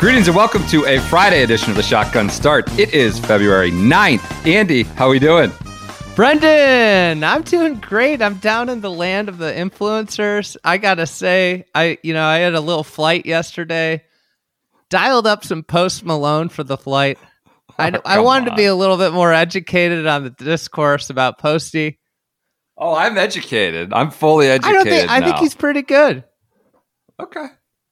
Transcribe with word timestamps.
Greetings 0.00 0.28
and 0.28 0.34
welcome 0.36 0.66
to 0.68 0.86
a 0.86 0.98
Friday 0.98 1.42
edition 1.42 1.68
of 1.68 1.76
the 1.76 1.82
Shotgun 1.82 2.30
Start. 2.30 2.66
It 2.78 2.94
is 2.94 3.18
February 3.18 3.70
9th. 3.70 4.46
Andy, 4.46 4.84
how 4.84 5.08
are 5.08 5.10
we 5.10 5.18
doing? 5.18 5.52
Brendan, 6.16 7.22
I'm 7.22 7.42
doing 7.42 7.74
great. 7.74 8.22
I'm 8.22 8.36
down 8.36 8.70
in 8.70 8.80
the 8.80 8.90
land 8.90 9.28
of 9.28 9.36
the 9.36 9.52
influencers. 9.52 10.56
I 10.64 10.78
gotta 10.78 11.06
say, 11.06 11.66
I 11.74 11.98
you 12.02 12.14
know 12.14 12.24
I 12.24 12.38
had 12.38 12.54
a 12.54 12.62
little 12.62 12.82
flight 12.82 13.26
yesterday. 13.26 14.02
Dialed 14.88 15.26
up 15.26 15.44
some 15.44 15.62
Post 15.62 16.02
Malone 16.02 16.48
for 16.48 16.64
the 16.64 16.78
flight. 16.78 17.18
I, 17.78 17.90
Oh, 17.90 18.00
I 18.06 18.20
wanted 18.20 18.50
to 18.50 18.56
be 18.56 18.64
a 18.64 18.74
little 18.74 18.96
bit 18.96 19.12
more 19.12 19.34
educated 19.34 20.06
on 20.06 20.24
the 20.24 20.30
discourse 20.30 21.10
about 21.10 21.38
Posty. 21.38 21.98
Oh, 22.78 22.94
I'm 22.94 23.18
educated. 23.18 23.92
I'm 23.92 24.10
fully 24.10 24.46
I 24.50 24.54
educated 24.54 24.76
don't 24.76 24.86
think 24.86 25.10
I 25.10 25.20
think 25.20 25.36
he's 25.36 25.54
pretty 25.54 25.82
good. 25.82 26.24
Okay. 27.20 27.48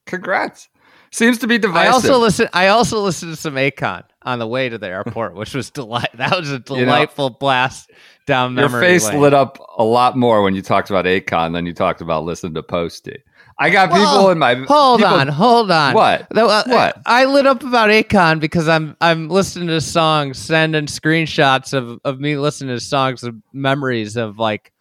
Congrats. 0.07 0.71
Seems 1.11 1.39
to 1.39 1.47
be 1.47 1.59
divisive. 1.59 1.89
I 1.89 1.93
also 1.93 2.19
listen. 2.19 2.49
I 2.53 2.69
also 2.69 3.01
listened 3.01 3.33
to 3.33 3.37
some 3.41 3.55
Akon 3.55 4.05
on 4.23 4.39
the 4.39 4.47
way 4.47 4.69
to 4.69 4.77
the 4.79 4.89
airport, 4.89 5.35
which 5.35 5.55
was 5.55 5.71
delight. 5.71 6.11
That 6.15 6.37
was 6.39 6.51
a 6.51 6.55
know, 6.59 6.59
delightful 6.59 7.31
blast 7.31 7.91
down 8.27 8.55
memory. 8.55 8.81
Your 8.81 8.89
face 8.91 9.09
lane. 9.09 9.21
lit 9.21 9.35
up 9.35 9.59
a 9.79 9.85
lot 9.85 10.17
more 10.17 10.43
when 10.43 10.55
you 10.55 10.63
talked 10.63 10.91
about 10.91 11.05
Akon 11.07 11.53
than 11.55 11.65
you 11.67 11.73
talked 11.73 12.01
about 12.01 12.25
listening 12.25 12.55
to 12.55 12.63
Posty. 12.63 13.23
I 13.61 13.71
got 13.71 13.91
people 13.91 14.31
in 14.31 14.39
my 14.39 14.55
Hold 14.55 15.01
people- 15.01 15.15
on, 15.15 15.27
hold 15.29 15.71
on. 15.73 15.93
What? 15.95 16.29
The- 16.31 16.45
uh, 16.47 16.63
What? 16.67 16.99
I 17.07 17.25
lit 17.25 17.45
up 17.47 17.65
about 17.65 17.89
Akon 17.91 18.39
because 18.39 18.69
I'm 18.69 18.97
I'm 19.01 19.29
listening 19.29 19.69
to 19.69 19.81
songs, 19.81 20.39
sending 20.39 20.87
screenshots 20.87 21.73
of, 21.73 21.99
of 22.05 22.21
me 22.21 22.37
listening 22.37 22.77
to 22.77 22.81
songs 22.81 23.25
of 23.25 23.35
memories 23.53 24.17
of 24.17 24.39
like 24.39 24.73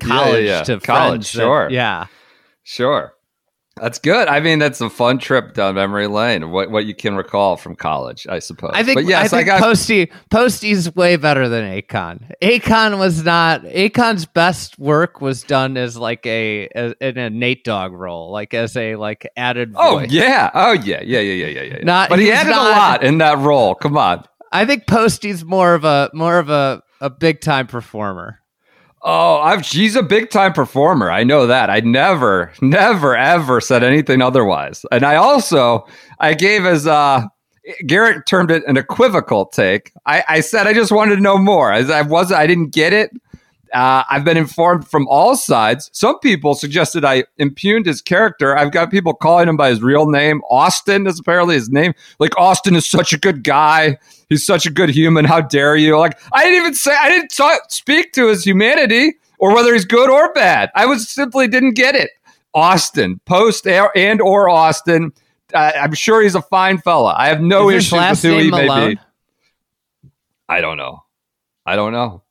Yeah, 0.00 0.06
college 0.08 0.44
yeah. 0.44 0.62
to 0.62 0.78
College, 0.80 1.10
friends 1.10 1.32
that- 1.32 1.38
sure. 1.40 1.68
yeah. 1.70 2.06
Sure. 2.62 3.14
That's 3.80 3.98
good. 3.98 4.28
I 4.28 4.40
mean, 4.40 4.58
that's 4.58 4.80
a 4.80 4.90
fun 4.90 5.18
trip 5.18 5.54
down 5.54 5.74
memory 5.74 6.06
lane. 6.06 6.50
What 6.50 6.70
what 6.70 6.84
you 6.84 6.94
can 6.94 7.16
recall 7.16 7.56
from 7.56 7.76
college, 7.76 8.26
I 8.28 8.38
suppose. 8.38 8.72
I 8.74 8.82
think 8.82 8.96
But 8.96 9.06
yes, 9.06 9.32
I 9.32 9.38
think 9.38 9.46
got 9.46 9.60
Posty 9.60 10.12
Posty's 10.30 10.94
way 10.94 11.16
better 11.16 11.48
than 11.48 11.64
Akon. 11.64 12.30
Akon 12.42 12.98
was 12.98 13.24
not 13.24 13.62
Akon's 13.62 14.26
best 14.26 14.78
work 14.78 15.22
was 15.22 15.42
done 15.42 15.78
as 15.78 15.96
like 15.96 16.26
a 16.26 16.68
as, 16.68 16.94
in 17.00 17.16
a 17.16 17.30
Nate 17.30 17.64
Dogg 17.64 17.92
role, 17.92 18.30
like 18.30 18.52
as 18.52 18.76
a 18.76 18.96
like 18.96 19.26
added 19.36 19.72
oh, 19.76 20.00
Voice. 20.00 20.08
Oh 20.10 20.14
yeah. 20.14 20.50
Oh 20.52 20.72
yeah. 20.72 21.00
Yeah. 21.02 21.20
Yeah. 21.20 21.46
Yeah. 21.46 21.62
Yeah. 21.62 21.74
Yeah. 21.76 21.84
Not- 21.84 22.10
but 22.10 22.18
he 22.18 22.30
added 22.30 22.50
not- 22.50 22.66
a 22.66 22.70
lot 22.70 23.04
in 23.04 23.18
that 23.18 23.38
role. 23.38 23.74
Come 23.74 23.96
on. 23.96 24.24
I 24.52 24.66
think 24.66 24.86
Posty's 24.86 25.44
more 25.44 25.74
of 25.74 25.84
a 25.84 26.10
more 26.12 26.38
of 26.38 26.50
a 26.50 26.82
a 27.00 27.08
big 27.08 27.40
time 27.40 27.66
performer. 27.66 28.40
Oh, 29.02 29.38
I've, 29.38 29.64
she's 29.64 29.96
a 29.96 30.02
big 30.02 30.30
time 30.30 30.52
performer. 30.52 31.10
I 31.10 31.24
know 31.24 31.46
that. 31.46 31.70
I 31.70 31.80
never, 31.80 32.52
never, 32.60 33.16
ever 33.16 33.60
said 33.60 33.82
anything 33.82 34.20
otherwise. 34.20 34.84
And 34.92 35.04
I 35.04 35.16
also, 35.16 35.86
I 36.18 36.34
gave 36.34 36.66
as 36.66 36.86
uh, 36.86 37.22
Garrett 37.86 38.26
termed 38.26 38.50
it 38.50 38.62
an 38.66 38.76
equivocal 38.76 39.46
take. 39.46 39.92
I, 40.04 40.24
I 40.28 40.40
said 40.40 40.66
I 40.66 40.74
just 40.74 40.92
wanted 40.92 41.16
to 41.16 41.22
know 41.22 41.38
more. 41.38 41.72
I, 41.72 41.78
I 41.80 42.02
wasn't. 42.02 42.40
I 42.40 42.46
didn't 42.46 42.74
get 42.74 42.92
it. 42.92 43.10
Uh, 43.72 44.02
I've 44.10 44.24
been 44.24 44.36
informed 44.36 44.88
from 44.88 45.06
all 45.08 45.36
sides. 45.36 45.90
Some 45.92 46.18
people 46.18 46.54
suggested 46.54 47.04
I 47.04 47.24
impugned 47.38 47.86
his 47.86 48.02
character. 48.02 48.56
I've 48.56 48.72
got 48.72 48.90
people 48.90 49.14
calling 49.14 49.48
him 49.48 49.56
by 49.56 49.70
his 49.70 49.82
real 49.82 50.10
name. 50.10 50.40
Austin 50.50 51.06
is 51.06 51.20
apparently 51.20 51.54
his 51.54 51.70
name. 51.70 51.94
Like 52.18 52.36
Austin 52.38 52.74
is 52.74 52.88
such 52.88 53.12
a 53.12 53.18
good 53.18 53.44
guy. 53.44 53.98
He's 54.28 54.44
such 54.44 54.66
a 54.66 54.70
good 54.70 54.90
human. 54.90 55.24
How 55.24 55.40
dare 55.40 55.76
you? 55.76 55.98
Like 55.98 56.18
I 56.32 56.44
didn't 56.44 56.58
even 56.58 56.74
say 56.74 56.94
I 56.98 57.08
didn't 57.08 57.34
talk, 57.34 57.70
speak 57.70 58.12
to 58.14 58.28
his 58.28 58.44
humanity 58.44 59.14
or 59.38 59.54
whether 59.54 59.72
he's 59.72 59.84
good 59.84 60.10
or 60.10 60.32
bad. 60.32 60.70
I 60.74 60.86
was 60.86 61.08
simply 61.08 61.48
didn't 61.48 61.74
get 61.74 61.94
it. 61.94 62.10
Austin, 62.54 63.20
post 63.26 63.66
and 63.66 64.20
or 64.20 64.48
Austin. 64.48 65.12
Uh, 65.54 65.72
I'm 65.74 65.94
sure 65.94 66.22
he's 66.22 66.34
a 66.34 66.42
fine 66.42 66.78
fella. 66.78 67.14
I 67.16 67.28
have 67.28 67.40
no 67.40 67.68
Is 67.70 67.92
issues 67.92 68.22
with 68.22 68.22
who 68.22 68.38
he 68.38 68.50
name 68.50 68.66
may 68.66 68.94
be. 68.94 69.00
I 70.48 70.60
don't 70.60 70.76
know. 70.76 71.04
I 71.64 71.76
don't 71.76 71.92
know. 71.92 72.22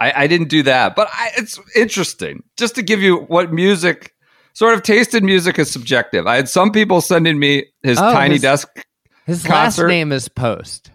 I, 0.00 0.24
I 0.24 0.26
didn't 0.26 0.48
do 0.48 0.62
that, 0.64 0.96
but 0.96 1.08
I, 1.12 1.30
it's 1.36 1.60
interesting. 1.76 2.42
Just 2.56 2.74
to 2.76 2.82
give 2.82 3.00
you 3.02 3.18
what 3.18 3.52
music, 3.52 4.14
sort 4.54 4.74
of 4.74 4.82
taste 4.82 5.14
in 5.14 5.24
music 5.24 5.58
is 5.58 5.70
subjective. 5.70 6.26
I 6.26 6.36
had 6.36 6.48
some 6.48 6.72
people 6.72 7.00
sending 7.00 7.38
me 7.38 7.66
his 7.82 7.98
Oh, 7.98 8.12
tiny 8.12 8.34
his- 8.34 8.42
desk. 8.42 8.68
His 9.26 9.44
concert? 9.44 9.82
last 9.84 9.88
name 9.88 10.10
is 10.12 10.28
Post. 10.28 10.90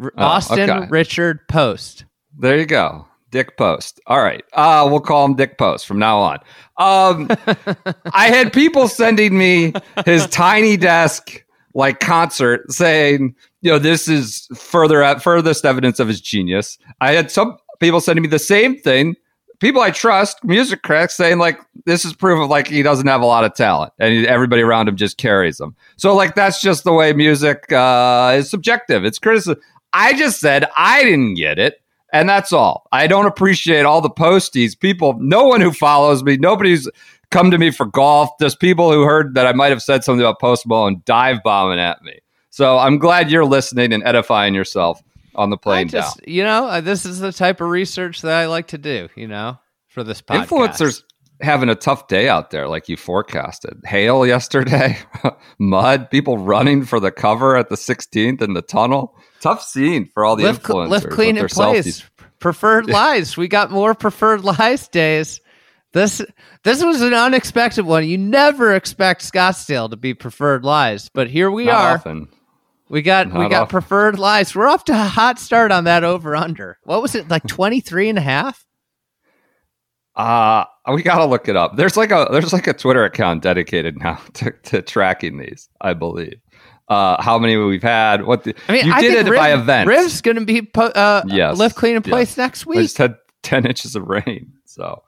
R- 0.00 0.12
Oh, 0.16 0.22
Austin 0.24 0.70
okay. 0.70 0.86
Richard 0.90 1.40
Post. 1.48 2.04
There 2.38 2.56
you 2.58 2.66
go. 2.66 3.06
Dick 3.30 3.56
Post. 3.56 4.00
All 4.06 4.22
right. 4.22 4.44
Uh, 4.52 4.86
we'll 4.90 5.00
call 5.00 5.24
him 5.24 5.34
Dick 5.34 5.58
Post 5.58 5.86
from 5.86 5.98
now 5.98 6.18
on. 6.18 6.38
Um, 6.78 7.28
I 8.12 8.26
had 8.28 8.52
people 8.52 8.86
sending 8.86 9.36
me 9.36 9.72
his 10.04 10.26
tiny 10.28 10.76
desk 10.76 11.44
like 11.74 11.98
concert 11.98 12.70
saying, 12.70 13.34
you 13.60 13.72
know, 13.72 13.78
this 13.80 14.06
is 14.06 14.46
further 14.54 15.02
at 15.02 15.20
furthest 15.22 15.64
evidence 15.64 15.98
of 15.98 16.06
his 16.06 16.20
genius. 16.20 16.78
I 17.00 17.12
had 17.12 17.32
some 17.32 17.56
people 17.80 18.00
sending 18.00 18.22
me 18.22 18.28
the 18.28 18.38
same 18.38 18.78
thing. 18.78 19.16
People 19.60 19.82
I 19.82 19.90
trust, 19.90 20.42
music 20.44 20.82
critics, 20.82 21.14
saying 21.14 21.38
like 21.38 21.60
this 21.86 22.04
is 22.04 22.12
proof 22.12 22.42
of 22.42 22.50
like 22.50 22.66
he 22.66 22.82
doesn't 22.82 23.06
have 23.06 23.22
a 23.22 23.26
lot 23.26 23.44
of 23.44 23.54
talent, 23.54 23.92
and 23.98 24.26
everybody 24.26 24.62
around 24.62 24.88
him 24.88 24.96
just 24.96 25.16
carries 25.16 25.60
him. 25.60 25.74
So 25.96 26.14
like 26.14 26.34
that's 26.34 26.60
just 26.60 26.84
the 26.84 26.92
way 26.92 27.12
music 27.12 27.72
uh, 27.72 28.34
is 28.36 28.50
subjective. 28.50 29.04
It's 29.04 29.18
criticism. 29.18 29.56
I 29.92 30.12
just 30.14 30.40
said 30.40 30.68
I 30.76 31.04
didn't 31.04 31.34
get 31.34 31.58
it. 31.58 31.80
And 32.12 32.28
that's 32.28 32.52
all. 32.52 32.86
I 32.92 33.08
don't 33.08 33.26
appreciate 33.26 33.84
all 33.84 34.00
the 34.00 34.08
posties. 34.08 34.78
People, 34.78 35.16
no 35.18 35.44
one 35.46 35.60
who 35.60 35.72
follows 35.72 36.22
me, 36.22 36.36
nobody's 36.36 36.88
come 37.32 37.50
to 37.50 37.58
me 37.58 37.72
for 37.72 37.86
golf. 37.86 38.30
There's 38.38 38.54
people 38.54 38.92
who 38.92 39.02
heard 39.02 39.34
that 39.34 39.48
I 39.48 39.52
might 39.52 39.70
have 39.70 39.82
said 39.82 40.04
something 40.04 40.20
about 40.20 40.40
Post 40.40 40.64
Malone 40.68 41.02
dive 41.04 41.38
bombing 41.42 41.80
at 41.80 42.00
me. 42.02 42.20
So 42.50 42.78
I'm 42.78 42.98
glad 42.98 43.32
you're 43.32 43.44
listening 43.44 43.92
and 43.92 44.04
edifying 44.04 44.54
yourself 44.54 45.02
on 45.34 45.50
the 45.50 45.56
plane 45.56 45.88
just, 45.88 46.18
down. 46.18 46.32
you 46.32 46.42
know, 46.42 46.66
uh, 46.66 46.80
this 46.80 47.04
is 47.04 47.18
the 47.20 47.32
type 47.32 47.60
of 47.60 47.68
research 47.68 48.22
that 48.22 48.32
I 48.32 48.46
like 48.46 48.68
to 48.68 48.78
do. 48.78 49.08
You 49.16 49.28
know, 49.28 49.58
for 49.88 50.04
this 50.04 50.22
podcast. 50.22 50.46
Influencers 50.46 51.02
having 51.40 51.68
a 51.68 51.74
tough 51.74 52.08
day 52.08 52.28
out 52.28 52.50
there, 52.50 52.68
like 52.68 52.88
you 52.88 52.96
forecasted. 52.96 53.80
Hail 53.84 54.26
yesterday, 54.26 54.98
mud, 55.58 56.10
people 56.10 56.38
running 56.38 56.84
for 56.84 57.00
the 57.00 57.10
cover 57.10 57.56
at 57.56 57.68
the 57.68 57.76
16th 57.76 58.40
in 58.40 58.54
the 58.54 58.62
tunnel. 58.62 59.16
Tough 59.40 59.62
scene 59.62 60.08
for 60.14 60.24
all 60.24 60.36
the 60.36 60.44
live, 60.44 60.62
influencers. 60.62 60.88
lift 60.88 61.10
clean 61.10 61.36
and 61.36 61.48
place. 61.48 62.00
selfies. 62.00 62.10
Preferred 62.38 62.86
lies. 62.90 63.36
We 63.36 63.48
got 63.48 63.70
more 63.70 63.94
preferred 63.94 64.44
lies 64.44 64.88
days. 64.88 65.40
This 65.92 66.20
this 66.64 66.82
was 66.82 67.02
an 67.02 67.14
unexpected 67.14 67.84
one. 67.86 68.04
You 68.06 68.18
never 68.18 68.74
expect 68.74 69.22
Scottsdale 69.22 69.88
to 69.90 69.96
be 69.96 70.12
preferred 70.12 70.64
lies, 70.64 71.08
but 71.08 71.30
here 71.30 71.50
we 71.52 71.66
Not 71.66 71.74
are. 71.74 71.94
often. 71.94 72.28
We 72.88 73.02
got 73.02 73.26
we 73.28 73.48
got 73.48 73.52
often. 73.62 73.66
preferred 73.68 74.18
lies. 74.18 74.54
We're 74.54 74.68
off 74.68 74.84
to 74.86 74.92
a 74.92 74.96
hot 74.96 75.38
start 75.38 75.72
on 75.72 75.84
that 75.84 76.04
over 76.04 76.36
under. 76.36 76.78
What 76.84 77.00
was 77.02 77.14
it 77.14 77.28
like 77.28 77.42
23 77.46 78.10
and 78.10 78.18
a 78.18 78.22
half? 78.22 78.64
Uh 80.16 80.64
we 80.92 81.02
gotta 81.02 81.24
look 81.24 81.48
it 81.48 81.56
up. 81.56 81.76
There's 81.76 81.96
like 81.96 82.12
a 82.12 82.28
there's 82.30 82.52
like 82.52 82.66
a 82.66 82.72
Twitter 82.72 83.04
account 83.04 83.42
dedicated 83.42 83.98
now 83.98 84.20
to, 84.34 84.52
to 84.64 84.82
tracking 84.82 85.38
these, 85.38 85.68
I 85.80 85.94
believe. 85.94 86.40
Uh 86.86 87.20
how 87.22 87.38
many 87.38 87.56
we've 87.56 87.82
had, 87.82 88.24
what 88.24 88.44
the 88.44 88.54
I 88.68 88.72
mean, 88.72 88.86
you 88.86 88.92
I 88.92 89.00
did 89.00 89.26
it 89.26 89.30
Riv, 89.30 89.38
by 89.40 89.52
event. 89.54 89.88
Riv's 89.88 90.20
going 90.20 90.36
to 90.36 90.44
be 90.44 90.62
po- 90.62 90.82
uh, 90.94 91.22
Yes, 91.26 91.56
live 91.58 91.74
clean 91.74 91.96
in 91.96 92.02
yes. 92.04 92.10
place 92.10 92.36
next 92.36 92.66
We 92.66 92.76
week. 92.76 92.84
just 92.84 92.98
had 92.98 93.16
ten 93.42 93.66
inches 93.66 93.96
of 93.96 94.06
rain. 94.06 94.52
So 94.66 95.02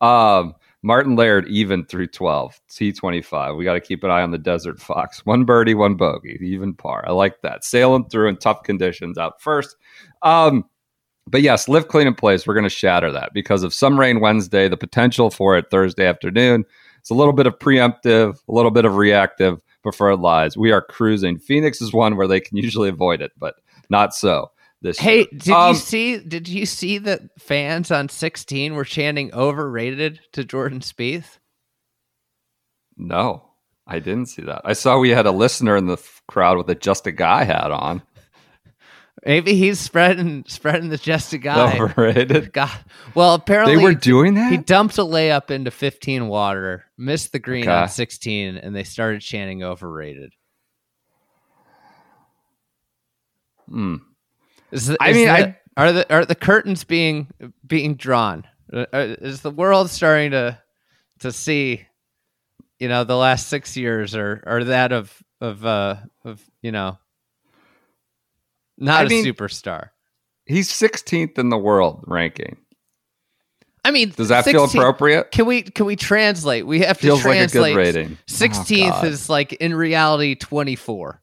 um 0.00 0.54
Martin 0.82 1.16
Laird 1.16 1.46
even 1.48 1.84
through 1.86 2.08
twelve, 2.08 2.60
T 2.68 2.92
twenty 2.92 3.22
five. 3.22 3.56
We 3.56 3.64
gotta 3.64 3.80
keep 3.80 4.04
an 4.04 4.10
eye 4.10 4.22
on 4.22 4.30
the 4.30 4.38
desert 4.38 4.80
fox. 4.80 5.24
One 5.24 5.44
birdie, 5.44 5.74
one 5.74 5.94
bogey, 5.94 6.38
even 6.42 6.74
par. 6.74 7.04
I 7.06 7.12
like 7.12 7.40
that. 7.42 7.64
Sailing 7.64 8.08
through 8.08 8.28
in 8.28 8.36
tough 8.36 8.62
conditions 8.62 9.18
out 9.18 9.40
first. 9.40 9.76
Um 10.22 10.64
but 11.28 11.42
yes, 11.42 11.68
lift 11.68 11.88
clean 11.88 12.06
and 12.06 12.18
place. 12.18 12.46
We're 12.46 12.54
going 12.54 12.64
to 12.64 12.68
shatter 12.68 13.12
that 13.12 13.32
because 13.32 13.62
of 13.62 13.72
some 13.72 13.98
rain 13.98 14.20
Wednesday, 14.20 14.68
the 14.68 14.76
potential 14.76 15.30
for 15.30 15.56
it 15.56 15.70
Thursday 15.70 16.06
afternoon. 16.06 16.64
It's 16.98 17.10
a 17.10 17.14
little 17.14 17.32
bit 17.32 17.46
of 17.46 17.58
preemptive, 17.58 18.38
a 18.48 18.52
little 18.52 18.70
bit 18.70 18.84
of 18.84 18.96
reactive 18.96 19.60
preferred 19.82 20.20
lies. 20.20 20.56
We 20.56 20.72
are 20.72 20.82
cruising. 20.82 21.38
Phoenix 21.38 21.80
is 21.80 21.92
one 21.92 22.16
where 22.16 22.26
they 22.26 22.40
can 22.40 22.56
usually 22.56 22.88
avoid 22.88 23.20
it, 23.22 23.32
but 23.38 23.56
not 23.88 24.14
so. 24.14 24.50
This. 24.82 24.98
Hey, 24.98 25.18
year. 25.18 25.26
did 25.36 25.52
Um, 25.52 25.68
you 25.70 25.74
see? 25.78 26.18
Did 26.18 26.48
you 26.48 26.66
see 26.66 26.98
that 26.98 27.22
fans 27.38 27.90
on 27.90 28.08
16 28.08 28.74
were 28.74 28.84
chanting 28.84 29.32
"overrated" 29.34 30.20
to 30.32 30.44
Jordan 30.44 30.80
Spieth? 30.80 31.38
No, 32.96 33.50
I 33.86 33.98
didn't 34.00 34.26
see 34.26 34.42
that. 34.42 34.62
I 34.64 34.74
saw 34.74 34.98
we 34.98 35.10
had 35.10 35.26
a 35.26 35.30
listener 35.32 35.76
in 35.76 35.86
the 35.86 35.94
f- 35.94 36.22
crowd 36.28 36.58
with 36.58 36.68
a 36.68 36.74
just 36.74 37.06
a 37.06 37.12
guy 37.12 37.44
hat 37.44 37.70
on. 37.70 38.02
Maybe 39.24 39.54
he's 39.54 39.78
spreading 39.80 40.44
spreading 40.48 40.88
the 40.88 40.98
just 40.98 41.32
a 41.32 41.38
guy. 41.38 41.78
Overrated. 41.80 42.52
God. 42.52 42.70
Well, 43.14 43.34
apparently 43.34 43.76
They 43.76 43.82
were 43.82 43.94
doing 43.94 44.34
that. 44.34 44.50
he 44.50 44.58
dumped 44.58 44.98
a 44.98 45.02
layup 45.02 45.50
into 45.50 45.70
15 45.70 46.26
water, 46.28 46.84
missed 46.98 47.32
the 47.32 47.38
green 47.38 47.62
Okay. 47.64 47.72
on 47.72 47.88
16, 47.88 48.56
and 48.56 48.74
they 48.74 48.84
started 48.84 49.20
chanting 49.22 49.62
"overrated." 49.62 50.32
Hmm. 53.68 53.96
Is 54.72 54.86
the, 54.86 54.96
I 55.00 55.12
mean, 55.12 55.26
the- 55.26 55.32
I- 55.32 55.56
are 55.76 55.92
the 55.92 56.12
are 56.12 56.24
the 56.24 56.34
curtains 56.34 56.84
being 56.84 57.28
being 57.66 57.94
drawn? 57.94 58.44
Uh, 58.72 58.86
uh, 58.92 59.16
Is 59.20 59.40
the 59.42 59.50
world 59.50 59.88
starting 59.90 60.32
to 60.32 60.58
to 61.20 61.30
see, 61.32 61.86
you 62.78 62.88
know, 62.88 63.04
the 63.04 63.16
last 63.16 63.48
six 63.48 63.76
years 63.76 64.14
or 64.16 64.42
or 64.46 64.64
that 64.64 64.92
of 64.92 65.22
of 65.40 65.64
uh 65.64 65.96
of 66.24 66.42
you 66.62 66.72
know, 66.72 66.98
not 68.78 69.02
I 69.02 69.04
a 69.04 69.08
mean- 69.08 69.24
superstar. 69.24 69.90
He's 70.44 70.68
16th 70.72 71.38
in 71.38 71.50
the 71.50 71.56
world 71.56 72.02
ranking. 72.08 72.56
I 73.84 73.92
mean, 73.92 74.10
Does 74.10 74.28
that 74.28 74.44
feel 74.44 74.64
appropriate? 74.64 75.30
Can 75.30 75.46
we 75.46 75.62
can 75.62 75.86
we 75.86 75.96
translate? 75.96 76.66
We 76.66 76.80
have 76.80 76.98
to 76.98 77.02
Feels 77.02 77.24
like 77.24 77.34
a 77.36 77.38
translate. 77.48 77.74
good 77.74 77.78
rating. 77.78 78.18
Sixteenth 78.26 78.94
Oh, 79.02 79.06
is 79.06 79.28
like 79.30 79.52
in 79.54 79.74
reality 79.74 80.34
twenty 80.34 80.76
four. 80.76 81.21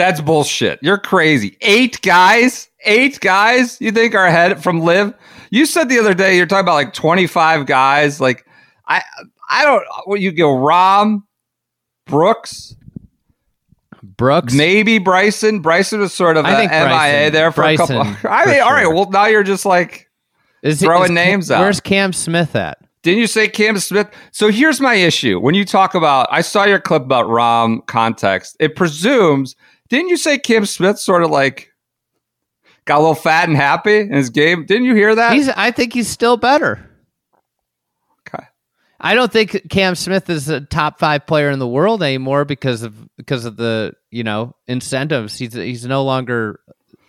That's 0.00 0.22
bullshit. 0.22 0.78
You're 0.80 0.96
crazy. 0.96 1.58
Eight 1.60 2.00
guys, 2.00 2.70
eight 2.86 3.20
guys. 3.20 3.78
You 3.82 3.92
think 3.92 4.14
are 4.14 4.24
ahead 4.24 4.62
from 4.62 4.80
LIV? 4.80 5.12
You 5.50 5.66
said 5.66 5.90
the 5.90 5.98
other 5.98 6.14
day 6.14 6.38
you're 6.38 6.46
talking 6.46 6.64
about 6.64 6.72
like 6.76 6.94
25 6.94 7.66
guys. 7.66 8.18
Like 8.18 8.46
I, 8.88 9.02
I 9.50 9.66
don't. 9.66 9.84
What 10.06 10.22
you 10.22 10.32
go? 10.32 10.54
Rahm, 10.54 11.24
Brooks, 12.06 12.74
Brooks, 14.02 14.54
maybe 14.54 14.96
Bryson. 14.96 15.60
Bryson 15.60 16.00
was 16.00 16.14
sort 16.14 16.38
of 16.38 16.46
I 16.46 16.52
a 16.52 16.56
think 16.56 16.70
MIA 16.70 16.84
Bryson- 16.88 17.32
there 17.34 17.52
for 17.52 17.64
a 17.64 17.76
couple. 17.76 18.02
Bryson, 18.02 18.16
I 18.30 18.46
mean, 18.46 18.60
all 18.62 18.72
right. 18.72 18.86
Well, 18.86 19.10
now 19.10 19.26
you're 19.26 19.42
just 19.42 19.66
like 19.66 20.08
is 20.62 20.80
throwing 20.80 21.04
is 21.04 21.10
names 21.10 21.50
out. 21.50 21.60
Where's 21.60 21.80
Cam 21.80 22.14
Smith 22.14 22.56
at? 22.56 22.78
Didn't 23.02 23.20
you 23.20 23.26
say 23.26 23.48
Cam 23.48 23.78
Smith? 23.78 24.08
So 24.30 24.50
here's 24.50 24.80
my 24.80 24.94
issue. 24.94 25.40
When 25.40 25.54
you 25.54 25.64
talk 25.64 25.94
about, 25.94 26.26
I 26.30 26.42
saw 26.42 26.64
your 26.64 26.78
clip 26.80 27.02
about 27.02 27.26
Rahm 27.26 27.84
context. 27.86 28.56
It 28.60 28.76
presumes, 28.76 29.56
didn't 29.90 30.08
you 30.08 30.16
say 30.16 30.38
Cam 30.38 30.64
Smith 30.64 30.98
sort 30.98 31.22
of 31.22 31.30
like 31.30 31.70
got 32.86 32.98
a 32.98 33.00
little 33.00 33.14
fat 33.14 33.48
and 33.48 33.56
happy 33.56 33.98
in 33.98 34.12
his 34.12 34.30
game? 34.30 34.64
Didn't 34.64 34.84
you 34.84 34.94
hear 34.94 35.14
that? 35.14 35.34
He's. 35.34 35.48
I 35.50 35.70
think 35.72 35.92
he's 35.92 36.08
still 36.08 36.38
better. 36.38 36.88
okay. 38.26 38.44
I 39.00 39.14
don't 39.14 39.30
think 39.30 39.68
Cam 39.68 39.94
Smith 39.94 40.30
is 40.30 40.48
a 40.48 40.60
top 40.62 40.98
five 40.98 41.26
player 41.26 41.50
in 41.50 41.58
the 41.58 41.68
world 41.68 42.02
anymore 42.02 42.44
because 42.44 42.82
of 42.82 42.94
because 43.16 43.44
of 43.44 43.56
the 43.56 43.92
you 44.10 44.24
know 44.24 44.54
incentives. 44.66 45.36
He's 45.36 45.52
he's 45.52 45.84
no 45.84 46.04
longer 46.04 46.60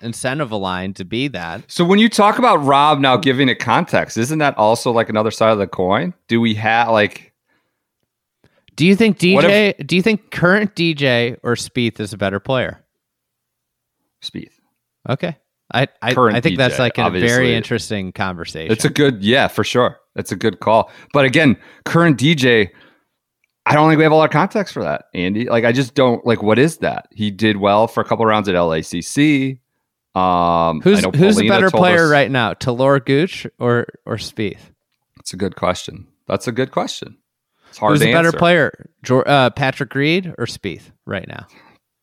incentive 0.02 0.52
aligned 0.52 0.96
to 0.96 1.06
be 1.06 1.28
that. 1.28 1.64
So 1.72 1.86
when 1.86 2.00
you 2.00 2.10
talk 2.10 2.40
about 2.40 2.62
Rahm 2.62 3.00
now 3.00 3.18
giving 3.18 3.48
it 3.48 3.60
context, 3.60 4.18
isn't 4.18 4.40
that 4.40 4.58
also 4.58 4.92
like 4.92 5.10
another 5.10 5.30
side 5.32 5.52
of 5.52 5.60
the 5.60 5.68
coin? 5.68 6.16
Do 6.28 6.42
we 6.42 6.56
have 6.56 6.90
like 6.90 7.31
Do 8.82 8.88
you 8.88 8.96
think 8.96 9.20
DJ? 9.20 9.86
do 9.86 9.96
you 9.96 10.02
think 10.02 10.32
current 10.32 10.74
DJ 10.74 11.38
or 11.44 11.54
Spieth 11.54 12.00
is 12.00 12.14
a 12.14 12.18
better 12.18 12.40
player? 12.40 12.84
Spieth? 14.24 14.54
Okay, 15.08 15.38
I 15.72 15.88
I, 16.02 16.16
I 16.16 16.42
think 16.42 16.58
that's 16.58 16.80
like 16.80 16.98
a 16.98 17.12
very 17.12 17.54
interesting 17.54 18.12
conversation. 18.12 18.72
It's 18.72 18.84
a 18.84 18.90
good, 18.90 19.24
yeah, 19.24 19.50
for 19.50 19.64
sure. 19.64 20.00
It's 20.16 20.32
a 20.32 20.36
good 20.36 20.62
call. 20.62 20.90
But 21.14 21.26
again, 21.26 21.58
current 21.86 22.18
DJ, 22.18 22.72
I 23.68 23.76
don't 23.76 23.88
think 23.88 24.00
we 24.00 24.04
have 24.04 24.14
a 24.14 24.16
lot 24.16 24.26
of 24.26 24.32
context 24.32 24.74
for 24.74 24.82
that, 24.82 25.06
Andy. 25.14 25.48
Like, 25.48 25.64
I 25.64 25.74
just 25.74 25.94
don't 25.94 26.26
like. 26.26 26.42
What 26.42 26.58
is 26.58 26.78
that? 26.78 27.08
He 27.12 27.30
did 27.30 27.58
well 27.58 27.88
for 27.88 28.02
a 28.02 28.04
couple 28.04 28.26
rounds 28.26 28.50
at 28.50 28.56
LACC. 28.56 29.60
Um, 30.16 30.82
who's 30.82 31.06
who's 31.16 31.40
a 31.40 31.48
better 31.48 31.70
player 31.70 32.06
us- 32.06 32.10
right 32.10 32.32
now, 32.32 32.56
Talor 32.56 33.06
Gooch 33.06 33.46
or 33.60 33.86
or 34.08 34.16
Spieth? 34.16 34.72
It's 35.20 35.34
a 35.34 35.38
good 35.38 35.56
question. 35.56 36.08
That's 36.26 36.48
a 36.48 36.52
good 36.52 36.72
question. 36.72 37.18
It's 37.72 37.78
hard 37.78 37.94
Who's 37.94 38.02
a 38.02 38.12
better 38.12 38.28
answer. 38.28 38.38
player, 38.38 38.90
uh, 39.26 39.50
Patrick 39.52 39.96
Reed 39.96 40.34
or 40.38 40.46
Spieth 40.46 40.92
right 41.06 41.26
now? 41.26 41.48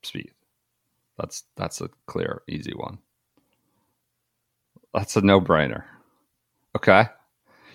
Spieth. 0.03 0.33
That's 1.19 1.45
that's 1.57 1.83
a 1.83 1.91
clear, 2.07 2.41
easy 2.49 2.73
one. 2.75 2.97
That's 4.95 5.15
a 5.17 5.21
no 5.21 5.43
brainer. 5.43 5.85
Okay, 6.75 7.05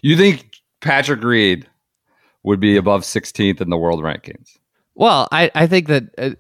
you 0.02 0.18
think 0.18 0.56
Patrick 0.82 1.24
Reed 1.24 1.70
would 2.42 2.60
be 2.60 2.78
above 2.78 3.04
16th 3.04 3.62
in 3.62 3.70
the 3.70 3.78
world 3.78 4.02
rankings? 4.02 4.58
Well, 4.96 5.28
I, 5.32 5.52
I 5.54 5.68
think 5.68 5.88
that 5.90 6.04
uh, 6.18 6.32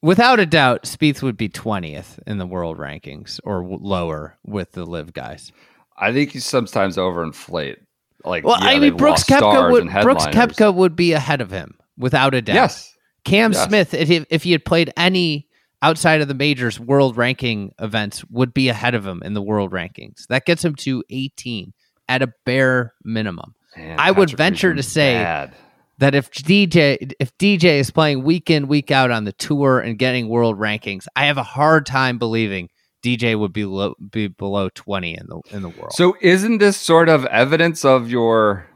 without 0.00 0.40
a 0.40 0.46
doubt, 0.46 0.84
Spieth 0.84 1.20
would 1.20 1.36
be 1.36 1.50
20th 1.50 2.18
in 2.26 2.38
the 2.38 2.46
world 2.46 2.78
rankings 2.78 3.38
or 3.44 3.60
w- 3.60 3.78
lower 3.82 4.38
with 4.44 4.72
the 4.72 4.86
live 4.86 5.12
guys. 5.12 5.52
I 5.96 6.10
think 6.12 6.34
you 6.34 6.40
sometimes 6.40 6.96
overinflate. 6.96 7.76
Like, 8.24 8.44
Well, 8.44 8.58
yeah, 8.60 8.68
I 8.70 8.78
mean, 8.78 8.96
Brooks 8.96 9.24
Koepka 9.24 9.70
would 9.70 9.90
Brooks. 10.02 10.26
Koepka 10.26 10.74
would 10.74 10.96
be 10.96 11.12
ahead 11.12 11.40
of 11.40 11.50
him 11.50 11.74
without 11.96 12.34
a 12.34 12.42
doubt. 12.42 12.54
Yes, 12.54 12.94
Cam 13.24 13.52
Yes. 13.52 13.64
Smith, 13.66 13.94
if 13.94 14.08
he, 14.08 14.26
if 14.30 14.42
he 14.42 14.52
had 14.52 14.64
played 14.64 14.92
any 14.96 15.48
outside 15.82 16.20
of 16.20 16.28
the 16.28 16.34
majors 16.34 16.78
world 16.78 17.16
ranking 17.16 17.72
events, 17.80 18.24
would 18.30 18.54
be 18.54 18.68
ahead 18.68 18.94
of 18.94 19.06
him 19.06 19.22
in 19.24 19.34
the 19.34 19.42
world 19.42 19.72
rankings. 19.72 20.26
That 20.28 20.44
gets 20.44 20.64
him 20.64 20.74
to 20.76 21.02
18 21.10 21.72
at 22.08 22.22
a 22.22 22.32
bare 22.44 22.94
minimum. 23.04 23.54
Man, 23.76 23.98
I 23.98 24.10
would 24.10 24.30
venture 24.36 24.74
to 24.74 24.82
say 24.82 25.14
bad. 25.14 25.54
that 25.98 26.14
if 26.14 26.30
DJ 26.30 27.12
if 27.18 27.36
DJ 27.38 27.80
is 27.80 27.90
playing 27.90 28.22
week 28.22 28.50
in 28.50 28.68
week 28.68 28.90
out 28.90 29.10
on 29.10 29.24
the 29.24 29.32
tour 29.32 29.80
and 29.80 29.98
getting 29.98 30.28
world 30.28 30.58
rankings, 30.58 31.06
I 31.16 31.26
have 31.26 31.38
a 31.38 31.42
hard 31.42 31.86
time 31.86 32.18
believing 32.18 32.68
DJ 33.02 33.38
would 33.38 33.52
be 33.52 33.64
low, 33.64 33.94
be 34.10 34.28
below 34.28 34.68
20 34.74 35.16
in 35.18 35.26
the 35.26 35.40
in 35.50 35.62
the 35.62 35.68
world. 35.68 35.92
So, 35.92 36.16
isn't 36.20 36.58
this 36.58 36.76
sort 36.76 37.08
of 37.08 37.24
evidence 37.26 37.84
of 37.84 38.10
your? 38.10 38.66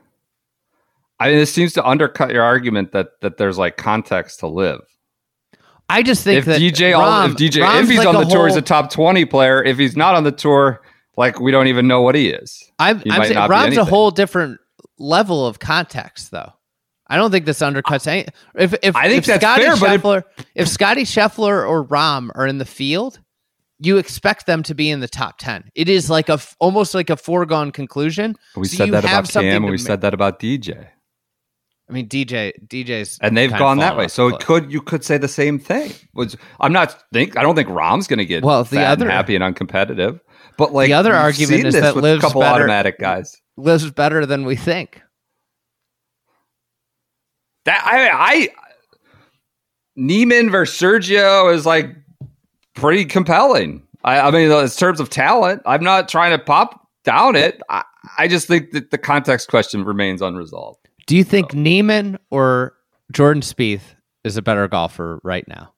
I 1.19 1.29
mean, 1.31 1.39
this 1.39 1.53
seems 1.53 1.73
to 1.75 1.85
undercut 1.87 2.31
your 2.33 2.43
argument 2.43 2.93
that 2.93 3.09
that 3.23 3.37
there's 3.39 3.57
like 3.59 3.77
context 3.77 4.41
to 4.41 4.49
LIV. 4.49 4.81
I 5.89 6.03
just 6.03 6.25
think 6.25 6.39
if 6.39 6.45
that 6.47 6.61
DJ, 6.61 6.99
all, 6.99 7.27
if 7.27 7.37
DJ, 7.37 7.63
Rahm's 7.63 7.85
if 7.85 7.89
he's 7.91 7.99
like 7.99 8.09
on 8.09 8.15
the 8.17 8.21
a 8.23 8.25
tour, 8.31 8.49
he's 8.49 8.57
a 8.57 8.63
top 8.63 8.91
twenty 8.91 9.25
player. 9.25 9.63
If 9.63 9.79
he's 9.79 9.97
not 9.97 10.15
on 10.17 10.25
the 10.25 10.33
tour, 10.33 10.83
like 11.17 11.39
we 11.41 11.53
don't 11.53 11.69
even 11.69 11.87
know 11.87 12.03
what 12.03 12.15
he 12.17 12.29
is. 12.29 12.71
I'm, 12.79 12.99
he 13.01 13.11
I'm 13.11 13.23
saying 13.23 13.49
be 13.71 13.77
a 13.77 13.85
whole 13.85 14.11
different 14.11 14.61
level 14.99 15.47
of 15.47 15.59
context, 15.59 16.33
though. 16.33 16.53
I 17.07 17.17
don't 17.17 17.31
think 17.31 17.47
this 17.47 17.61
undercuts 17.61 18.09
any. 18.09 18.27
If 18.57 18.75
if 18.83 18.97
I 18.97 19.09
think 19.09 19.19
if 19.19 19.27
that's 19.27 19.41
Scotty 19.43 19.63
fair, 19.63 19.77
but 19.77 20.27
it- 20.39 20.47
if 20.57 20.69
Scotty 20.69 21.03
Scheffler 21.03 21.67
or 21.69 21.85
Rahm 21.87 22.31
are 22.35 22.47
in 22.49 22.59
the 22.59 22.65
field, 22.65 23.21
you 23.79 23.99
expect 23.99 24.47
them 24.47 24.63
to 24.65 24.75
be 24.75 24.91
in 24.91 25.01
the 25.01 25.09
top 25.09 25.37
ten. 25.39 25.71
It 25.75 25.89
is 25.89 26.09
like 26.11 26.29
a 26.29 26.39
almost 26.61 26.95
like 26.95 27.11
a 27.11 27.17
foregone 27.17 27.73
conclusion. 27.73 28.37
We 28.57 28.67
So 28.69 28.77
said 28.79 28.91
that 28.93 29.05
about 29.05 29.29
Cam, 29.29 29.45
and 29.45 29.65
we 29.65 29.73
ma- 29.73 29.77
said 29.77 30.01
that 30.01 30.15
about 30.15 30.41
DJ, 30.41 30.87
I 31.89 31.93
mean, 31.93 32.09
DJ 32.09 32.53
DJ's 32.67 33.19
and 33.21 33.37
they've 33.37 33.51
gone 33.51 33.79
that 33.79 33.97
way. 33.97 34.09
So 34.09 34.29
it 34.29 34.41
could 34.45 34.73
you 34.73 34.81
could 34.81 35.05
say 35.05 35.19
the 35.19 35.29
same 35.29 35.59
thing. 35.59 35.93
Was 36.15 36.37
I'm 36.61 36.73
not 36.73 37.03
think 37.13 37.37
I 37.37 37.43
don't 37.43 37.55
think 37.55 37.69
Rahm's 37.69 38.07
going 38.07 38.19
to 38.19 38.25
get 38.27 38.43
Well, 38.45 38.65
the 38.65 38.77
fat 38.77 38.93
and 38.95 39.03
other- 39.03 39.11
happy 39.11 39.37
and 39.37 39.45
uncompetitive. 39.45 40.21
But 40.59 40.73
like 40.73 40.89
The 40.89 40.95
other 40.95 41.15
argument 41.15 41.67
is 41.67 41.75
that 41.75 41.97
LIV's 41.97 42.19
a 42.25 42.27
couple 42.27 42.41
better- 42.41 42.63
automatic 42.63 42.99
guys. 42.99 43.37
lives 43.59 43.91
better 43.91 44.25
than 44.25 44.47
we 44.47 44.57
think. 44.57 45.03
That 47.67 47.83
I 47.85 48.09
I 48.11 48.49
Niemann 49.97 50.51
versus 50.51 50.79
Sergio 50.81 51.53
is 51.55 51.67
like 51.67 51.95
pretty 52.77 53.05
compelling. 53.05 53.83
I, 54.05 54.21
I 54.21 54.31
mean, 54.31 54.51
in 54.51 54.69
terms 54.69 55.01
of 55.01 55.11
talent, 55.11 55.63
I'm 55.67 55.83
not 55.83 56.09
trying 56.09 56.37
to 56.37 56.43
pop 56.43 56.87
down 57.05 57.35
it. 57.37 57.61
I, 57.69 57.83
I 58.19 58.29
just 58.29 58.47
think 58.47 58.71
that 58.71 58.91
the 58.93 58.99
context 58.99 59.49
question 59.49 59.85
remains 59.85 60.23
unresolved. 60.23 60.89
Do 61.07 61.17
you 61.17 61.25
think 61.25 61.55
Niemann 61.55 62.19
or 62.31 62.75
Jordan 63.13 63.43
Spieth 63.43 63.95
is 64.25 64.37
a 64.37 64.43
better 64.43 64.67
golfer 64.69 65.21
right 65.25 65.47
now? 65.49 65.73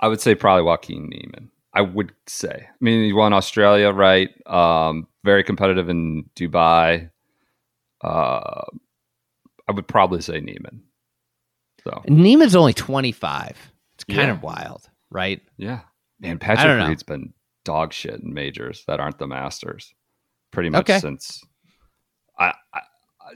I 0.00 0.08
would 0.08 0.20
say 0.20 0.34
probably 0.34 0.62
Joaquin 0.62 1.08
Niemann. 1.08 1.50
I 1.72 1.82
would 1.82 2.12
say. 2.26 2.66
I 2.68 2.74
mean, 2.80 3.04
he 3.04 3.12
won 3.12 3.32
Australia, 3.32 3.90
right? 3.90 4.30
Um, 4.46 5.06
very 5.24 5.44
competitive 5.44 5.88
in 5.88 6.24
Dubai. 6.34 7.10
Uh, 8.02 8.62
I 9.68 9.72
would 9.72 9.86
probably 9.86 10.20
say 10.20 10.40
Niemann. 10.40 10.82
So 11.84 12.02
Niemann's 12.08 12.56
only 12.56 12.72
25. 12.72 13.72
It's 13.94 14.04
kind 14.04 14.18
Yeah. 14.28 14.30
of 14.32 14.42
wild, 14.42 14.88
right? 15.10 15.40
yeah, 15.58 15.80
man, 16.20 16.38
Patrick. 16.38 16.88
Reed's 16.88 17.02
been 17.02 17.32
dog 17.64 17.92
shit 17.92 18.20
in 18.20 18.32
majors 18.32 18.84
that 18.86 19.00
aren't 19.00 19.18
the 19.18 19.26
Masters, 19.26 19.92
pretty 20.50 20.70
much 20.70 20.88
Okay. 20.88 20.98
since. 21.00 21.42
I, 22.38 22.52
I 22.74 22.80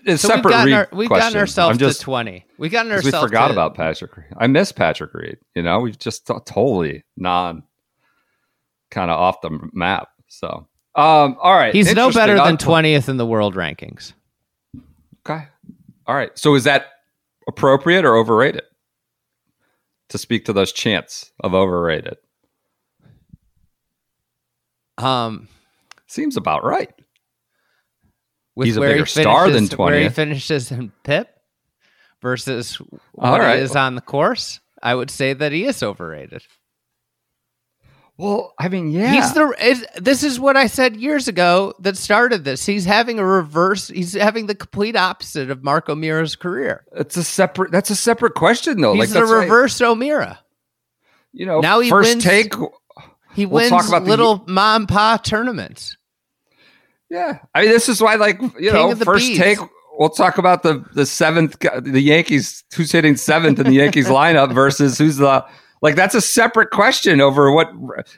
it's 0.07 0.23
So 0.23 0.29
separate 0.29 0.45
we've 0.45 0.53
gotten, 0.53 0.73
our, 0.73 0.89
we've 0.93 1.09
gotten 1.09 1.39
ourselves 1.39 1.79
just 1.79 2.01
to 2.01 2.05
20. 2.05 2.45
We've 2.59 2.73
gotten 2.73 2.91
'cause 2.91 3.05
we 3.05 3.11
forgot 3.13 3.49
to, 3.49 3.53
about 3.53 3.75
Patrick. 3.75 4.17
Reed. 4.17 4.27
I 4.37 4.47
miss 4.49 4.73
Patrick 4.73 5.13
Reed. 5.15 5.37
You 5.55 5.63
know, 5.63 5.81
we've 5.81 5.99
just 5.99 6.27
t- 6.27 6.35
totally 6.47 7.05
non 7.17 7.63
kind 8.91 9.11
of 9.11 9.19
off 9.19 9.41
the 9.41 9.57
map. 9.73 10.09
So, 10.29 10.67
um, 10.97 11.37
all 11.41 11.55
right. 11.55 11.75
He's 11.75 11.95
no 11.95 12.11
better 12.11 12.35
than 12.37 12.57
twentieth 12.57 13.09
in 13.09 13.19
the 13.19 13.27
world 13.27 13.55
rankings. 13.55 14.15
Okay. 15.29 15.47
All 16.07 16.15
right. 16.17 16.37
So 16.39 16.55
is 16.55 16.65
that 16.65 16.87
appropriate 17.47 18.05
or 18.05 18.17
overrated? 18.17 18.63
To 20.11 20.19
speak 20.19 20.45
to 20.47 20.53
those 20.53 20.73
chants 20.73 21.31
of 21.41 21.55
overrated. 21.55 22.17
Um, 24.99 25.49
Seems 26.07 26.37
about 26.37 26.65
right. 26.65 26.93
with 28.55 28.67
He's 28.67 28.77
a 28.77 28.81
where 28.81 28.89
he 28.91 28.95
bigger 28.97 29.07
star 29.07 29.45
than 29.51 29.65
finishes- 29.67 29.79
Where 29.79 30.01
he 30.01 30.09
finishes 30.09 30.71
in 30.71 30.93
Pip 31.03 31.29
versus 32.23 32.77
what 33.13 33.41
right. 33.41 33.57
he 33.57 33.63
is 33.63 33.75
on 33.75 33.95
the 33.97 34.01
course, 34.01 34.61
I 34.83 34.95
would 34.95 35.11
say 35.11 35.33
that 35.33 35.53
he 35.53 35.65
is 35.65 35.83
overrated. 35.83 36.43
Well, 38.17 38.55
I 38.61 38.69
mean, 38.69 38.93
yeah. 38.93 39.13
He's 39.13 39.33
the. 39.35 39.53
Is, 39.61 39.85
this 39.97 40.23
is 40.23 40.39
what 40.39 40.57
I 40.57 40.69
said 40.69 40.95
years 40.95 41.27
ago 41.27 41.75
that 41.81 41.97
started 41.97 42.45
this. 42.45 42.65
He's 42.65 42.85
having 42.85 43.19
a 43.19 43.27
reverse. 43.27 43.89
He's 43.89 44.13
having 44.13 44.47
the 44.47 44.55
complete 44.55 44.95
opposite 44.95 45.51
of 45.51 45.65
Mark 45.65 45.89
O'Meara's 45.89 46.37
career. 46.37 46.85
it's 46.93 47.17
a 47.17 47.25
separate 47.25 47.73
that's 47.73 47.91
a 47.91 47.97
separate 47.97 48.35
question 48.35 48.81
though. 48.81 48.95
He's 48.95 49.13
like 49.13 49.21
the 49.27 49.27
reverse 49.35 49.81
O'Meara. 49.81 50.39
you 51.33 51.45
know, 51.45 51.59
Now 51.59 51.81
he 51.81 51.91
first 51.91 52.11
wins- 52.11 52.23
take 52.25 52.53
He 53.35 53.47
We'll 53.47 53.57
wins 53.63 53.71
talk 53.71 53.89
about 53.89 54.05
the- 54.05 54.11
little 54.11 54.45
mom 54.47 54.87
pa 54.87 55.17
tournaments. 55.17 55.97
Yeah, 57.11 57.39
I 57.55 57.63
mean, 57.63 57.71
this 57.71 57.89
is 57.89 58.01
why, 58.01 58.15
like, 58.17 58.41
you 58.41 58.49
King 58.51 58.73
know, 58.73 58.95
first 58.97 59.27
bees. 59.29 59.39
take. 59.39 59.59
We'll 59.99 60.09
talk 60.09 60.39
about 60.39 60.63
the 60.65 60.85
the 60.95 61.07
seventh, 61.07 61.59
the 61.61 62.01
Yankees. 62.01 62.65
Who's 62.75 62.91
hitting 62.91 63.17
seventh 63.17 63.61
in 63.61 63.67
the 63.67 63.73
Yankees 63.75 64.09
lineup 64.09 64.53
versus 64.53 64.99
who's 64.99 65.19
the 65.19 65.45
like? 65.83 65.95
That's 65.95 66.15
a 66.17 66.21
separate 66.21 66.71
question. 66.71 67.21
Over 67.21 67.53
what 67.53 67.71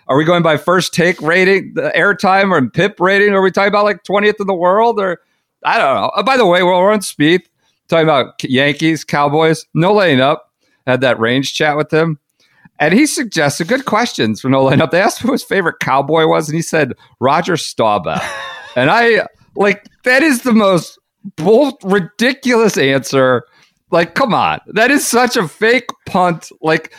are 0.09 0.17
we 0.17 0.25
going 0.25 0.43
by? 0.43 0.57
First 0.57 0.95
take 0.95 1.21
rating, 1.21 1.75
the 1.75 1.93
airtime, 1.95 2.51
or 2.51 2.67
PIP 2.71 2.99
rating? 3.01 3.35
Are 3.35 3.43
we 3.43 3.51
talking 3.51 3.69
about 3.69 3.85
like 3.85 4.05
twentieth 4.05 4.37
in 4.41 4.47
the 4.47 4.55
world? 4.55 4.99
Or 4.99 5.21
I 5.65 5.77
don't 5.79 5.95
know. 5.97 6.11
Oh, 6.17 6.23
by 6.23 6.39
the 6.39 6.47
way, 6.47 6.63
we're 6.63 6.91
on 6.93 7.01
Spieth, 7.01 7.43
talking 7.89 8.05
about 8.05 8.43
Yankees, 8.45 9.05
Cowboys, 9.05 9.67
no 9.75 9.93
laying 9.93 10.21
up. 10.21 10.51
Had 10.87 11.03
that 11.03 11.19
range 11.21 11.53
chat 11.53 11.77
with 11.77 11.93
him. 11.93 12.19
And 12.79 12.93
he 12.93 13.07
suggested 13.07 13.69
good 13.69 13.87
questions 13.87 14.41
for 14.41 14.49
No 14.51 14.65
Laying 14.65 14.81
Up. 14.83 14.91
They 14.91 15.01
asked 15.01 15.21
who 15.21 15.33
his 15.33 15.43
favorite 15.43 15.77
cowboy 15.81 16.27
was, 16.27 16.49
and 16.49 16.57
he 16.57 16.63
said 16.63 16.93
Roger 17.21 17.57
Staubach. 17.57 18.23
and 18.77 18.91
I 18.91 19.27
like 19.55 19.89
that 20.05 20.23
is 20.23 20.43
the 20.43 20.53
most 20.53 20.99
bull 21.37 21.79
ridiculous 21.83 22.77
answer. 22.77 23.45
Like, 23.91 24.15
come 24.15 24.35
on, 24.35 24.61
that 24.69 24.91
is 24.91 25.07
such 25.07 25.37
a 25.37 25.49
fake 25.49 25.89
punt. 26.07 26.51
Like, 26.61 26.93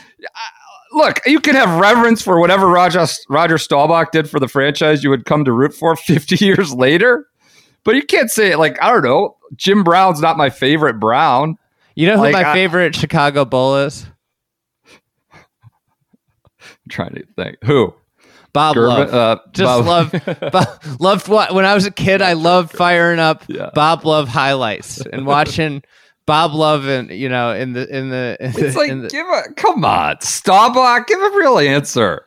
look, 0.94 1.20
you 1.26 1.40
can 1.40 1.54
have 1.56 1.80
reverence 1.80 2.22
for 2.22 2.40
whatever 2.40 2.68
Roger 2.68 3.06
Roger 3.30 3.58
Staubach 3.58 4.12
did 4.12 4.30
for 4.30 4.40
the 4.40 4.48
franchise. 4.48 5.04
You 5.04 5.10
would 5.12 5.26
come 5.26 5.46
to 5.46 5.52
root 5.52 5.74
for 5.74 5.96
fifty 5.96 6.44
years 6.44 6.74
later, 6.74 7.28
but 7.84 7.96
you 7.96 8.04
can't 8.04 8.32
say 8.32 8.52
it 8.52 8.58
like 8.58 8.82
I 8.82 8.92
don't 8.92 9.04
know. 9.04 9.36
Jim 9.56 9.84
Brown's 9.84 10.22
not 10.22 10.38
my 10.38 10.50
favorite 10.50 11.00
Brown. 11.00 11.58
You 11.96 12.08
know 12.08 12.16
who 12.18 12.24
Like, 12.24 12.34
my 12.34 12.50
I- 12.52 12.54
favorite 12.54 12.96
Chicago 12.96 13.44
Bull 13.46 13.78
is? 13.78 14.08
Trying 16.90 17.16
to 17.16 17.26
think 17.36 17.58
who. 17.64 17.94
Bob 18.54 18.76
Gervin- 18.76 19.12
Love. 19.12 19.14
uh, 19.14 19.38
Just 19.52 19.86
Bob- 19.86 19.86
love, 19.86 20.52
Bob, 20.52 20.84
loved 21.00 21.28
what 21.28 21.54
when 21.54 21.66
I 21.66 21.76
was 21.76 21.86
a 21.86 21.92
kid. 21.92 22.22
I 22.22 22.34
loved 22.34 22.72
firing 22.72 23.20
up 23.20 23.44
Yeah. 23.48 23.70
Bob 23.76 24.06
Love 24.06 24.28
highlights 24.30 25.00
and 25.02 25.26
watching 25.28 25.84
Bob 26.26 26.54
Love 26.54 26.86
and 26.88 27.10
you 27.12 27.30
know 27.30 27.52
in 27.54 27.74
the 27.74 27.88
in 27.96 28.10
the. 28.10 28.38
In 28.40 28.50
It's 28.52 28.74
the, 28.74 28.80
like, 28.80 28.90
the- 28.90 29.10
give 29.10 29.28
a 29.28 29.54
come 29.56 29.86
on, 29.86 30.22
Staubach, 30.22 31.06
give 31.08 31.20
a 31.22 31.30
real 31.38 31.60
answer. 31.60 32.26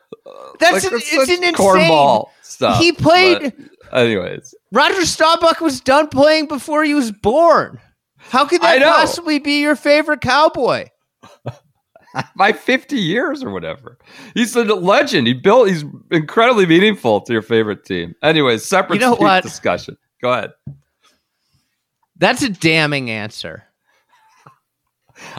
that's 0.59 0.83
Like, 0.83 0.83
an, 0.85 0.99
that's 0.99 1.13
it's 1.13 1.29
an 1.31 1.43
insane. 1.43 1.53
cornball 1.55 2.27
stuff. 2.43 2.79
He 2.79 2.91
played. 2.93 3.53
but 3.91 3.97
anyways. 3.99 4.55
Roger 4.71 5.05
Staubach 5.05 5.59
was 5.59 5.81
done 5.81 6.07
playing 6.07 6.47
before 6.47 6.83
he 6.85 6.93
was 6.93 7.11
born. 7.11 7.77
How 8.17 8.45
could 8.45 8.61
that 8.61 8.81
possibly 8.81 9.39
be 9.39 9.59
your 9.61 9.75
favorite 9.75 10.21
cowboy? 10.21 10.85
by 12.35 12.51
50 12.51 12.97
years 12.97 13.43
or 13.43 13.51
whatever. 13.51 13.97
He's 14.33 14.55
a 14.55 14.63
legend. 14.63 15.27
He 15.27 15.33
built. 15.33 15.69
He's 15.69 15.83
incredibly 16.11 16.65
meaningful 16.65 17.21
to 17.21 17.33
your 17.33 17.41
favorite 17.41 17.85
team. 17.85 18.15
Anyways, 18.21 18.65
separate 18.65 18.95
You 18.95 19.01
know 19.01 19.15
what? 19.15 19.43
discussion. 19.43 19.97
Go 20.21 20.31
ahead. 20.31 20.51
That's 22.17 22.43
a 22.43 22.49
damning 22.49 23.09
answer. 23.09 23.63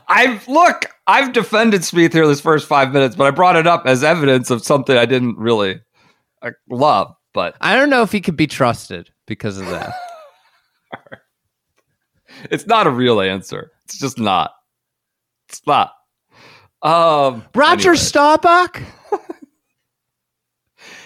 I've 0.08 0.46
look. 0.48 0.86
I've 1.06 1.32
defended 1.32 1.84
Smith 1.84 2.12
here 2.12 2.26
this 2.26 2.40
first 2.40 2.68
five 2.68 2.92
minutes, 2.92 3.16
but 3.16 3.26
I 3.26 3.30
brought 3.30 3.56
it 3.56 3.66
up 3.66 3.86
as 3.86 4.04
evidence 4.04 4.50
of 4.50 4.64
something 4.64 4.96
I 4.96 5.06
didn't 5.06 5.38
really 5.38 5.80
uh, 6.40 6.50
love. 6.68 7.14
But 7.34 7.56
I 7.60 7.74
don't 7.74 7.90
know 7.90 8.02
if 8.02 8.12
he 8.12 8.20
could 8.20 8.36
be 8.36 8.46
trusted 8.46 9.10
because 9.26 9.58
of 9.58 9.66
that. 9.66 9.92
it's 12.50 12.66
not 12.66 12.86
a 12.86 12.90
real 12.90 13.20
answer. 13.20 13.72
It's 13.84 13.98
just 13.98 14.18
not. 14.18 14.52
It's 15.48 15.62
not. 15.66 15.92
Um, 16.82 17.44
Roger 17.54 17.90
anyway. 17.90 18.02
Staubach? 18.02 18.82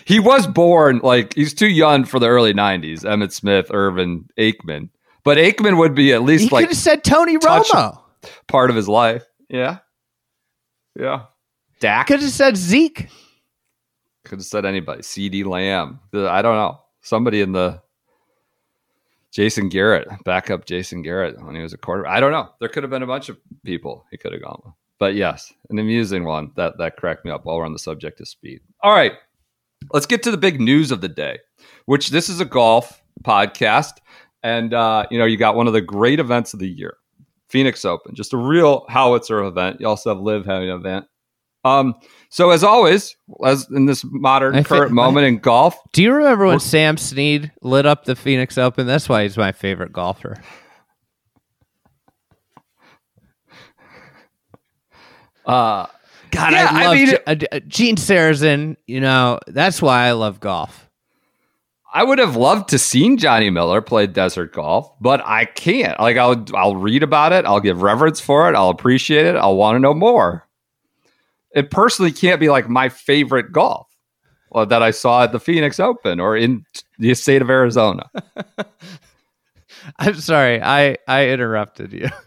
he 0.07 0.21
was 0.21 0.47
born 0.47 1.01
like 1.03 1.35
he's 1.35 1.55
too 1.55 1.69
young 1.69 2.05
for 2.05 2.19
the 2.19 2.29
early 2.29 2.55
'90s. 2.55 3.05
Emmitt 3.05 3.33
Smith, 3.33 3.67
Irvin, 3.73 4.29
Aikman, 4.39 4.89
but 5.25 5.39
Aikman 5.39 5.79
would 5.79 5.95
be 5.95 6.13
at 6.13 6.21
He 6.21 6.27
least 6.27 6.45
could 6.47 6.53
like 6.53 6.69
have 6.69 6.77
said 6.77 7.05
Tony 7.05 7.39
Romo. 7.39 8.01
part 8.49 8.71
of 8.71 8.77
his 8.77 8.89
life. 8.89 9.25
Yeah, 9.49 9.79
yeah. 10.99 11.25
Dak 11.79 12.07
Could 12.07 12.21
have 12.23 12.31
said 12.31 12.57
Zeke. 12.57 13.09
could 14.25 14.39
have 14.39 14.47
said 14.47 14.65
anybody. 14.65 15.03
CeeDee 15.03 15.45
Lamb. 15.45 16.01
I 16.15 16.41
don't 16.41 16.57
know. 16.57 16.81
Somebody 17.03 17.43
in 17.43 17.53
the 17.53 17.83
Jason 19.31 19.69
Garrett, 19.69 20.09
backup 20.25 20.65
Jason 20.65 21.03
Garrett 21.03 21.39
when 21.45 21.55
he 21.55 21.61
was 21.61 21.75
a 21.75 21.79
quarterback. 21.79 22.13
I 22.17 22.21
don't 22.21 22.33
know. 22.33 22.49
There 22.61 22.71
could 22.71 22.83
have 22.83 22.89
been 22.91 23.03
a 23.03 23.07
bunch 23.07 23.29
of 23.29 23.37
people 23.65 24.07
he 24.11 24.17
could 24.17 24.33
have 24.33 24.43
gone 24.43 24.61
with. 24.65 24.75
But 24.99 25.15
yes, 25.15 25.53
an 25.71 25.79
amusing 25.79 26.25
one 26.25 26.53
that 26.57 26.79
that 26.79 26.97
cracked 26.97 27.25
me 27.25 27.31
up 27.31 27.45
while 27.45 27.57
we're 27.57 27.67
on 27.67 27.73
the 27.73 27.79
subject 27.79 28.21
of 28.21 28.27
Spieth. 28.27 28.61
All 28.83 28.93
right, 28.93 29.13
let's 29.93 30.07
get 30.07 30.23
to 30.25 30.31
the 30.31 30.37
big 30.37 30.61
news 30.61 30.91
of 30.91 31.01
the 31.01 31.09
day, 31.09 31.39
which 31.85 32.11
this 32.11 32.29
is 32.29 32.41
a 32.41 32.45
golf 32.45 33.03
podcast, 33.23 33.93
and 34.43 34.73
uh, 34.73 35.07
you 35.11 35.19
know 35.19 35.27
you 35.27 35.37
got 35.37 35.55
one 35.55 35.67
of 35.67 35.73
the 35.73 35.83
great 35.83 36.19
events 36.19 36.55
of 36.55 36.61
the 36.61 36.69
year, 36.69 36.97
Phoenix 37.49 37.85
Open, 37.85 38.15
just 38.15 38.33
a 38.33 38.39
real 38.39 38.87
howitzer 38.89 39.45
event. 39.45 39.81
You 39.81 39.87
also 39.89 40.15
have 40.15 40.23
LIV 40.23 40.47
having 40.47 40.71
an 40.71 40.77
event. 40.77 41.07
Um, 41.65 41.95
so 42.31 42.51
as 42.51 42.63
always, 42.63 43.17
as 43.45 43.67
in 43.71 43.87
this 43.87 44.05
modern 44.05 44.55
I 44.55 44.63
current 44.63 44.93
moment 44.93 45.27
in 45.27 45.39
golf, 45.39 45.77
Do 45.93 46.03
you 46.03 46.13
remember 46.13 46.47
when 46.47 46.61
Sam 46.61 46.97
Snead 46.97 47.51
lit 47.61 47.87
up 47.87 48.05
the 48.05 48.15
Phoenix 48.15 48.57
Open? 48.57 48.87
That's 48.87 49.09
why 49.09 49.25
he's 49.25 49.37
my 49.37 49.51
favorite 49.51 49.93
golfer. 49.93 50.37
Uh, 55.47 55.87
God, 56.33 56.53
Yeah, 56.53 56.69
I 56.71 56.87
I 56.87 56.95
mean- 56.95 57.15
uh, 57.27 57.37
uh, 57.53 57.61
Gene 57.69 57.97
Sarazen. 57.97 58.77
You 58.87 59.01
know, 59.01 59.39
that's 59.47 59.81
why 59.81 60.07
I 60.07 60.13
love 60.13 60.41
golf. 60.41 60.83
I 61.95 62.03
would 62.03 62.19
have 62.19 62.37
loved 62.37 62.69
to 62.71 62.79
seen 62.79 63.17
Johnny 63.17 63.49
Miller 63.49 63.81
play 63.81 64.07
desert 64.07 64.53
golf, 64.53 64.93
but 65.01 65.23
I 65.25 65.47
can't. 65.47 65.99
Like 65.99 66.19
I'll 66.19 66.45
I'll 66.55 66.77
read 66.77 67.03
about 67.03 67.33
it, 67.33 67.47
I'll 67.47 67.61
give 67.61 67.81
reverence 67.81 68.21
for 68.21 68.51
it, 68.51 68.55
I'll 68.57 68.69
appreciate 68.69 69.25
it, 69.25 69.37
I'll 69.37 69.57
want 69.57 69.77
to 69.77 69.81
know 69.81 69.95
more. 69.95 70.47
It 71.55 71.71
personally 71.71 72.13
can't 72.13 72.39
be 72.39 72.51
like 72.51 72.69
my 72.69 72.91
favorite 72.91 73.51
golf 73.51 73.87
uh, 74.55 74.67
that 74.67 74.83
I 74.83 74.91
saw 74.91 75.23
at 75.23 75.33
the 75.33 75.41
Phoenix 75.41 75.81
Open 75.81 76.21
or 76.21 76.37
in 76.37 76.67
the 76.99 77.15
state 77.15 77.41
of 77.41 77.49
Arizona. 77.49 78.11
I'm 79.99 80.17
sorry, 80.17 80.61
I 80.63 80.99
I 81.09 81.29
interrupted 81.29 81.93
you. 81.95 82.09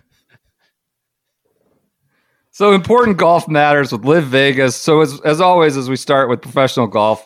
So 2.59 2.73
important 2.73 3.15
golf 3.15 3.47
matters 3.47 3.93
with 3.93 4.03
LIV 4.03 4.25
Vegas. 4.25 4.75
So 4.75 4.99
as 4.99 5.21
as 5.21 5.39
always, 5.39 5.77
as 5.77 5.89
we 5.89 5.95
start 5.95 6.27
with 6.27 6.41
professional 6.41 6.87
golf, 6.87 7.25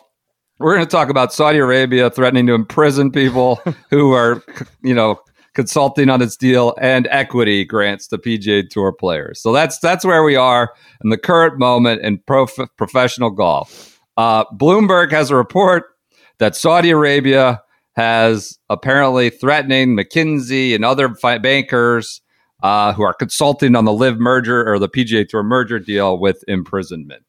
we're 0.60 0.76
going 0.76 0.86
to 0.86 0.88
talk 0.88 1.08
about 1.08 1.32
Saudi 1.32 1.58
Arabia 1.58 2.08
threatening 2.08 2.46
to 2.46 2.54
imprison 2.54 3.10
people 3.10 3.60
who 3.90 4.12
are, 4.12 4.44
you 4.84 4.94
know, 4.94 5.18
consulting 5.52 6.08
on 6.08 6.22
its 6.22 6.36
deal 6.36 6.76
and 6.80 7.08
equity 7.10 7.64
grants 7.64 8.06
to 8.06 8.18
PGA 8.18 8.70
Tour 8.70 8.92
players. 8.92 9.42
So 9.42 9.52
that's 9.52 9.80
that's 9.80 10.04
where 10.04 10.22
we 10.22 10.36
are 10.36 10.72
in 11.02 11.10
the 11.10 11.18
current 11.18 11.58
moment 11.58 12.02
in 12.02 12.18
prof- 12.18 12.70
professional 12.76 13.30
golf. 13.30 13.98
Uh, 14.16 14.44
Bloomberg 14.56 15.10
has 15.10 15.32
a 15.32 15.36
report 15.36 15.96
that 16.38 16.54
Saudi 16.54 16.90
Arabia 16.90 17.60
has 17.96 18.56
apparently 18.70 19.30
threatening 19.30 19.96
McKinsey 19.96 20.76
and 20.76 20.84
other 20.84 21.12
fi- 21.16 21.38
bankers 21.38 22.20
uh, 22.64 22.94
who 22.94 23.02
are 23.02 23.12
consulting 23.12 23.76
on 23.76 23.84
the 23.84 23.92
LIV 23.92 24.18
merger 24.18 24.66
or 24.66 24.78
the 24.78 24.88
PGA 24.88 25.28
Tour 25.28 25.42
merger 25.42 25.78
deal 25.78 26.18
with 26.18 26.42
imprisonment 26.48 27.24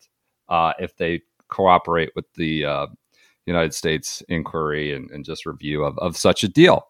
uh, 0.48 0.72
if 0.80 0.96
they 0.96 1.22
cooperate 1.50 2.10
with 2.16 2.24
the 2.36 2.64
uh, 2.64 2.88
United 3.46 3.74
States 3.74 4.24
inquiry 4.30 4.96
and, 4.96 5.12
and 5.12 5.26
just 5.26 5.46
review 5.46 5.84
of, 5.84 6.00
of 6.00 6.16
such 6.16 6.46
a 6.46 6.48
deal. 6.48 6.88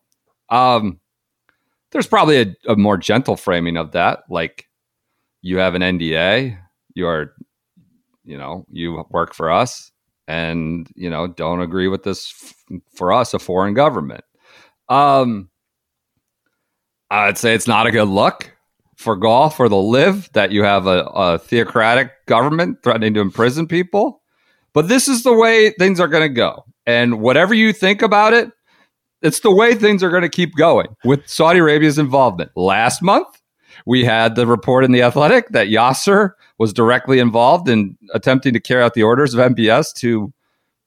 Um, 0.49 0.99
there's 1.91 2.05
probably 2.05 2.39
a, 2.39 2.55
a 2.67 2.75
more 2.75 2.97
gentle 2.97 3.35
framing 3.35 3.77
of 3.77 3.93
that, 3.93 4.19
like 4.29 4.67
you 5.41 5.57
have 5.57 5.73
an 5.73 5.81
NDA, 5.81 6.55
you 6.93 7.07
are, 7.07 7.33
you 8.23 8.37
know, 8.37 8.67
you 8.71 9.03
work 9.09 9.33
for 9.33 9.51
us, 9.51 9.91
and 10.27 10.87
you 10.95 11.09
know 11.09 11.27
don't 11.27 11.61
agree 11.61 11.87
with 11.87 12.03
this 12.03 12.31
f- 12.43 12.79
for 12.93 13.11
us 13.11 13.33
a 13.33 13.39
foreign 13.39 13.73
government. 13.73 14.23
Um, 14.89 15.49
Uh, 17.12 17.29
I'd 17.29 17.38
say 17.38 17.53
it's 17.53 17.67
not 17.67 17.88
a 17.88 17.91
good 17.91 18.07
look 18.07 18.55
for 18.95 19.15
golf 19.15 19.59
or 19.59 19.69
the 19.69 19.75
live 19.75 20.29
that 20.33 20.51
you 20.51 20.63
have 20.63 20.88
a, 20.88 21.03
a 21.13 21.38
theocratic 21.38 22.12
government 22.25 22.81
threatening 22.83 23.13
to 23.13 23.19
imprison 23.19 23.67
people. 23.67 24.21
But 24.74 24.88
this 24.88 25.07
is 25.07 25.24
the 25.24 25.33
way 25.33 25.71
things 25.71 26.00
are 26.00 26.07
going 26.07 26.24
to 26.24 26.33
go. 26.33 26.65
And 26.85 27.21
whatever 27.21 27.53
you 27.53 27.74
think 27.74 28.01
about 28.01 28.33
it, 28.33 28.51
it's 29.21 29.39
the 29.39 29.51
way 29.51 29.75
things 29.75 30.03
are 30.03 30.09
going 30.09 30.21
to 30.21 30.29
keep 30.29 30.55
going 30.55 30.88
with 31.03 31.27
Saudi 31.27 31.59
Arabia's 31.59 31.97
involvement. 31.97 32.51
Last 32.55 33.01
month, 33.01 33.27
we 33.85 34.03
had 34.03 34.35
the 34.35 34.47
report 34.47 34.83
in 34.83 34.91
The 34.91 35.01
Athletic 35.01 35.50
that 35.50 35.67
Yasser 35.67 36.31
was 36.57 36.74
directly 36.74 37.19
involved 37.19 37.67
in 37.69 37.97
attempting 38.13 38.53
to 38.53 38.59
carry 38.59 38.83
out 38.83 38.93
the 38.93 39.03
orders 39.03 39.33
of 39.33 39.53
MBS 39.53 39.93
to 39.95 40.31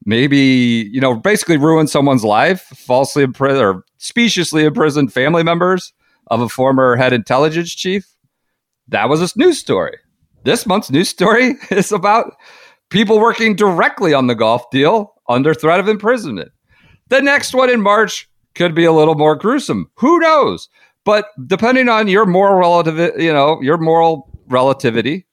maybe, 0.04 0.88
you 0.92 1.00
know, 1.00 1.14
basically 1.14 1.56
ruin 1.56 1.86
someone's 1.86 2.24
life, 2.24 2.62
falsely 2.74 3.22
imprisoned 3.22 3.64
or 3.64 3.84
speciously 3.98 4.64
imprisoned 4.64 5.12
family 5.12 5.42
members 5.42 5.92
of 6.28 6.40
a 6.40 6.48
former 6.48 6.96
head 6.96 7.12
intelligence 7.12 7.74
chief. 7.74 8.06
That 8.88 9.08
was 9.08 9.20
a 9.20 9.38
news 9.38 9.58
story. 9.58 9.96
This 10.44 10.66
month's 10.66 10.90
news 10.90 11.08
story 11.08 11.56
is 11.70 11.92
about 11.92 12.36
people 12.90 13.18
working 13.18 13.54
directly 13.54 14.14
on 14.14 14.26
the 14.26 14.34
golf 14.34 14.70
deal 14.70 15.14
under 15.28 15.54
threat 15.54 15.80
of 15.80 15.88
imprisonment. 15.88 16.50
The 17.08 17.20
next 17.22 17.54
one 17.54 17.70
in 17.70 17.80
March 17.80 18.28
could 18.54 18.74
be 18.74 18.84
a 18.84 18.92
little 18.92 19.14
more 19.14 19.36
gruesome. 19.36 19.90
Who 19.96 20.18
knows? 20.18 20.68
But 21.04 21.28
depending 21.46 21.88
on 21.88 22.08
your 22.08 22.26
moral 22.26 22.58
relative, 22.58 23.20
you 23.20 23.32
know, 23.32 23.60
your 23.62 23.78
moral 23.78 24.30
relativity, 24.48 25.26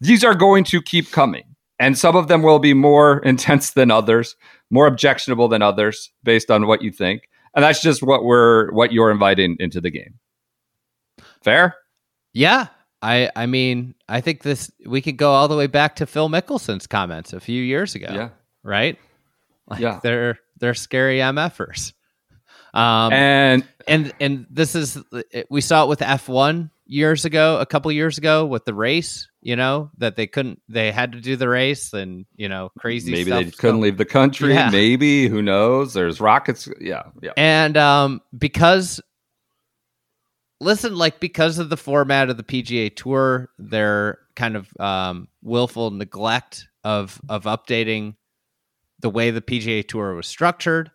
these 0.00 0.22
are 0.22 0.34
going 0.34 0.64
to 0.64 0.80
keep 0.80 1.10
coming. 1.10 1.44
And 1.80 1.96
some 1.96 2.16
of 2.16 2.28
them 2.28 2.42
will 2.42 2.58
be 2.58 2.74
more 2.74 3.18
intense 3.24 3.72
than 3.72 3.90
others, 3.90 4.36
more 4.70 4.86
objectionable 4.86 5.48
than 5.48 5.62
others 5.62 6.12
based 6.22 6.50
on 6.50 6.66
what 6.66 6.82
you 6.82 6.90
think. 6.90 7.28
And 7.54 7.64
that's 7.64 7.82
just 7.82 8.02
what 8.02 8.24
we're 8.24 8.70
what 8.72 8.92
you're 8.92 9.10
inviting 9.10 9.56
into 9.58 9.80
the 9.80 9.90
game. 9.90 10.14
Fair? 11.42 11.76
Yeah. 12.32 12.66
I 13.00 13.30
I 13.36 13.46
mean, 13.46 13.94
I 14.08 14.20
think 14.20 14.42
this 14.42 14.70
we 14.86 15.00
could 15.00 15.16
go 15.16 15.30
all 15.32 15.48
the 15.48 15.56
way 15.56 15.66
back 15.66 15.96
to 15.96 16.06
Phil 16.06 16.28
Mickelson's 16.28 16.86
comments 16.86 17.32
a 17.32 17.40
few 17.40 17.62
years 17.62 17.94
ago. 17.94 18.08
Yeah. 18.10 18.28
Right? 18.62 18.98
Like 19.68 19.80
Yeah. 19.80 20.00
They're 20.02 20.38
they're 20.58 20.74
scary 20.74 21.18
MFers. 21.18 21.92
Um 22.74 23.12
And 23.12 23.64
and 23.86 24.12
and 24.20 24.46
this 24.50 24.74
is 24.74 24.98
we 25.48 25.60
saw 25.60 25.84
it 25.84 25.88
with 25.88 26.00
F1 26.00 26.70
years 26.86 27.24
ago, 27.24 27.58
a 27.60 27.66
couple 27.66 27.92
years 27.92 28.18
ago 28.18 28.46
with 28.46 28.64
the 28.64 28.74
race, 28.74 29.28
you 29.42 29.54
know, 29.54 29.90
that 29.98 30.16
they 30.16 30.26
couldn't 30.26 30.60
they 30.68 30.90
had 30.90 31.12
to 31.12 31.20
do 31.20 31.36
the 31.36 31.48
race 31.48 31.92
and, 31.92 32.26
you 32.34 32.48
know, 32.48 32.70
crazy 32.78 33.12
maybe 33.12 33.30
they 33.30 33.50
couldn't 33.50 33.80
leave 33.80 33.96
the 33.98 34.04
country. 34.04 34.54
Yeah. 34.54 34.70
Maybe 34.70 35.28
who 35.28 35.40
knows? 35.42 35.94
There's 35.94 36.20
rockets. 36.20 36.68
Yeah, 36.80 37.04
yeah. 37.22 37.32
And 37.36 37.76
um, 37.76 38.22
because, 38.36 39.00
listen, 40.60 40.96
like 40.96 41.20
because 41.20 41.58
of 41.58 41.68
the 41.68 41.76
format 41.76 42.30
of 42.30 42.36
the 42.36 42.42
PGA 42.42 42.94
Tour, 42.94 43.50
their 43.58 44.18
kind 44.36 44.56
of 44.56 44.68
um, 44.78 45.28
willful 45.42 45.90
neglect 45.90 46.68
of 46.84 47.20
of 47.28 47.44
updating 47.44 48.14
the 49.00 49.10
way 49.10 49.30
the 49.30 49.40
PGA 49.40 49.86
Tour 49.86 50.14
was 50.14 50.26
structured, 50.26 50.90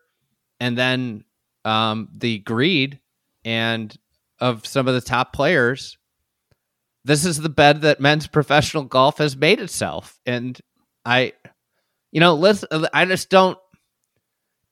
and 0.60 0.77
then 0.77 1.24
um, 1.65 2.10
the 2.13 2.39
greed 2.39 3.00
and 3.46 3.96
of 4.39 4.65
some 4.65 4.88
of 4.88 4.93
the 4.93 5.01
top 5.01 5.34
players. 5.34 5.98
This 7.05 7.25
is 7.25 7.38
the 7.38 7.50
bed 7.50 7.82
that 7.82 8.00
men's 8.00 8.27
professional 8.27 8.84
golf 8.84 9.17
has 9.17 9.36
made 9.36 9.60
itself, 9.60 10.17
and 10.25 10.60
I, 11.05 11.34
you 12.12 12.22
know, 12.22 12.36
let's. 12.36 12.63
I 12.93 13.05
just 13.05 13.29
don't 13.29 13.58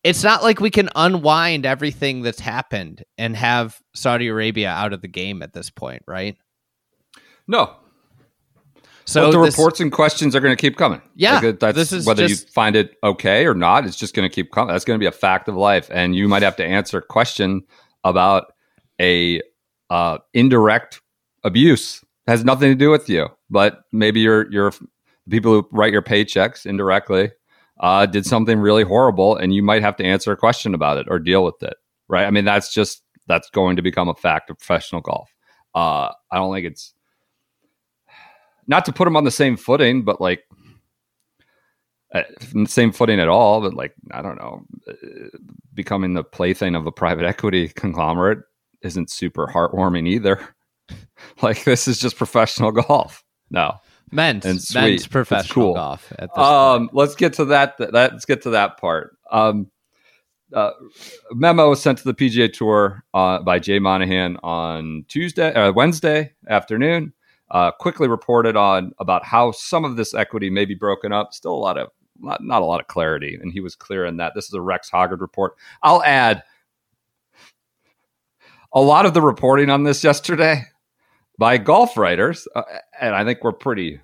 it's 0.04 0.24
not 0.24 0.44
like 0.44 0.60
we 0.60 0.70
can 0.72 0.90
unwind 0.96 1.66
everything 1.66 2.22
that's 2.24 2.40
happened 2.40 3.04
and 3.18 3.36
have 3.36 3.80
Saudi 3.94 4.28
Arabia 4.28 4.70
out 4.70 4.94
of 4.94 5.02
the 5.02 5.08
game 5.08 5.42
at 5.42 5.54
this 5.54 5.70
point, 5.70 6.02
right? 6.08 6.38
No, 7.48 7.76
So 9.06 9.26
but 9.28 9.32
the 9.32 9.46
this- 9.46 9.58
reports 9.58 9.80
and 9.80 9.92
questions 9.92 10.36
are 10.36 10.40
going 10.40 10.56
to 10.56 10.60
keep 10.62 10.78
coming. 10.78 11.02
Yeah, 11.16 11.40
Like, 11.40 11.60
that's 11.60 11.76
this 11.76 11.92
is 11.92 12.06
whether 12.06 12.28
just- 12.28 12.48
you 12.48 12.52
find 12.52 12.76
it 12.76 12.96
okay 13.04 13.46
or 13.46 13.54
not. 13.54 13.86
It's 13.86 13.98
just 13.98 14.14
going 14.16 14.28
to 14.30 14.34
keep 14.34 14.52
coming. 14.52 14.74
That's 14.74 14.86
going 14.86 14.98
to 15.00 15.04
be 15.04 15.08
a 15.08 15.12
fact 15.12 15.48
of 15.48 15.56
life, 15.56 15.90
and 15.92 16.16
you 16.16 16.28
might 16.28 16.44
have 16.44 16.56
to 16.58 16.66
answer 16.66 17.00
a 17.00 17.02
question 17.02 17.62
about 18.04 18.54
a 19.00 19.42
uh, 19.90 20.20
indirect 20.34 21.02
abuse. 21.44 22.04
has 22.28 22.46
nothing 22.46 22.70
to 22.70 22.76
do 22.76 22.90
with 22.90 23.10
you, 23.10 23.28
but 23.50 23.82
maybe 23.92 24.20
you're 24.22 24.50
you're 24.52 24.72
people 25.30 25.52
who 25.52 25.68
write 25.72 25.92
your 25.92 26.02
paychecks 26.04 26.66
indirectly 26.66 27.32
uh, 27.82 28.06
did 28.06 28.26
something 28.26 28.60
really 28.60 28.84
horrible, 28.84 29.36
and 29.36 29.54
you 29.54 29.64
might 29.64 29.82
have 29.82 29.98
to 29.98 30.06
answer 30.06 30.32
a 30.32 30.38
question 30.38 30.74
about 30.74 30.98
it 30.98 31.08
or 31.10 31.20
deal 31.20 31.44
with 31.44 31.62
it. 31.62 31.74
Right? 32.08 32.26
I 32.26 32.32
mean, 32.32 32.46
that's 32.46 32.74
just 32.74 33.04
that's 33.28 33.50
going 33.50 33.76
to 33.76 33.82
become 33.82 34.08
a 34.08 34.16
fact 34.16 34.50
of 34.50 34.58
professional 34.58 35.02
golf. 35.02 35.30
Uh, 35.74 36.12
I 36.32 36.36
don't 36.36 36.54
think 36.54 36.68
it's 36.68 36.94
not 38.68 38.86
to 38.86 38.94
put 38.94 39.06
them 39.06 39.18
on 39.18 39.24
the 39.24 39.32
same 39.32 39.58
footing, 39.58 40.04
but 40.04 40.22
like 40.22 40.44
uh, 42.14 42.24
same 42.66 42.92
footing 42.92 43.20
at 43.20 43.30
all. 43.30 43.62
But 43.62 43.74
like 43.74 43.94
I 44.12 44.22
don't 44.22 44.38
know, 44.38 44.62
uh, 44.88 44.94
becoming 45.74 46.14
the 46.14 46.24
plaything 46.24 46.76
of 46.76 46.86
a 46.86 46.92
private 46.92 47.26
equity 47.26 47.70
conglomerate 47.70 48.40
isn't 48.84 49.10
super 49.10 49.48
heartwarming 49.48 50.08
either. 50.08 50.40
like 51.42 51.64
this 51.64 51.88
is 51.88 52.00
just 52.00 52.16
professional 52.16 52.72
golf. 52.72 53.24
No. 53.50 53.76
Men's 54.12 54.46
and 54.46 54.62
sweet. 54.62 54.82
men's 54.82 55.08
professional 55.08 55.68
cool. 55.68 55.74
golf 55.74 56.14
at 56.20 56.34
this 56.34 56.44
Um, 56.44 56.90
let's 56.94 57.16
get 57.16 57.34
to 57.34 57.46
that, 57.46 57.78
that. 57.78 57.94
Let's 57.94 58.26
get 58.26 58.42
to 58.44 58.52
that 58.52 58.78
part. 58.78 59.18
Um, 59.32 59.72
uh, 60.54 60.72
memo 61.32 61.70
was 61.70 61.82
sent 61.82 61.98
to 62.00 62.04
the 62.04 62.14
PGA 62.14 62.52
Tour 62.52 63.04
uh, 63.14 63.40
by 63.40 63.60
Jay 63.60 63.80
Monahan 63.80 64.38
on 64.44 65.06
Tuesday, 65.08 65.54
uh, 65.54 65.72
Wednesday 65.72 66.34
afternoon. 66.50 67.14
Uh, 67.50 67.72
quickly 67.72 68.08
reported 68.08 68.56
on 68.56 68.94
about 69.00 69.26
how 69.26 69.52
some 69.52 69.84
of 69.84 69.98
this 69.98 70.14
equity 70.14 70.50
may 70.50 70.64
be 70.64 70.76
broken 70.76 71.12
up. 71.12 71.34
Still 71.34 71.54
a 71.54 71.56
lot 71.56 71.78
of 71.78 71.90
not, 72.20 72.44
not 72.44 72.62
a 72.62 72.66
lot 72.66 72.80
of 72.80 72.88
clarity, 72.88 73.38
and 73.42 73.52
he 73.52 73.60
was 73.60 73.76
clear 73.76 74.06
in 74.06 74.18
that. 74.18 74.34
This 74.36 74.46
is 74.46 74.54
a 74.54 74.62
Rex 74.62 74.90
Hoggard 74.90 75.20
report. 75.20 75.56
I'll 75.84 76.04
add 76.04 76.44
a 78.74 78.82
lot 78.82 79.06
of 79.06 79.14
the 79.14 79.22
reporting 79.22 79.70
on 79.70 79.84
this 79.84 80.04
yesterday 80.04 80.64
by 81.42 81.58
golf 81.58 81.98
writers, 81.98 82.48
uh, 82.56 82.62
and 83.02 83.16
I 83.16 83.26
think 83.26 83.44
we're 83.44 83.52
pretty 83.52 84.00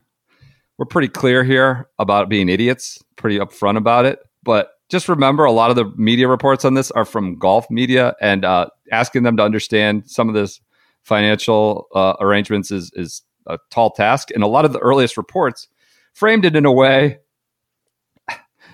we're 0.80 0.88
pretty 0.88 1.08
clear 1.08 1.44
here 1.44 1.88
about 2.00 2.30
being 2.30 2.50
idiots, 2.50 3.04
pretty 3.16 3.38
upfront 3.38 3.78
about 3.78 4.06
it. 4.06 4.18
But 4.42 4.72
just 4.90 5.08
remember, 5.08 5.46
a 5.46 5.52
lot 5.52 5.70
of 5.70 5.76
the 5.76 5.86
media 5.98 6.28
reports 6.28 6.66
on 6.66 6.74
this 6.74 6.90
are 6.90 7.06
from 7.06 7.38
golf 7.38 7.70
media, 7.70 8.16
and 8.22 8.44
uh, 8.44 8.70
asking 8.92 9.22
them 9.22 9.38
to 9.38 9.44
understand 9.44 10.10
some 10.10 10.30
of 10.30 10.34
this 10.34 10.60
financial 11.04 11.86
uh, 11.94 12.16
arrangements 12.20 12.72
is 12.72 12.92
is 12.96 13.22
a 13.46 13.60
tall 13.70 13.92
task. 13.92 14.30
And 14.34 14.44
a 14.44 14.48
lot 14.48 14.66
of 14.66 14.74
the 14.74 14.80
earliest 14.80 15.16
reports 15.16 15.68
framed 16.14 16.44
it 16.44 16.56
in 16.56 16.66
a 16.66 16.72
way 16.72 17.20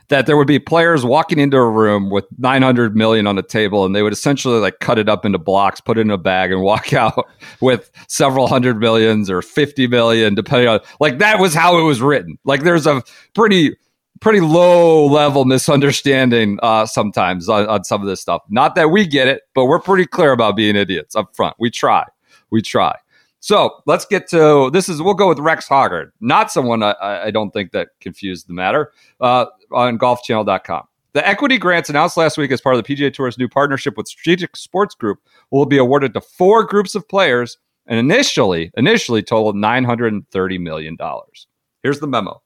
that 0.10 0.26
there 0.26 0.38
would 0.38 0.48
be 0.48 0.60
players 0.60 1.06
walking 1.06 1.40
into 1.40 1.58
a 1.58 1.70
room 1.70 2.10
with 2.10 2.26
900 2.38 2.96
million 2.96 3.28
on 3.28 3.36
the 3.36 3.44
table 3.44 3.86
and 3.86 3.96
they 3.96 4.04
would 4.04 4.14
essentially 4.14 4.60
like 4.60 4.80
cut 4.80 5.00
it 5.00 5.10
up 5.10 5.26
into 5.26 5.38
blocks 5.38 5.80
put 5.82 5.98
it 5.98 6.02
in 6.02 6.12
a 6.12 6.18
bag 6.18 6.52
and 6.52 6.62
walk 6.74 6.94
out 6.94 7.28
with 7.62 7.92
several 8.08 8.48
hundred 8.48 8.80
millions 8.80 9.30
or 9.30 9.42
50 9.42 9.88
million 9.88 10.36
depending 10.36 10.68
on 10.68 10.80
like 11.00 11.20
that 11.20 11.40
was 11.40 11.54
how 11.54 11.80
it 11.80 11.84
was 11.84 12.02
written. 12.02 12.38
Like 12.44 12.64
there's 12.64 12.88
a 12.88 13.04
pretty 13.34 13.76
pretty 14.20 14.40
low 14.40 15.06
level 15.06 15.44
misunderstanding 15.44 16.58
uh, 16.64 16.86
sometimes 16.86 17.50
on, 17.50 17.68
on 17.68 17.84
some 17.84 18.02
of 18.02 18.08
this 18.08 18.22
stuff. 18.22 18.42
Not 18.50 18.76
that 18.76 18.90
we 18.92 19.06
get 19.06 19.28
it 19.28 19.44
but 19.54 19.66
we're 19.66 19.80
pretty 19.80 20.06
clear 20.06 20.32
about 20.32 20.56
being 20.56 20.76
idiots 20.76 21.16
up 21.16 21.36
front. 21.36 21.56
We 21.60 21.70
try. 21.70 22.06
We 22.52 22.62
try 22.62 22.96
so 23.44 23.82
let's 23.86 24.06
get 24.06 24.28
to 24.30 24.70
this 24.72 24.88
is 24.88 25.02
we'll 25.02 25.14
go 25.14 25.28
with 25.28 25.40
rex 25.40 25.68
hoggard 25.68 26.12
not 26.22 26.52
someone 26.52 26.82
i, 26.82 26.94
I 27.02 27.32
don't 27.32 27.52
think 27.52 27.72
that 27.72 27.90
confused 28.00 28.48
the 28.48 28.54
matter 28.54 28.92
uh, 29.20 29.46
on 29.72 29.98
golfchannel.com 29.98 30.84
the 31.14 31.28
equity 31.28 31.60
grants 31.60 31.90
announced 31.90 32.18
last 32.18 32.38
week 32.38 32.52
as 32.52 32.60
part 32.60 32.76
of 32.76 32.84
the 32.84 32.96
PGA 32.96 33.14
Tour's 33.14 33.38
new 33.38 33.48
partnership 33.48 33.96
with 33.96 34.08
Strategic 34.08 34.56
Sports 34.58 34.96
Group 34.96 35.20
will 35.52 35.68
be 35.68 35.78
awarded 35.78 36.16
to 36.16 36.22
four 36.22 36.64
groups 36.64 36.96
of 36.96 37.08
players 37.08 37.58
and 37.86 38.00
initially 38.00 38.72
initially 38.78 39.22
totaled 39.22 39.56
930 39.56 40.58
million 40.58 40.96
dollars. 40.96 41.48
Here's 41.84 42.00
the 42.00 42.08
memo. 42.08 42.42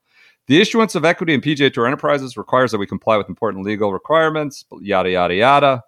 The 0.47 0.59
issuance 0.59 0.95
of 0.95 1.05
equity 1.05 1.33
in 1.33 1.41
PGA 1.41 1.71
Tour 1.71 1.87
enterprises 1.87 2.35
requires 2.35 2.71
that 2.71 2.77
we 2.77 2.87
comply 2.87 3.17
with 3.17 3.29
important 3.29 3.65
legal 3.65 3.93
requirements, 3.93 4.65
yada 4.81 5.11
yada 5.11 5.35
yada. 5.35 5.83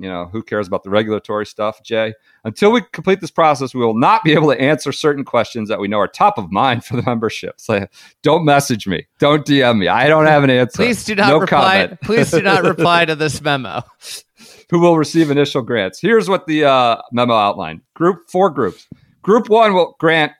You 0.00 0.08
know, 0.08 0.26
who 0.26 0.42
cares 0.42 0.66
about 0.66 0.82
the 0.82 0.90
regulatory 0.90 1.46
stuff, 1.46 1.82
Jay? 1.82 2.14
Until 2.44 2.72
we 2.72 2.82
complete 2.92 3.20
this 3.20 3.30
process, 3.30 3.74
we 3.74 3.80
will 3.84 3.98
not 3.98 4.24
be 4.24 4.32
able 4.32 4.48
to 4.52 4.60
answer 4.60 4.92
certain 4.92 5.24
questions 5.24 5.68
that 5.68 5.80
we 5.80 5.88
know 5.88 5.98
are 5.98 6.08
top 6.08 6.38
of 6.38 6.50
mind 6.52 6.84
for 6.84 6.96
the 6.96 7.02
membership. 7.02 7.60
So 7.60 7.86
don't 8.22 8.44
message 8.44 8.86
me. 8.86 9.06
Don't 9.18 9.46
DM 9.46 9.78
me. 9.78 9.88
I 9.88 10.08
don't 10.08 10.26
have 10.26 10.44
an 10.44 10.50
answer. 10.50 10.76
Please 10.76 11.04
do 11.04 11.14
not 11.14 11.28
No 11.28 11.38
reply. 11.38 11.82
comment. 11.82 12.00
please 12.02 12.30
do 12.30 12.42
not 12.42 12.64
reply 12.64 13.04
to 13.04 13.14
this 13.14 13.40
memo. 13.40 13.82
who 14.70 14.80
will 14.80 14.98
receive 14.98 15.30
initial 15.30 15.62
grants. 15.62 16.00
Here's 16.00 16.28
what 16.28 16.46
the 16.46 16.64
uh, 16.64 16.96
memo 17.12 17.34
outlined: 17.34 17.82
Group 17.94 18.28
four 18.30 18.50
groups. 18.50 18.86
Group 19.22 19.48
one 19.48 19.74
will 19.74 19.96
grant 19.98 20.32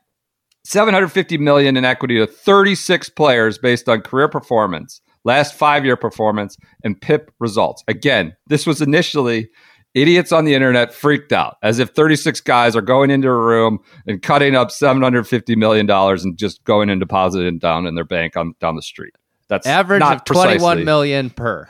750 0.65 1.39
million 1.39 1.77
in 1.77 1.85
equity 1.85 2.19
to 2.19 2.27
36 2.27 3.09
players 3.11 3.57
based 3.59 3.89
on 3.89 4.01
career 4.01 4.29
performance, 4.29 5.01
last 5.27 5.55
five 5.55 5.85
year 5.85 5.97
performance, 5.97 6.57
and 6.85 6.99
PIP 7.01 7.31
results. 7.41 7.85
Again, 7.89 8.35
this 8.47 8.67
was 8.67 8.81
initially 8.81 9.51
idiots 9.95 10.31
on 10.31 10.45
the 10.45 10.55
internet 10.55 10.93
freaked 10.93 11.33
out 11.33 11.57
as 11.63 11.79
if 11.79 11.89
36 11.91 12.41
guys 12.43 12.77
are 12.77 12.83
going 12.83 13.11
into 13.11 13.29
a 13.29 13.37
room 13.37 13.79
and 14.07 14.21
cutting 14.23 14.55
up 14.55 14.71
750 14.71 15.57
million 15.57 15.87
dollars 15.87 16.23
and 16.25 16.37
just 16.39 16.63
going 16.65 16.91
and 16.91 17.01
depositing 17.01 17.59
down 17.59 17.87
in 17.87 17.95
their 17.95 18.05
bank 18.05 18.37
on 18.37 18.55
down 18.61 18.77
the 18.77 18.83
street. 18.83 19.15
That's 19.49 19.67
Average 19.67 20.01
not 20.01 20.17
of 20.19 20.25
twenty 20.25 20.61
one 20.63 20.77
precisely- 20.79 20.85
million 20.85 21.31
per. 21.31 21.69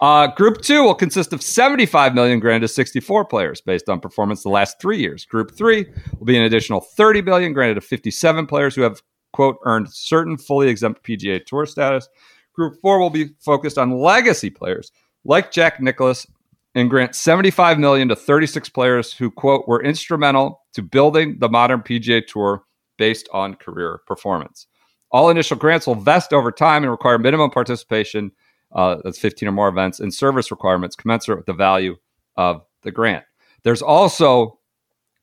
uh, 0.00 0.26
group 0.34 0.60
two 0.62 0.82
will 0.82 0.94
consist 0.96 1.32
of 1.32 1.40
75 1.40 2.14
million 2.14 2.40
granted 2.40 2.66
to 2.66 2.68
64 2.68 3.26
players 3.26 3.60
based 3.60 3.88
on 3.88 4.00
performance 4.00 4.42
the 4.42 4.48
last 4.48 4.80
three 4.80 4.98
years. 4.98 5.24
Group 5.24 5.54
three 5.56 5.86
will 6.18 6.26
be 6.26 6.36
an 6.36 6.42
additional 6.42 6.80
30 6.80 7.20
billion 7.20 7.52
granted 7.52 7.74
to 7.74 7.80
57 7.80 8.46
players 8.46 8.74
who 8.74 8.82
have 8.82 9.00
quote 9.32 9.58
earned 9.64 9.92
certain 9.92 10.36
fully 10.36 10.68
exempt 10.68 11.02
PGA 11.04 11.44
Tour 11.44 11.66
status. 11.66 12.08
Group 12.52 12.80
four 12.80 13.00
will 13.00 13.10
be 13.10 13.30
focused 13.40 13.78
on 13.78 13.98
legacy 13.98 14.50
players 14.50 14.92
like 15.24 15.52
Jack 15.52 15.80
Nicklaus 15.80 16.26
and 16.74 16.88
grant 16.88 17.14
75 17.14 17.78
million 17.78 18.08
to 18.08 18.16
36 18.16 18.68
players 18.70 19.12
who 19.12 19.30
quote 19.30 19.68
were 19.68 19.82
instrumental 19.82 20.62
to 20.74 20.82
building 20.82 21.38
the 21.38 21.48
modern 21.48 21.80
PGA 21.80 22.26
Tour 22.26 22.64
based 22.96 23.28
on 23.32 23.54
career 23.54 24.00
performance. 24.06 24.66
All 25.10 25.28
initial 25.28 25.56
grants 25.56 25.86
will 25.86 25.94
vest 25.94 26.32
over 26.32 26.50
time 26.50 26.82
and 26.82 26.90
require 26.90 27.18
minimum 27.18 27.50
participation 27.50 28.32
uh, 28.72 28.96
that's 29.04 29.18
15 29.18 29.48
or 29.48 29.52
more 29.52 29.68
events 29.68 30.00
and 30.00 30.12
service 30.12 30.50
requirements 30.50 30.96
commensurate 30.96 31.38
with 31.38 31.46
the 31.46 31.52
value 31.52 31.96
of 32.36 32.62
the 32.82 32.90
grant. 32.90 33.24
There's 33.64 33.82
also 33.82 34.58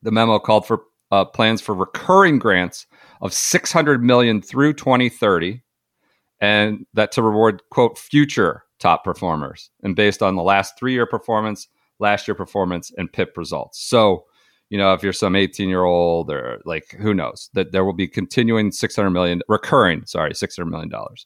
the 0.04 0.12
memo 0.12 0.40
called 0.40 0.68
for 0.68 0.84
uh, 1.12 1.26
plans 1.26 1.62
for 1.62 1.74
recurring 1.74 2.38
grants 2.38 2.86
of 3.22 3.34
600 3.34 4.04
million 4.04 4.42
through 4.42 4.74
2030 4.74 5.62
and 6.42 6.86
that 6.94 7.12
to 7.12 7.22
reward 7.22 7.62
quote 7.72 7.98
future 7.98 8.64
top 8.80 9.04
performers 9.04 9.70
and 9.84 9.96
based 9.96 10.24
on 10.24 10.36
the 10.36 10.44
last 10.44 10.78
three 10.78 10.94
year 10.94 11.06
performance 11.06 11.68
last 12.00 12.28
year 12.28 12.36
performance 12.36 12.92
and 12.98 13.12
pip 13.12 13.36
results. 13.36 13.82
So 13.84 14.26
you 14.70 14.78
know 14.78 14.94
if 14.94 15.04
you're 15.04 15.14
some 15.14 15.36
18 15.36 15.68
year 15.68 15.84
old 15.84 16.32
or 16.32 16.62
like 16.66 16.92
who 17.00 17.14
knows 17.14 17.50
that 17.54 17.72
there 17.72 17.84
will 17.84 17.94
be 17.94 18.08
continuing 18.08 18.72
600 18.72 19.10
million 19.10 19.42
recurring 19.48 20.06
sorry 20.06 20.34
600 20.34 20.66
million 20.66 20.90
dollars. 20.90 21.26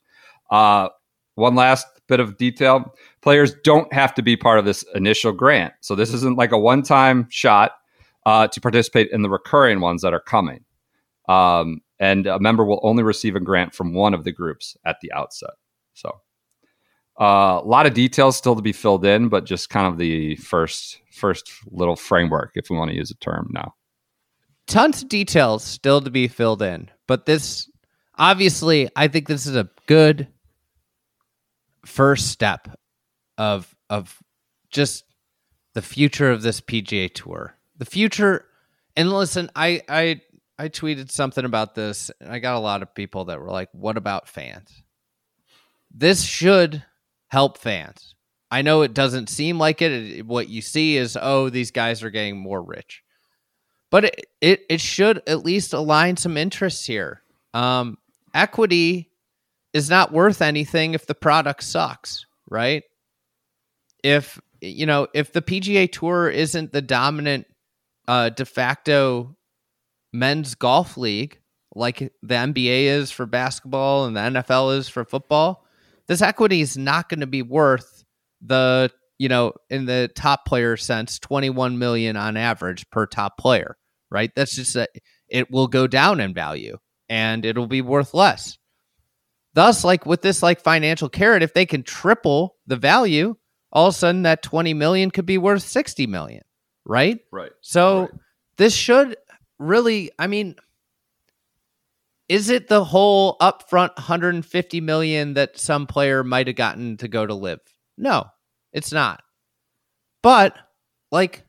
Uh 0.49 0.89
one 1.36 1.56
last 1.56 1.88
bit 2.08 2.19
of 2.19 2.38
detail. 2.38 2.93
Players 3.21 3.56
don't 3.63 3.91
have 3.91 4.13
to 4.15 4.21
be 4.21 4.38
part 4.38 4.60
of 4.60 4.65
this 4.65 4.86
initial 4.93 5.32
grant. 5.32 5.73
So 5.82 5.95
this 5.95 6.13
isn't 6.13 6.38
like 6.38 6.51
a 6.51 6.60
one 6.60 6.84
time 6.84 7.27
shot 7.29 7.71
uh, 8.25 8.47
to 8.47 8.62
participate 8.62 9.10
in 9.12 9.21
the 9.21 9.29
recurring 9.29 9.79
ones 9.79 10.01
that 10.01 10.13
are 10.13 10.19
coming 10.19 10.63
um, 11.28 11.82
and 12.00 12.28
a 12.28 12.40
member 12.40 12.66
will 12.66 12.82
only 12.84 13.04
receive 13.04 13.36
a 13.36 13.40
grant 13.40 13.74
from 13.74 13.94
one 13.94 14.14
of 14.14 14.24
the 14.24 14.32
groups 14.32 14.76
at 14.86 14.98
the 15.02 15.12
outset 15.14 15.54
so 15.94 16.10
uh, 17.22 17.62
a 17.64 17.68
lot 17.68 17.86
of 17.86 17.94
details 17.94 18.36
still 18.36 18.56
to 18.56 18.62
be 18.62 18.74
filled 18.74 19.06
in 19.06 19.30
but 19.30 19.46
just 19.46 19.70
kind 19.70 19.88
of 19.88 19.98
the 19.98 20.36
first 20.38 21.00
first 21.12 21.52
little 21.68 21.96
framework 21.96 22.52
if 22.56 22.70
we 22.70 22.78
want 22.78 22.90
to 22.90 22.98
use 22.98 23.12
a 23.12 23.16
term 23.16 23.48
now 23.52 23.74
Tons 24.68 25.04
of 25.04 25.10
details 25.10 25.64
still 25.64 26.02
to 26.02 26.10
be 26.10 26.28
filled 26.28 26.62
in, 26.62 26.90
but 27.06 27.26
this 27.26 27.70
obviously, 28.16 28.90
I 28.96 29.10
think 29.10 29.28
this 29.28 29.46
is 29.46 29.58
a 29.58 29.70
good 29.88 30.30
first 31.86 32.30
step 32.30 32.70
of 33.38 33.76
of 33.90 34.18
just 34.70 35.04
the 35.74 35.82
future 35.82 36.32
of 36.32 36.44
this 36.44 36.62
PGA 36.62 37.14
Tour. 37.14 37.58
The 37.78 37.86
future, 37.86 38.46
and 38.96 39.12
listen, 39.12 39.52
I 39.54 39.82
I 39.90 40.22
I 40.58 40.70
tweeted 40.70 41.12
something 41.12 41.46
about 41.46 41.76
this, 41.76 42.12
and 42.20 42.32
I 42.32 42.39
got 42.39 42.56
a 42.56 42.60
lot 42.60 42.82
of 42.82 42.94
people 42.94 43.26
that 43.26 43.39
were 43.39 43.50
like, 43.50 43.70
"What 43.74 43.98
about 43.98 44.28
fans?" 44.28 44.84
This 45.92 46.24
should 46.24 46.84
help 47.30 47.58
fans. 47.58 48.16
I 48.52 48.62
know 48.62 48.84
it 48.84 48.94
doesn't 48.94 49.30
seem 49.30 49.58
like 49.58 49.82
it. 49.82 50.26
What 50.26 50.50
you 50.50 50.62
see 50.62 50.98
is, 50.98 51.18
oh, 51.20 51.50
these 51.50 51.72
guys 51.72 52.04
are 52.04 52.12
getting 52.12 52.38
more 52.38 52.62
rich, 52.62 53.04
but 53.89 54.06
it 54.06 54.26
it, 54.42 54.62
it 54.70 54.82
should 54.82 55.24
at 55.28 55.44
least 55.44 55.74
align 55.74 56.18
some 56.18 56.38
interests 56.38 56.86
here. 56.86 57.24
Um, 57.54 57.98
equity 58.34 59.12
is 59.74 59.89
not 59.89 60.12
worth 60.12 60.42
anything 60.42 60.94
if 60.94 61.08
the 61.08 61.16
product 61.16 61.63
sucks, 61.63 62.26
right? 62.48 62.84
If 64.04 64.39
you 64.62 64.86
know, 64.86 65.08
if 65.13 65.34
the 65.34 65.42
PGA 65.42 65.92
Tour 65.92 66.30
isn't 66.30 66.72
the 66.72 66.82
dominant 66.82 67.48
uh, 68.08 68.30
de 68.30 68.46
facto 68.46 69.36
men's 70.13 70.56
golf 70.56 70.95
league 70.97 71.39
like 71.76 71.97
the 71.97 72.36
NBA 72.36 72.84
is 72.84 73.12
for 73.12 73.26
basketball 73.26 74.06
and 74.06 74.15
the 74.15 74.19
NFL 74.21 74.78
is 74.78 74.88
for 74.88 75.04
football, 75.04 75.65
this 76.08 76.21
equity 76.21 76.62
is 76.62 76.78
not 76.78 77.10
going 77.10 77.21
to 77.21 77.28
be 77.28 77.41
worth 77.41 78.04
the 78.45 78.91
you 79.17 79.30
know 79.30 79.54
in 79.69 79.86
the 79.86 80.12
top 80.15 80.45
player 80.45 80.78
sense 80.78 81.17
21 81.19 81.78
million 81.80 82.15
on 82.17 82.38
average 82.38 82.89
per 82.89 83.06
top 83.06 83.38
player 83.38 83.78
right? 84.12 84.32
That's 84.36 84.56
just 84.56 84.76
a, 84.76 84.88
it 85.28 85.49
will 85.49 85.67
go 85.67 85.88
down 85.88 86.19
in 86.19 86.36
value 86.36 86.78
and 87.10 87.43
it'll 87.45 87.65
be 87.65 87.82
worth 87.82 88.13
less. 88.13 88.60
Thus 89.56 89.84
like 89.84 90.06
with 90.06 90.21
this 90.21 90.43
like 90.43 90.62
financial 90.62 91.10
carrot 91.10 91.41
if 91.43 91.54
they 91.54 91.65
can 91.65 91.84
triple 91.84 92.56
the 92.67 92.76
value 92.76 93.36
all 93.71 93.88
of 93.88 93.95
a 93.95 93.97
sudden 93.97 94.21
that 94.23 94.43
20 94.43 94.76
million 94.76 95.10
could 95.10 95.26
be 95.26 95.38
worth 95.39 95.63
60 95.63 96.06
million 96.08 96.43
right? 96.86 97.19
Right 97.32 97.52
so 97.62 98.02
Right. 98.02 98.10
this 98.58 98.76
should 98.76 99.15
really, 99.60 100.12
I 100.18 100.28
mean, 100.28 100.56
is 102.30 102.50
it 102.50 102.68
the 102.68 102.84
whole 102.84 103.38
upfront 103.39 103.96
150 103.96 104.82
million 104.82 105.34
that 105.36 105.60
some 105.60 105.88
player 105.88 106.24
might 106.24 106.48
have 106.48 106.56
gotten 106.56 106.98
to 106.98 107.08
go 107.08 107.26
to 107.26 107.34
LIV? 107.34 107.60
No, 107.98 108.26
it's 108.72 108.92
not. 108.92 109.22
But 110.22 110.58
like 111.12 111.44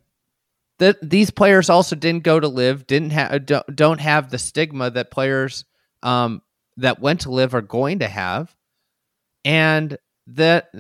that 0.79 0.99
these 1.09 1.31
players 1.31 1.71
also 1.71 1.97
didn't 1.97 2.25
go 2.25 2.41
to 2.41 2.49
LIV, 2.49 2.87
didn't 2.87 3.11
have 3.11 3.47
don't, 3.47 3.77
don't 3.77 4.01
have 4.01 4.31
the 4.31 4.39
stigma 4.39 4.91
that 4.91 5.11
players 5.11 5.65
um 6.03 6.43
that 6.77 7.01
went 7.01 7.21
to 7.21 7.31
LIV 7.31 7.55
are 7.55 7.63
going 7.63 8.01
to 8.01 8.09
have. 8.09 8.55
And 9.45 9.97
that 10.27 10.71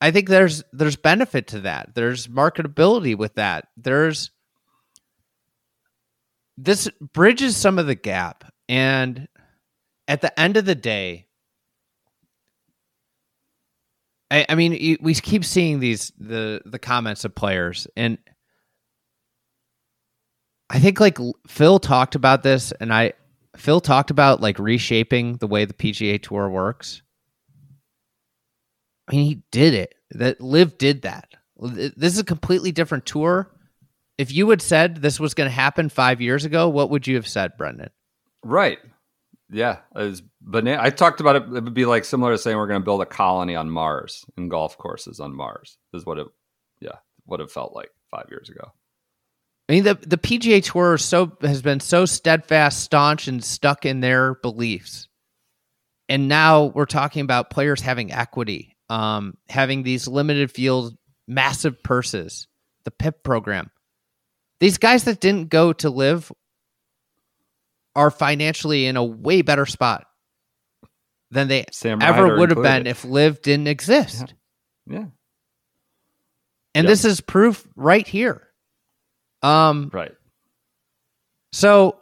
I 0.00 0.10
think 0.10 0.28
there's 0.28 0.62
there's 0.72 0.96
benefit 0.96 1.48
to 1.48 1.60
that. 1.60 1.94
There's 1.94 2.26
marketability 2.26 3.16
with 3.16 3.34
that. 3.34 3.68
There's 3.76 4.30
this 6.56 6.88
bridges 7.12 7.56
some 7.56 7.78
of 7.78 7.86
the 7.86 7.94
gap 7.94 8.44
and 8.68 9.28
at 10.08 10.20
the 10.20 10.38
end 10.38 10.56
of 10.56 10.64
the 10.64 10.74
day 10.74 11.26
I, 14.30 14.46
I 14.48 14.54
mean 14.54 14.98
we 15.00 15.14
keep 15.14 15.44
seeing 15.44 15.80
these 15.80 16.12
the 16.18 16.62
the 16.64 16.78
comments 16.78 17.24
of 17.24 17.34
players 17.34 17.86
and 17.96 18.18
I 20.70 20.80
think 20.80 20.98
like 20.98 21.18
Phil 21.46 21.78
talked 21.78 22.14
about 22.14 22.42
this 22.42 22.72
and 22.72 22.92
I 22.92 23.12
Phil 23.56 23.80
talked 23.80 24.10
about 24.10 24.40
like 24.40 24.58
reshaping 24.58 25.36
the 25.36 25.46
way 25.46 25.64
the 25.64 25.74
PGA 25.74 26.20
tour 26.20 26.48
works. 26.48 27.02
I 29.08 29.12
mean 29.12 29.26
he 29.26 29.42
did 29.52 29.74
it. 29.74 29.94
That 30.12 30.40
LIV 30.40 30.78
did 30.78 31.02
that. 31.02 31.34
This 31.60 32.12
is 32.12 32.18
a 32.18 32.24
completely 32.24 32.72
different 32.72 33.06
tour 33.06 33.53
if 34.18 34.32
you 34.32 34.50
had 34.50 34.62
said 34.62 34.96
this 34.96 35.18
was 35.18 35.34
going 35.34 35.48
to 35.48 35.54
happen 35.54 35.88
five 35.88 36.20
years 36.20 36.44
ago, 36.44 36.68
what 36.68 36.90
would 36.90 37.06
you 37.06 37.16
have 37.16 37.26
said, 37.26 37.56
Brendan? 37.56 37.90
Right. 38.42 38.78
Yeah. 39.50 39.78
It 39.94 40.02
was 40.02 40.22
bana- 40.40 40.78
I 40.80 40.90
talked 40.90 41.20
about 41.20 41.36
it. 41.36 41.42
It 41.44 41.64
would 41.64 41.74
be 41.74 41.86
like 41.86 42.04
similar 42.04 42.32
to 42.32 42.38
saying 42.38 42.56
we're 42.56 42.66
going 42.66 42.80
to 42.80 42.84
build 42.84 43.02
a 43.02 43.06
colony 43.06 43.56
on 43.56 43.70
Mars 43.70 44.24
and 44.36 44.50
golf 44.50 44.78
courses 44.78 45.20
on 45.20 45.34
Mars 45.34 45.78
is 45.92 46.06
what 46.06 46.18
it, 46.18 46.26
yeah, 46.80 46.98
what 47.24 47.40
it 47.40 47.50
felt 47.50 47.74
like 47.74 47.90
five 48.10 48.26
years 48.30 48.48
ago. 48.48 48.72
I 49.68 49.72
mean, 49.72 49.84
the 49.84 49.94
the 49.94 50.18
PGA 50.18 50.62
Tour 50.62 50.98
so 50.98 51.36
has 51.40 51.62
been 51.62 51.80
so 51.80 52.04
steadfast, 52.04 52.80
staunch, 52.80 53.28
and 53.28 53.42
stuck 53.42 53.86
in 53.86 54.00
their 54.00 54.34
beliefs, 54.34 55.08
and 56.08 56.28
now 56.28 56.64
we're 56.64 56.84
talking 56.84 57.22
about 57.22 57.48
players 57.48 57.80
having 57.80 58.12
equity, 58.12 58.76
um, 58.90 59.38
having 59.48 59.82
these 59.82 60.06
limited 60.06 60.50
field, 60.50 60.94
massive 61.26 61.82
purses, 61.82 62.46
the 62.84 62.90
PIP 62.90 63.22
program. 63.22 63.70
These 64.60 64.78
guys 64.78 65.04
that 65.04 65.20
didn't 65.20 65.48
go 65.50 65.72
to 65.74 65.90
LIV 65.90 66.32
are 67.96 68.10
financially 68.10 68.86
in 68.86 68.96
a 68.96 69.04
way 69.04 69.42
better 69.42 69.66
spot 69.66 70.06
than 71.30 71.48
they 71.48 71.64
Sam 71.72 72.00
ever 72.02 72.36
would 72.38 72.50
have 72.50 72.62
been 72.62 72.86
if 72.86 73.04
LIV 73.04 73.42
didn't 73.42 73.68
exist. 73.68 74.34
Yeah. 74.86 75.06
And 76.76 76.84
Yep. 76.84 76.86
this 76.86 77.04
is 77.04 77.20
proof 77.20 77.66
right 77.76 78.06
here. 78.06 78.48
Um, 79.42 79.90
Right. 79.92 80.14
so 81.52 82.00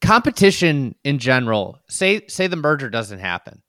competition 0.00 0.94
in 1.04 1.18
general, 1.18 1.80
say 1.88 2.26
say 2.28 2.46
the 2.46 2.56
merger 2.56 2.88
doesn't 2.90 3.18
happen. 3.18 3.62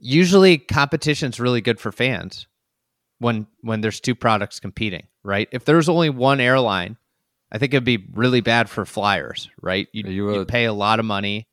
Usually 0.00 0.58
competition's 0.58 1.40
really 1.40 1.60
good 1.60 1.80
for 1.80 1.90
fans 1.92 2.46
when 3.18 3.46
when 3.62 3.80
there's 3.80 4.00
two 4.00 4.14
products 4.14 4.60
competing, 4.60 5.06
right? 5.28 5.46
If 5.52 5.64
there's 5.66 5.88
only 5.90 6.08
one 6.10 6.40
airline, 6.40 6.96
I 7.52 7.58
think 7.58 7.74
it'd 7.74 7.84
be 7.84 8.04
really 8.14 8.40
bad 8.40 8.68
for 8.70 8.84
flyers, 8.86 9.50
right? 9.60 9.86
You'd, 9.92 10.06
Are 10.06 10.10
you 10.10 10.34
you'd 10.34 10.48
pay 10.48 10.64
a 10.64 10.72
lot 10.72 10.98
of 10.98 11.04
money 11.04 11.46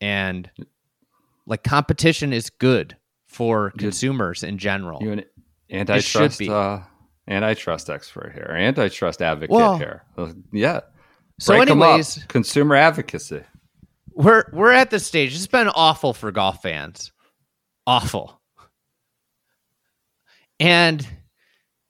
and 0.00 0.48
Like 1.46 1.64
competition 1.64 2.32
is 2.32 2.48
good 2.50 2.96
for 3.26 3.72
consumers 3.72 4.42
in 4.44 4.58
general. 4.58 5.02
You 5.02 5.12
an 5.12 5.24
antitrust 5.70 6.40
uh, 6.42 6.80
antitrust 7.28 7.90
expert 7.90 8.32
here, 8.34 8.54
antitrust 8.56 9.20
advocate 9.20 9.50
Well- 9.50 9.78
here. 9.78 10.04
Yeah. 10.52 10.80
So 11.40 11.56
Break 11.56 11.70
anyways- 11.70 12.24
consumer 12.28 12.76
advocacy. 12.76 13.42
we're 14.12 14.44
we're 14.52 14.70
at 14.72 14.90
this 14.90 15.04
stage. 15.06 15.34
It's 15.34 15.46
been 15.48 15.68
awful 15.68 16.12
for 16.14 16.30
golf 16.30 16.62
fans. 16.62 17.10
Awful. 17.86 18.40
And 20.60 21.04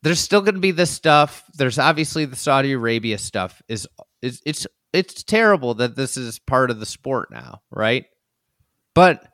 there's 0.02 0.20
still 0.20 0.40
going 0.40 0.54
to 0.54 0.60
be 0.60 0.70
this 0.72 0.90
stuff. 0.90 1.44
There's 1.54 1.78
obviously 1.78 2.24
the 2.24 2.36
Saudi 2.36 2.72
Arabia 2.72 3.18
stuff 3.18 3.62
is 3.68 3.86
is 4.20 4.42
it's 4.44 4.66
it's 4.92 5.22
terrible 5.22 5.74
that 5.74 5.96
this 5.96 6.16
is 6.16 6.38
part 6.38 6.70
of 6.70 6.80
the 6.80 6.86
sport 6.86 7.30
now, 7.30 7.62
right? 7.70 8.04
But 8.94 9.26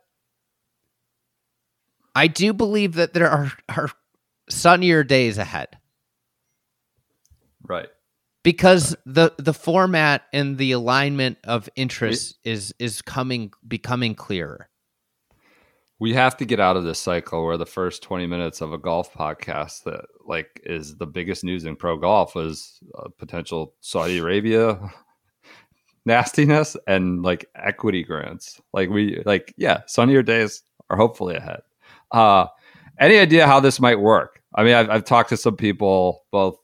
I 2.15 2.27
do 2.27 2.53
believe 2.53 2.93
that 2.93 3.13
there 3.13 3.29
are 3.29 3.51
are 3.69 3.89
sunnier 4.49 5.03
days 5.03 5.37
ahead 5.37 5.77
Right. 7.61 7.87
because 8.43 8.95
the 9.05 9.33
the 9.37 9.53
format 9.53 10.23
and 10.33 10.57
the 10.57 10.71
alignment 10.71 11.37
of 11.43 11.69
interests 11.75 12.37
is 12.43 12.73
is 12.79 13.01
coming 13.01 13.51
becoming 13.67 14.15
clearer. 14.15 14.68
We 15.99 16.13
have 16.13 16.37
to 16.37 16.45
get 16.45 16.59
out 16.59 16.77
of 16.77 16.85
this 16.85 16.99
cycle 16.99 17.45
where 17.45 17.57
the 17.57 17.65
first 17.65 18.01
20 18.03 18.25
minutes 18.25 18.61
of 18.61 18.71
a 18.71 18.77
golf 18.77 19.13
podcast 19.13 19.83
that 19.83 20.05
like 20.25 20.61
is 20.63 20.95
the 20.95 21.05
biggest 21.05 21.43
news 21.43 21.65
in 21.65 21.75
pro 21.75 21.97
golf 21.97 22.35
is 22.37 22.79
uh, 22.97 23.09
potential 23.17 23.75
Saudi 23.81 24.17
Arabia 24.17 24.79
nastiness 26.05 26.77
and 26.87 27.21
like 27.21 27.45
equity 27.55 28.03
grants. 28.03 28.61
Like 28.73 28.89
we 28.89 29.21
like 29.25 29.53
yeah, 29.57 29.81
sunnier 29.87 30.23
days 30.23 30.63
are 30.89 30.97
hopefully 30.97 31.35
ahead. 31.35 31.61
Uh 32.11 32.47
any 32.99 33.17
idea 33.17 33.47
how 33.47 33.59
this 33.59 33.79
might 33.79 33.99
work? 33.99 34.41
I 34.55 34.63
mean, 34.63 34.73
I've, 34.73 34.89
I've 34.89 35.05
talked 35.05 35.29
to 35.29 35.37
some 35.37 35.55
people 35.55 36.25
both 36.31 36.57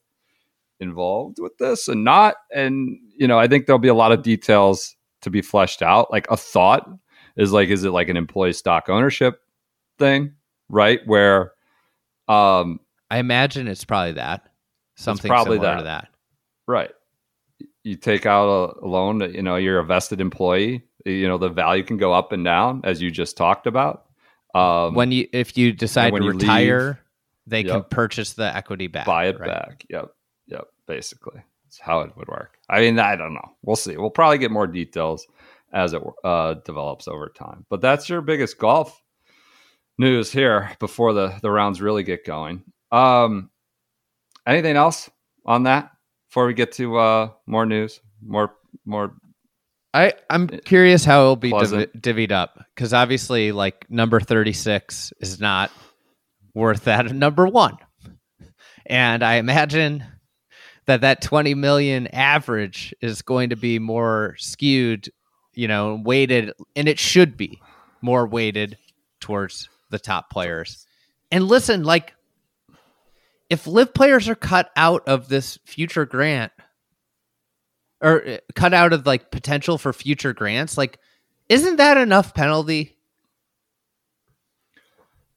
involved 0.80 1.38
with 1.40 1.58
this 1.58 1.88
and 1.88 2.04
not, 2.04 2.36
and 2.54 2.98
you 3.18 3.28
know, 3.28 3.40
I 3.40 3.48
think 3.48 3.66
there'll 3.66 3.80
be 3.80 3.88
a 3.88 3.94
lot 3.94 4.12
of 4.12 4.22
details 4.22 4.96
to 5.22 5.30
be 5.30 5.42
fleshed 5.42 5.82
out. 5.82 6.12
Like 6.12 6.30
a 6.30 6.36
thought 6.36 6.90
is 7.36 7.52
like, 7.52 7.70
is 7.70 7.84
it 7.84 7.92
like 7.92 8.10
an 8.10 8.18
employee 8.18 8.54
stock 8.54 8.90
ownership 8.90 9.42
thing, 9.98 10.34
right? 10.70 11.00
Where, 11.06 11.54
um, 12.28 12.80
I 13.10 13.20
imagine 13.20 13.68
it's 13.68 13.86
probably 13.86 14.14
that 14.14 14.50
something 14.96 15.30
probably 15.30 15.58
similar 15.58 15.76
that. 15.76 15.78
to 15.78 15.84
that. 15.84 16.08
right, 16.68 16.92
you 17.84 17.96
take 17.96 18.26
out 18.26 18.48
a, 18.48 18.86
a 18.86 18.88
loan, 18.88 19.22
you 19.34 19.44
know, 19.44 19.56
you're 19.58 19.80
a 19.80 19.86
vested 19.86 20.22
employee. 20.22 20.84
You 21.06 21.28
know, 21.28 21.38
the 21.38 21.50
value 21.50 21.84
can 21.84 21.98
go 21.98 22.14
up 22.14 22.32
and 22.32 22.44
down 22.44 22.82
as 22.84 23.02
you 23.02 23.12
just 23.12 23.38
talked 23.38 23.68
about. 23.68 24.06
Um, 24.56 24.96
when 24.96 25.12
you 25.12 25.28
if 25.34 25.58
you 25.58 25.72
decide 25.72 26.16
to 26.16 26.24
you 26.24 26.32
retire, 26.32 27.00
they 27.46 27.64
can 27.64 27.84
purchase 27.84 28.34
the 28.34 28.56
equity 28.56 28.88
back. 28.88 29.06
buy 29.06 29.28
it 29.28 29.40
right? 29.40 29.48
back. 29.48 29.86
Yep. 29.90 30.12
Yep. 30.48 30.68
Basically, 30.88 31.44
that's 31.66 31.80
how 31.80 32.00
it 32.02 32.16
would 32.18 32.28
work. 32.28 32.58
I 32.70 32.80
mean, 32.80 32.98
I 32.98 33.16
don't 33.16 33.34
know. 33.34 33.52
We'll 33.62 33.76
see. 33.76 33.98
We'll 33.98 34.10
probably 34.10 34.40
get 34.40 34.50
more 34.50 34.66
details 34.66 35.28
as 35.74 35.94
it 35.94 36.02
uh, 36.24 36.56
develops 36.66 37.08
over 37.08 37.30
time. 37.30 37.66
But 37.70 37.82
that's 37.82 38.10
your 38.10 38.22
biggest 38.22 38.58
golf 38.58 39.02
news 39.98 40.32
here 40.32 40.72
before 40.80 41.14
the 41.14 41.38
the 41.42 41.52
rounds 41.52 41.82
really 41.82 42.04
get 42.04 42.26
going. 42.26 42.64
Um, 42.92 43.50
anything 44.48 44.76
else 44.76 45.10
on 45.46 45.64
that 45.64 45.92
before 46.30 46.48
we 46.48 46.54
get 46.54 46.74
to 46.74 46.98
uh, 46.98 47.30
more 47.48 47.66
news? 47.66 48.00
More 48.22 48.56
more 48.86 49.14
I 49.96 50.14
I'm 50.30 50.50
curious 50.50 51.06
how 51.06 51.22
it'll 51.22 51.36
be 51.38 51.52
Pleasant. 51.52 52.02
divvied 52.02 52.34
up 52.34 52.60
because 52.76 52.94
obviously, 52.94 53.54
like 53.54 53.90
number 53.90 54.20
thirty 54.20 54.52
six 54.52 55.14
is 55.22 55.40
not 55.40 55.72
worth 56.54 56.84
that 56.84 57.06
of 57.06 57.14
number 57.14 57.48
one, 57.48 57.78
and 58.86 59.24
I 59.24 59.36
imagine 59.36 60.04
that 60.86 61.00
that 61.02 61.22
twenty 61.22 61.54
million 61.54 62.08
average 62.08 62.94
is 63.02 63.22
going 63.22 63.52
to 63.52 63.56
be 63.56 63.80
more 63.80 64.36
skewed, 64.38 65.10
you 65.56 65.68
know, 65.68 66.00
weighted, 66.04 66.52
and 66.76 66.88
it 66.88 67.00
should 67.00 67.38
be 67.38 67.62
more 68.02 68.28
weighted 68.28 68.78
towards 69.20 69.70
the 69.90 70.00
top 70.00 70.30
players. 70.30 70.86
And 71.32 71.46
listen, 71.48 71.84
like 71.84 72.14
if 73.50 73.68
LIV 73.68 73.94
players 73.94 74.30
are 74.30 74.36
cut 74.36 74.70
out 74.76 75.08
of 75.08 75.28
this 75.30 75.58
future 75.66 76.06
grant 76.06 76.52
or 78.02 78.28
uh, 78.28 78.38
cut 78.56 78.74
out 78.74 78.94
of 78.94 79.06
like 79.06 79.32
potential 79.32 79.78
for 79.78 79.94
future 79.94 80.34
grants 80.34 80.78
like 80.78 81.00
isn't 81.48 81.76
that 81.78 81.98
enough 81.98 82.34
penalty? 82.34 82.98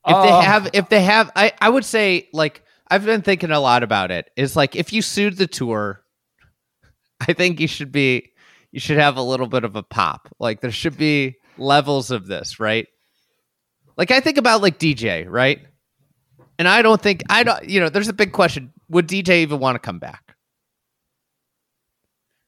If 0.07 0.15
Uh, 0.15 0.23
they 0.23 0.45
have 0.45 0.71
if 0.73 0.89
they 0.89 1.03
have 1.03 1.31
I, 1.37 1.53
I 1.61 1.69
would 1.69 1.85
say 1.85 2.29
like 2.33 2.63
i've 2.91 3.05
been 3.05 3.23
thinking 3.23 3.51
a 3.51 3.61
lot 3.61 3.83
about 3.83 4.11
it. 4.11 4.31
It's 4.37 4.57
like 4.57 4.75
if 4.75 4.93
you 4.93 5.03
sued 5.03 5.37
the 5.37 5.47
tour 5.47 6.03
i 7.21 7.33
think 7.33 7.61
you 7.61 7.69
should 7.69 7.93
be 7.93 8.33
you 8.79 8.81
should 8.81 8.97
have 8.97 9.17
a 9.17 9.23
little 9.23 9.49
bit 9.49 9.64
of 9.64 9.75
a 9.75 9.83
pop 9.83 10.29
like 10.38 10.61
there 10.61 10.71
should 10.71 10.97
be 10.97 11.35
levels 11.57 12.12
of 12.12 12.29
this 12.29 12.61
right 12.61 12.87
like 13.97 14.12
i 14.12 14.21
think 14.21 14.38
about 14.38 14.62
like 14.62 14.79
dj 14.79 15.27
right 15.29 15.67
and 16.61 16.69
i 16.69 16.81
don't 16.81 17.03
think 17.03 17.25
i 17.29 17.43
don't 17.43 17.69
you 17.69 17.81
know 17.81 17.88
there's 17.88 18.07
a 18.07 18.12
big 18.12 18.31
question 18.31 18.73
would 18.88 19.09
dj 19.09 19.31
even 19.31 19.59
want 19.59 19.75
to 19.75 19.81
come 19.81 19.99
back 19.99 20.37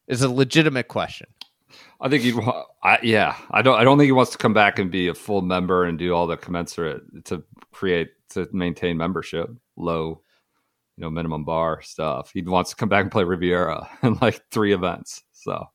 is 0.06 0.22
a 0.22 0.30
legitimate 0.30 0.86
question 0.86 1.26
I 2.00 2.08
think 2.08 2.36
wa- 2.36 2.64
I, 2.82 2.98
yeah, 3.02 3.36
I 3.50 3.60
don't. 3.60 3.78
I 3.78 3.84
don't 3.84 3.98
think 3.98 4.06
he 4.06 4.12
wants 4.12 4.32
to 4.32 4.38
come 4.38 4.54
back 4.54 4.78
and 4.78 4.90
be 4.90 5.08
a 5.08 5.14
full 5.14 5.42
member 5.42 5.84
and 5.84 5.98
do 5.98 6.14
all 6.14 6.26
the 6.26 6.38
commensurate 6.38 7.26
to 7.26 7.44
create 7.72 8.08
to 8.30 8.48
maintain 8.52 8.96
membership, 8.96 9.50
low, 9.76 10.22
you 10.96 11.02
know, 11.02 11.10
minimum 11.10 11.44
bar 11.44 11.82
stuff. 11.82 12.30
He 12.32 12.40
wants 12.40 12.70
to 12.70 12.76
come 12.76 12.88
back 12.88 13.02
and 13.02 13.12
play 13.12 13.24
Riviera 13.24 13.86
in 14.02 14.16
like 14.22 14.40
three 14.50 14.72
events. 14.72 15.22
So 15.32 15.66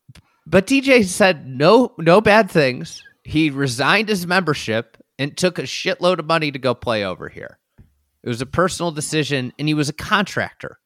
But 0.48 0.68
DJ 0.68 1.04
said 1.06 1.48
no 1.48 1.94
no 1.98 2.22
bad 2.22 2.50
things. 2.52 3.04
He 3.24 3.50
resigned 3.50 4.10
his 4.10 4.28
membership 4.28 4.98
and 5.18 5.36
took 5.36 5.58
a 5.58 5.64
shitload 5.64 6.20
of 6.20 6.26
money 6.26 6.52
to 6.52 6.60
go 6.60 6.76
play 6.76 7.04
over 7.04 7.30
here. 7.30 7.58
It 8.24 8.30
was 8.30 8.42
a 8.42 8.46
personal 8.46 8.92
decision 8.92 9.54
and 9.58 9.68
he 9.68 9.74
was 9.74 9.90
a 9.90 9.94
contractor, 9.94 10.80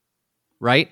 right? 0.60 0.90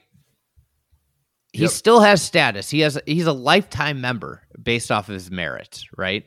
He 1.53 1.61
Yep. 1.63 1.71
still 1.71 1.99
has 2.01 2.21
status. 2.21 2.69
He 2.69 2.81
has 2.81 2.99
he's 3.05 3.25
a 3.25 3.33
lifetime 3.33 4.01
member 4.01 4.43
based 4.61 4.91
off 4.91 5.07
of 5.09 5.13
his 5.13 5.31
merits, 5.31 5.85
right? 5.97 6.25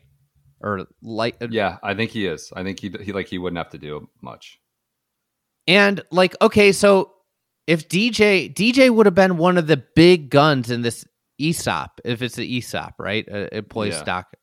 Or 0.63 0.87
like 1.03 1.37
uh, 1.43 1.49
yeah, 1.51 1.79
I 1.83 1.95
think 1.95 2.11
he 2.11 2.27
is. 2.27 2.53
I 2.57 2.63
think 2.63 2.81
he 2.81 2.91
he 3.03 3.13
like 3.13 3.29
he 3.29 3.39
wouldn't 3.39 3.59
have 3.59 3.71
to 3.71 3.79
do 3.79 4.09
much. 4.23 4.59
And 5.67 6.03
like, 6.11 6.35
okay, 6.43 6.73
so 6.73 7.13
if 7.67 7.89
DJ 7.89 8.53
DJ 8.53 8.91
would 8.91 9.07
have 9.07 9.15
been 9.15 9.37
one 9.37 9.59
of 9.59 9.67
the 9.67 9.77
big 9.77 10.31
guns 10.31 10.71
in 10.71 10.83
this 10.83 11.05
ESOP, 11.41 12.01
if 12.05 12.23
it's 12.23 12.39
an 12.39 12.45
ESOP, 12.45 12.95
right, 12.99 13.27
uh, 13.31 13.49
employee 13.53 13.89
Yeah. 13.91 14.01
stock, 14.03 14.37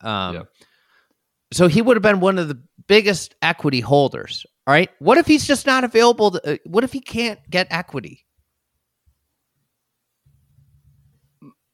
um, 0.00 0.34
Yep. 0.36 0.46
so 1.52 1.68
he 1.68 1.82
would 1.82 1.96
have 1.96 2.02
been 2.02 2.20
one 2.20 2.38
of 2.38 2.48
the 2.48 2.60
biggest 2.86 3.34
equity 3.42 3.80
holders. 3.80 4.46
All 4.66 4.72
right, 4.72 4.90
what 4.98 5.18
if 5.18 5.26
he's 5.26 5.46
just 5.46 5.66
not 5.66 5.84
available? 5.84 6.32
To, 6.32 6.54
uh, 6.54 6.56
what 6.64 6.82
if 6.84 6.92
he 6.92 7.00
can't 7.00 7.38
get 7.50 7.66
equity? 7.70 8.24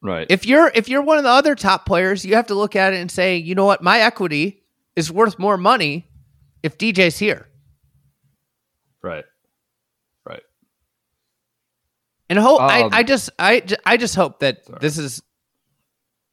Right. 0.02 0.26
If 0.28 0.44
you're 0.46 0.70
if 0.74 0.88
you're 0.88 1.02
one 1.02 1.18
of 1.18 1.24
the 1.24 1.30
other 1.30 1.54
top 1.54 1.86
players, 1.86 2.24
you 2.24 2.34
have 2.34 2.48
to 2.48 2.54
look 2.54 2.74
at 2.74 2.92
it 2.92 2.96
and 3.00 3.10
say, 3.10 3.36
you 3.36 3.54
know 3.54 3.64
what, 3.64 3.82
my 3.82 4.00
equity 4.00 4.64
is 4.96 5.12
worth 5.12 5.38
more 5.38 5.56
money 5.56 6.08
if 6.62 6.76
DJ's 6.76 7.18
here. 7.18 7.48
Right. 9.00 9.24
And 12.32 12.38
hope 12.38 12.62
I, 12.62 12.84
Um, 12.84 12.94
I 12.94 13.02
just 13.02 13.28
I, 13.38 13.62
I 13.84 13.98
just 13.98 14.14
hope 14.14 14.40
that 14.40 14.64
Sorry. 14.64 14.78
this 14.80 14.96
is 14.96 15.22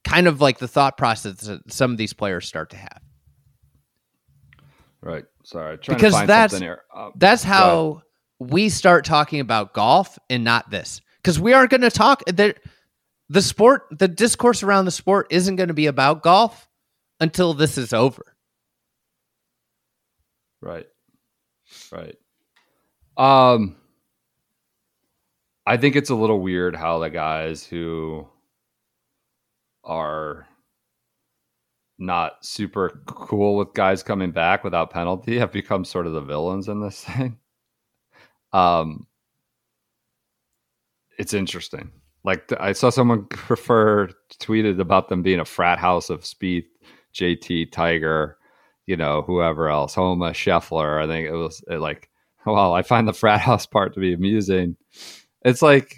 kind 0.06 0.28
of 0.28 0.40
like 0.40 0.58
the 0.58 0.68
thought 0.68 0.98
process 0.98 1.42
that 1.42 1.74
some 1.74 1.92
of 1.92 1.98
these 1.98 2.14
players 2.14 2.48
start 2.48 2.70
to 2.70 2.78
have. 2.78 3.02
Right. 5.02 5.26
Sorry. 5.44 5.78
Trying 5.78 5.98
Because 5.98 6.14
to 6.14 6.20
find 6.20 6.30
that's-. 6.30 6.62
Um, 6.96 7.12
That's 7.16 7.44
how 7.44 8.04
we 8.40 8.70
start 8.70 9.04
talking 9.04 9.42
about 9.42 9.74
golf 9.74 10.18
and 10.30 10.46
not 10.46 10.70
this. 10.72 11.02
Because 11.18 11.38
we 11.38 11.52
aren't 11.52 11.70
going 11.70 11.82
to 11.82 11.92
talk 11.92 12.24
the 12.28 12.56
the 13.28 13.42
sport, 13.42 13.88
the 13.92 14.08
discourse 14.08 14.64
around 14.64 14.86
the 14.86 14.92
sport 14.92 15.28
isn't 15.32 15.58
going 15.58 15.68
to 15.68 15.74
be 15.74 15.88
about 15.88 16.24
golf 16.24 16.66
until 17.20 17.54
this 17.54 17.78
is 17.78 17.92
over. 17.92 18.24
Right. 20.62 20.88
Right. 21.92 22.16
Um 23.18 23.76
I 25.70 25.78
think 25.78 25.96
it's 25.96 26.10
a 26.10 26.16
little 26.16 26.40
weird 26.40 26.76
how 26.76 26.98
the 26.98 27.12
guys 27.12 27.64
who 27.64 28.28
are 29.84 30.48
not 32.00 32.44
super 32.44 33.04
cool 33.06 33.56
with 33.56 33.76
guys 33.76 34.02
coming 34.02 34.32
back 34.32 34.64
without 34.64 34.90
penalty 34.90 35.38
have 35.38 35.52
become 35.52 35.86
sort 35.86 36.08
of 36.08 36.14
the 36.14 36.22
villains 36.22 36.70
in 36.70 36.82
this 36.82 37.04
thing. 37.04 37.38
Um 38.52 39.06
it's 41.20 41.36
interesting. 41.36 41.92
Like 42.24 42.52
I 42.60 42.72
saw 42.72 42.90
someone 42.90 43.26
prefer 43.30 44.10
tweeted 44.40 44.80
about 44.80 45.10
them 45.10 45.22
being 45.22 45.40
a 45.40 45.46
frat 45.46 45.78
house 45.78 46.10
of 46.10 46.22
Spieth, 46.22 46.66
JT, 47.14 47.72
Tiger, 47.72 48.40
you 48.88 48.98
know, 48.98 49.22
whoever 49.22 49.70
else, 49.70 49.94
Homa 49.94 50.32
Scheffler. 50.32 51.00
I 51.00 51.06
think 51.06 51.28
it 51.28 51.36
was 51.36 51.64
it 51.68 51.78
like, 51.78 52.10
well, 52.48 52.74
I 52.74 52.82
find 52.82 53.08
the 53.08 53.14
frat 53.14 53.42
house 53.42 53.68
part 53.68 53.94
to 53.94 54.00
be 54.00 54.14
amusing. 54.14 54.76
It's 55.44 55.62
like 55.62 55.96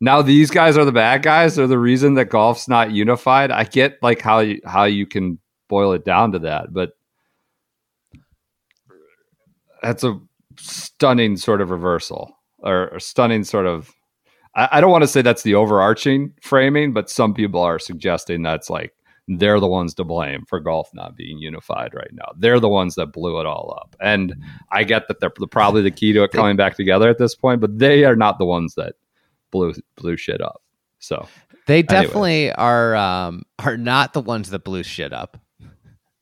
now 0.00 0.22
these 0.22 0.50
guys 0.50 0.76
are 0.76 0.84
the 0.84 0.92
bad 0.92 1.22
guys. 1.22 1.56
They're 1.56 1.66
the 1.66 1.78
reason 1.78 2.14
that 2.14 2.26
golf's 2.26 2.68
not 2.68 2.90
unified. 2.90 3.50
I 3.50 3.64
get 3.64 3.98
like 4.02 4.20
how 4.20 4.40
you 4.40 4.60
how 4.64 4.84
you 4.84 5.06
can 5.06 5.38
boil 5.68 5.92
it 5.92 6.04
down 6.04 6.32
to 6.32 6.38
that, 6.40 6.72
but 6.72 6.92
that's 9.82 10.04
a 10.04 10.18
stunning 10.58 11.36
sort 11.36 11.60
of 11.60 11.70
reversal 11.70 12.36
or, 12.58 12.98
stunning 12.98 13.44
sort 13.44 13.66
of. 13.66 13.92
I, 14.54 14.68
I 14.72 14.80
don't 14.80 14.90
want 14.90 15.02
to 15.02 15.08
say 15.08 15.22
that's 15.22 15.42
the 15.42 15.54
overarching 15.54 16.32
framing, 16.40 16.92
but 16.92 17.10
some 17.10 17.34
people 17.34 17.60
are 17.60 17.78
suggesting 17.78 18.42
that's 18.42 18.70
like 18.70 18.94
they're 19.26 19.60
the 19.60 19.66
ones 19.66 19.94
to 19.94 20.04
blame 20.04 20.44
for 20.46 20.60
golf 20.60 20.90
not 20.92 21.16
being 21.16 21.38
unified 21.38 21.94
right 21.94 22.12
now. 22.12 22.32
They're 22.36 22.60
the 22.60 22.68
ones 22.68 22.94
that 22.96 23.06
blew 23.06 23.40
it 23.40 23.46
all 23.46 23.76
up. 23.80 23.96
And 24.00 24.34
I 24.70 24.84
get 24.84 25.08
that 25.08 25.20
they're 25.20 25.30
probably 25.30 25.82
the 25.82 25.90
key 25.90 26.12
to 26.12 26.24
it 26.24 26.32
coming 26.32 26.56
back 26.56 26.76
together 26.76 27.08
at 27.08 27.18
this 27.18 27.34
point, 27.34 27.60
but 27.60 27.78
they 27.78 28.04
are 28.04 28.16
not 28.16 28.38
the 28.38 28.44
ones 28.44 28.74
that 28.74 28.94
blew 29.50 29.74
blew 29.96 30.16
shit 30.16 30.42
up. 30.42 30.62
So 30.98 31.26
They 31.66 31.82
definitely 31.82 32.52
are 32.52 32.94
um, 32.96 33.44
are 33.58 33.76
not 33.76 34.12
the 34.12 34.20
ones 34.20 34.50
that 34.50 34.64
blew 34.64 34.82
shit 34.82 35.12
up. 35.12 35.40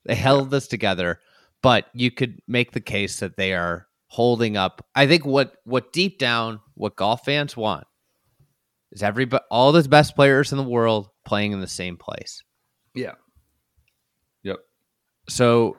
They 0.05 0.15
held 0.15 0.51
this 0.51 0.69
together, 0.69 1.21
but 1.63 1.87
you 1.95 2.11
could 2.11 2.41
make 2.47 2.73
the 2.73 2.81
case 2.81 3.21
that 3.21 3.37
they 3.37 3.55
are 3.55 3.87
holding 4.07 4.57
up. 4.57 4.87
I 4.95 5.07
think 5.07 5.25
what 5.25 5.57
what 5.65 5.93
deep 5.93 6.19
down 6.19 6.61
what 6.75 6.97
golf 6.97 7.25
fans 7.25 7.57
want 7.57 7.87
is 8.93 9.03
everybody 9.03 9.43
all 9.51 9.73
the 9.73 9.89
best 9.89 10.15
players 10.15 10.53
in 10.53 10.59
the 10.59 10.65
world 10.65 11.09
playing 11.25 11.53
in 11.53 11.61
the 11.61 11.67
same 11.67 11.97
place. 11.97 12.43
Yeah, 12.95 13.13
yep, 14.43 14.59
So 15.29 15.77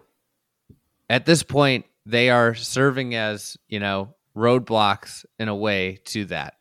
at 1.09 1.25
this 1.25 1.43
point, 1.43 1.85
they 2.05 2.29
are 2.29 2.53
serving 2.55 3.15
as 3.15 3.57
you 3.67 3.79
know 3.79 4.15
roadblocks 4.35 5.25
in 5.39 5.47
a 5.47 5.55
way 5.55 5.99
to 6.05 6.25
that 6.25 6.55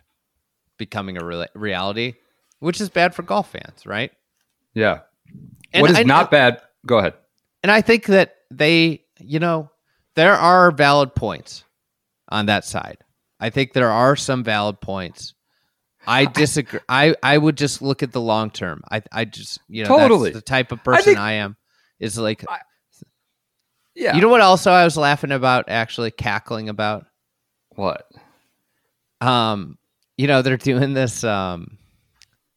becoming 0.78 1.20
a 1.20 1.24
real 1.24 1.46
reality, 1.54 2.14
which 2.58 2.80
is 2.80 2.88
bad 2.88 3.14
for 3.14 3.22
golf 3.22 3.50
fans, 3.52 3.86
right? 3.86 4.12
yeah. 4.74 5.00
And 5.72 5.82
what 5.82 5.90
is 5.90 5.98
I- 5.98 6.02
not 6.02 6.30
bad? 6.30 6.60
Go 6.86 6.98
ahead. 6.98 7.14
And 7.62 7.70
I 7.70 7.80
think 7.80 8.06
that 8.06 8.34
they, 8.50 9.04
you 9.20 9.38
know, 9.38 9.70
there 10.16 10.34
are 10.34 10.70
valid 10.70 11.14
points 11.14 11.64
on 12.28 12.46
that 12.46 12.64
side. 12.64 12.98
I 13.40 13.48
think 13.50 13.72
there 13.72 13.90
are 13.90 14.16
some 14.16 14.44
valid 14.44 14.80
points. 14.80 15.32
I 16.06 16.24
disagree. 16.26 16.80
I, 16.88 17.14
I 17.22 17.38
would 17.38 17.56
just 17.56 17.80
look 17.82 18.02
at 18.02 18.12
the 18.12 18.20
long 18.20 18.50
term. 18.50 18.82
I 18.90 19.02
I 19.12 19.24
just 19.24 19.60
you 19.68 19.84
know 19.84 19.88
Totally. 19.98 20.30
that's 20.30 20.42
the 20.42 20.46
type 20.46 20.72
of 20.72 20.82
person 20.82 21.16
I, 21.16 21.30
think- 21.32 21.42
am. 21.42 21.56
Is 22.00 22.18
like 22.18 22.44
Yeah. 23.94 24.14
you 24.16 24.20
know 24.20 24.28
what? 24.28 24.40
Also, 24.40 24.70
I 24.72 24.84
was 24.84 24.96
laughing 24.96 25.30
about 25.32 25.66
actually 25.68 26.10
cackling 26.10 26.68
about. 26.68 27.06
what? 27.76 28.06
Um, 29.20 29.78
you 30.16 30.26
know 30.26 30.42
they're 30.42 30.56
doing 30.56 30.94
this 30.94 31.22
um, 31.22 31.78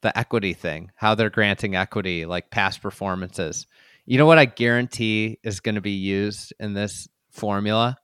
the 0.02 0.18
equity 0.18 0.54
thing. 0.54 0.92
How 0.96 1.14
they're 1.16 1.30
granting 1.30 1.76
equity 1.76 2.26
like 2.26 2.50
past 2.50 2.82
performances. 2.82 3.68
You 4.08 4.18
know 4.18 4.26
what 4.26 4.38
I 4.40 4.46
guarantee 4.46 5.40
is 5.44 5.60
going 5.60 5.76
to 5.76 5.82
be 5.82 5.92
used 5.92 6.54
in 6.60 6.74
this 6.74 7.08
formula? 7.32 7.98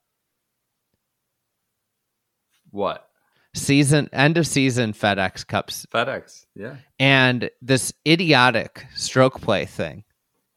What? 2.71 3.05
Season 3.53 4.09
end 4.13 4.37
of 4.37 4.47
season 4.47 4.93
FedEx 4.93 5.45
Cups 5.45 5.85
FedEx. 5.93 6.45
Yeah. 6.55 6.77
and 6.99 7.49
this 7.61 7.93
idiotic 8.07 8.85
stroke 8.95 9.41
play 9.41 9.65
thing 9.65 10.03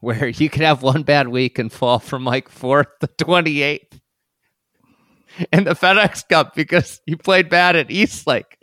where 0.01 0.29
you 0.29 0.49
could 0.51 0.63
have 0.63 0.83
one 0.83 1.03
bad 1.03 1.29
week 1.29 1.59
and 1.59 1.73
fall 1.73 1.99
from 1.99 2.25
like 2.25 2.49
fourth 2.49 2.87
to 3.01 3.07
twenty 3.19 3.63
eighth 3.63 4.01
in 5.53 5.65
the 5.65 5.75
FedEx 5.75 6.29
Cup 6.29 6.55
because 6.55 7.01
you 7.07 7.17
played 7.17 7.49
bad 7.49 7.75
at 7.75 7.91
Eastlake. 7.91 8.59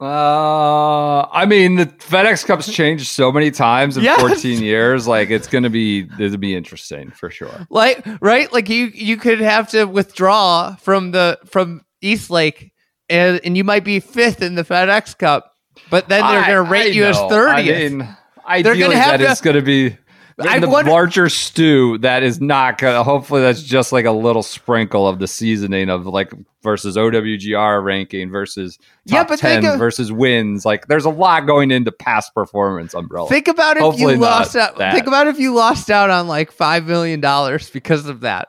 Uh, 0.00 1.22
I 1.32 1.46
mean, 1.46 1.76
the 1.76 1.86
FedEx 1.86 2.44
Cup's 2.44 2.70
changed 2.70 3.06
so 3.06 3.30
many 3.32 3.50
times 3.50 3.96
in 3.96 4.02
Yes. 4.04 4.20
14 4.20 4.62
years. 4.62 5.06
Like, 5.06 5.30
it's 5.30 5.46
gonna 5.46 5.70
be 5.70 6.06
it'll 6.18 6.36
be 6.36 6.54
interesting 6.54 7.10
for 7.10 7.30
sure. 7.30 7.66
Like 7.70 8.04
right, 8.20 8.52
like 8.52 8.68
you 8.68 8.86
you 8.86 9.16
could 9.16 9.40
have 9.40 9.70
to 9.70 9.84
withdraw 9.86 10.74
from 10.76 11.12
the 11.12 11.38
from 11.46 11.82
Eastlake 12.02 12.72
and 13.14 13.40
and 13.44 13.56
you 13.56 13.64
might 13.64 13.84
be 13.84 14.00
fifth 14.00 14.42
in 14.42 14.54
the 14.54 14.64
FedEx 14.64 15.16
Cup, 15.18 15.54
but 15.90 16.08
then 16.08 16.20
they're 16.26 16.42
going 16.44 16.64
to 16.64 16.70
rate 16.70 16.86
I 16.92 16.94
you 16.94 17.04
as 17.04 17.16
know. 17.16 17.28
thirtieth. 17.28 17.76
I 17.76 17.88
mean, 17.94 18.16
ideally, 18.46 18.78
gonna 18.80 18.96
have 18.96 19.20
that 19.20 19.26
to- 19.26 19.32
is 19.32 19.40
going 19.40 19.56
to 19.56 19.62
be 19.62 19.96
in 20.52 20.60
the 20.60 20.68
wonder- 20.68 20.90
larger 20.90 21.28
stew. 21.28 21.98
That 21.98 22.22
is 22.22 22.40
not 22.40 22.78
going 22.78 22.94
to. 22.96 23.02
Hopefully, 23.02 23.40
that's 23.42 23.62
just 23.62 23.92
like 23.92 24.04
a 24.04 24.10
little 24.12 24.42
sprinkle 24.42 25.06
of 25.08 25.18
the 25.20 25.28
seasoning 25.28 25.88
of 25.90 26.06
like 26.06 26.32
versus 26.62 26.96
OWGR 26.96 27.84
ranking 27.84 28.30
versus 28.30 28.78
top 28.78 28.86
Yeah, 29.04 29.24
but 29.24 29.38
10 29.38 29.64
of- 29.66 29.78
versus 29.78 30.10
wins. 30.10 30.64
Like, 30.64 30.86
there's 30.88 31.04
a 31.04 31.10
lot 31.10 31.46
going 31.46 31.70
into 31.70 31.92
past 31.92 32.34
performance 32.34 32.94
umbrella. 32.94 33.28
Think 33.28 33.48
about 33.48 33.76
if 33.76 33.82
Hopefully 33.82 34.14
you 34.14 34.20
lost 34.20 34.56
out. 34.56 34.78
that. 34.78 34.94
Think 34.94 35.06
about 35.06 35.26
if 35.26 35.38
you 35.38 35.52
lost 35.54 35.90
out 35.90 36.08
on 36.10 36.26
like 36.26 36.50
five 36.50 36.86
million 36.86 37.20
dollars 37.20 37.68
because 37.70 38.06
of 38.08 38.20
that. 38.20 38.48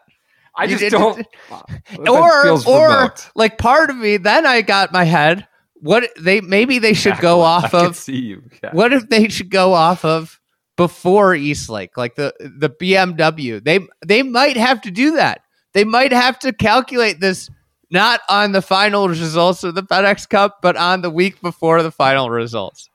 I 0.58 0.68
just 0.68 0.90
don't. 0.92 1.26
or 2.08 2.50
or 2.68 2.88
remote. 2.90 3.30
like 3.36 3.58
part 3.58 3.90
of 3.90 3.98
me. 3.98 4.18
Then 4.18 4.46
I 4.46 4.62
got 4.62 4.92
my 4.92 5.04
head. 5.04 5.48
What 5.76 6.10
they 6.20 6.42
maybe 6.42 6.80
they 6.80 6.94
should 6.94 7.18
go 7.20 7.42
I 7.42 7.46
off 7.64 7.72
can 7.72 7.86
of. 7.88 7.96
see 7.96 8.18
you. 8.18 8.44
Yeah. 8.64 8.72
What 8.74 8.94
if 8.94 9.10
they 9.10 9.28
should 9.30 9.50
go 9.52 9.74
off 9.74 10.04
of 10.06 10.40
before 10.78 11.36
Eastlake, 11.36 11.98
like 11.98 12.16
the 12.16 12.34
the 12.40 12.70
BMW? 12.70 13.64
They 13.64 13.80
they 14.06 14.24
might 14.24 14.58
have 14.58 14.82
to 14.82 14.92
do 14.92 15.16
that. 15.16 15.42
They 15.74 15.84
might 15.84 16.14
have 16.14 16.40
to 16.40 16.54
calculate 16.54 17.20
this 17.20 17.50
not 17.92 18.22
on 18.30 18.52
the 18.54 18.62
final 18.62 19.08
results 19.10 19.64
of 19.64 19.76
the 19.76 19.84
FedEx 19.84 20.28
Cup, 20.30 20.60
but 20.62 20.76
on 20.76 21.02
the 21.02 21.10
week 21.10 21.42
before 21.42 21.84
the 21.84 21.92
final 21.92 22.30
results. 22.30 22.90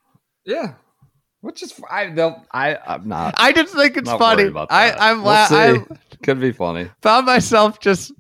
Yeah. 0.45 0.75
Which 1.43 1.63
is 1.63 1.79
I 1.91 2.07
don't 2.07 2.39
I 2.53 2.77
I'm 2.87 3.09
not 3.09 3.35
I 3.39 3.53
just 3.53 3.75
think 3.75 3.97
it's 3.97 4.11
funny. 4.11 4.51
I. 4.71 4.93
I'm 4.93 5.23
We'll. 5.23 5.33
I 5.33 5.85
Could 6.23 6.41
be 6.41 6.53
funny. 6.53 6.91
found 7.01 7.27
myself 7.27 7.81
just 7.81 8.13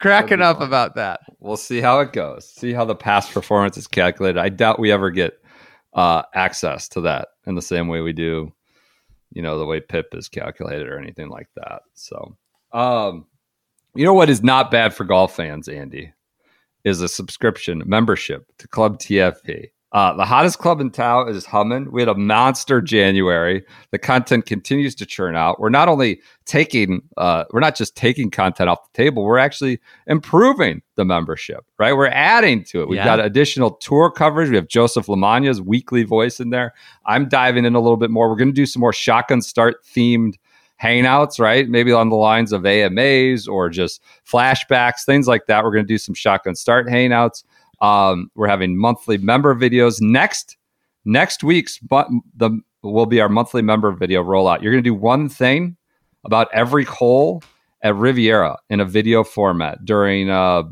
cracking 0.00 0.40
up 0.40 0.58
fun. 0.58 0.66
about 0.68 0.94
that. 0.94 1.20
We'll 1.40 1.56
see 1.56 1.80
how 1.80 2.00
it 2.00 2.12
goes. 2.12 2.48
See 2.48 2.72
how 2.72 2.84
the 2.84 2.94
past 2.94 3.32
performance 3.32 3.76
is 3.76 3.86
calculated. 3.86 4.38
I 4.38 4.48
doubt 4.48 4.78
we 4.78 4.92
ever 4.92 5.10
get 5.10 5.40
uh, 5.94 6.22
access 6.34 6.88
to 6.90 7.00
that 7.02 7.28
in 7.46 7.54
the 7.54 7.62
same 7.62 7.88
way 7.88 8.00
we 8.00 8.12
do, 8.12 8.52
you 9.32 9.42
know, 9.42 9.58
the 9.58 9.66
way 9.66 9.80
PIP 9.80 10.14
is 10.14 10.28
calculated 10.28 10.88
or 10.88 10.98
anything 10.98 11.28
like 11.28 11.48
that. 11.56 11.82
So, 11.94 12.36
um, 12.72 13.26
you 13.94 14.04
know 14.04 14.14
what 14.14 14.30
is 14.30 14.42
not 14.42 14.70
bad 14.70 14.92
for 14.94 15.04
golf 15.04 15.36
fans, 15.36 15.68
Andy, 15.68 16.12
is 16.84 17.00
a 17.00 17.08
subscription 17.08 17.82
membership 17.86 18.46
to 18.58 18.68
Club 18.68 18.98
TFE. 18.98 19.70
Uh, 19.94 20.12
the 20.16 20.24
hottest 20.24 20.58
club 20.58 20.80
in 20.80 20.90
town 20.90 21.28
is 21.28 21.46
humming. 21.46 21.88
We 21.92 22.02
had 22.02 22.08
a 22.08 22.16
monster 22.16 22.82
January. 22.82 23.64
The 23.92 23.98
content 23.98 24.44
continues 24.44 24.92
to 24.96 25.06
churn 25.06 25.36
out. 25.36 25.60
We're 25.60 25.68
not 25.68 25.88
only 25.88 26.20
taking, 26.46 27.00
uh, 27.16 27.44
we're 27.52 27.60
not 27.60 27.76
just 27.76 27.94
taking 27.94 28.28
content 28.28 28.68
off 28.68 28.80
the 28.92 28.96
table. 29.04 29.22
We're 29.22 29.38
actually 29.38 29.78
improving 30.08 30.82
the 30.96 31.04
membership. 31.04 31.64
Right? 31.78 31.92
We're 31.92 32.08
adding 32.08 32.64
to 32.64 32.82
it. 32.82 32.88
We've 32.88 32.96
Yeah. 32.96 33.04
got 33.04 33.24
additional 33.24 33.70
tour 33.70 34.10
coverage. 34.10 34.50
We 34.50 34.56
have 34.56 34.66
Joseph 34.66 35.06
LaMagna's 35.06 35.62
weekly 35.62 36.02
voice 36.02 36.40
in 36.40 36.50
there. 36.50 36.74
I'm 37.06 37.28
diving 37.28 37.64
in 37.64 37.76
a 37.76 37.80
little 37.80 37.96
bit 37.96 38.10
more. 38.10 38.28
We're 38.28 38.34
going 38.36 38.48
to 38.48 38.52
do 38.52 38.66
some 38.66 38.80
more 38.80 38.92
shotgun 38.92 39.42
start 39.42 39.84
themed 39.84 40.34
hangouts, 40.82 41.38
right? 41.38 41.68
Maybe 41.68 41.92
on 41.92 42.08
the 42.08 42.16
lines 42.16 42.52
of 42.52 42.66
AMAs 42.66 43.46
or 43.46 43.70
just 43.70 44.02
flashbacks, 44.28 45.04
things 45.06 45.28
like 45.28 45.46
that. 45.46 45.62
We're 45.62 45.70
going 45.70 45.84
to 45.84 45.92
do 45.92 45.98
some 45.98 46.16
shotgun 46.16 46.56
start 46.56 46.88
hangouts. 46.88 47.44
Um, 47.84 48.30
we're 48.34 48.48
having 48.48 48.76
monthly 48.78 49.18
member 49.18 49.54
videos 49.54 50.00
next 50.00 50.56
next 51.04 51.44
week's 51.44 51.78
but 51.78 52.08
the 52.36 52.58
will 52.82 53.06
be 53.06 53.20
our 53.20 53.28
monthly 53.28 53.62
member 53.62 53.92
video 53.92 54.22
rollout. 54.22 54.62
You're 54.62 54.72
going 54.72 54.82
to 54.84 54.88
do 54.90 54.94
one 54.94 55.28
thing 55.28 55.76
about 56.24 56.48
every 56.52 56.84
hole 56.84 57.42
at 57.82 57.94
Riviera 57.94 58.58
in 58.70 58.80
a 58.80 58.84
video 58.84 59.24
format 59.24 59.84
during 59.84 60.30
uh 60.30 60.62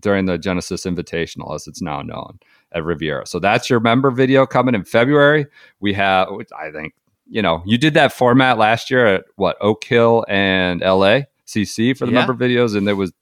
during 0.00 0.26
the 0.26 0.38
Genesis 0.38 0.84
Invitational, 0.84 1.54
as 1.54 1.66
it's 1.66 1.80
now 1.82 2.02
known 2.02 2.38
at 2.72 2.84
Riviera. 2.84 3.26
So 3.26 3.38
that's 3.38 3.68
your 3.70 3.80
member 3.80 4.10
video 4.10 4.46
coming 4.46 4.74
in 4.74 4.84
February. 4.84 5.46
We 5.80 5.94
have, 5.94 6.28
I 6.58 6.70
think, 6.70 6.92
you 7.28 7.40
know, 7.40 7.62
you 7.64 7.78
did 7.78 7.94
that 7.94 8.12
format 8.12 8.58
last 8.58 8.90
year 8.90 9.06
at 9.06 9.24
what 9.36 9.56
Oak 9.60 9.82
Hill 9.84 10.24
and 10.28 10.82
LA 10.82 11.20
CC 11.46 11.96
for 11.96 12.04
the 12.06 12.12
Yeah. 12.12 12.26
member 12.26 12.34
videos, 12.34 12.76
and 12.76 12.86
it 12.88 12.94
was 12.94 13.12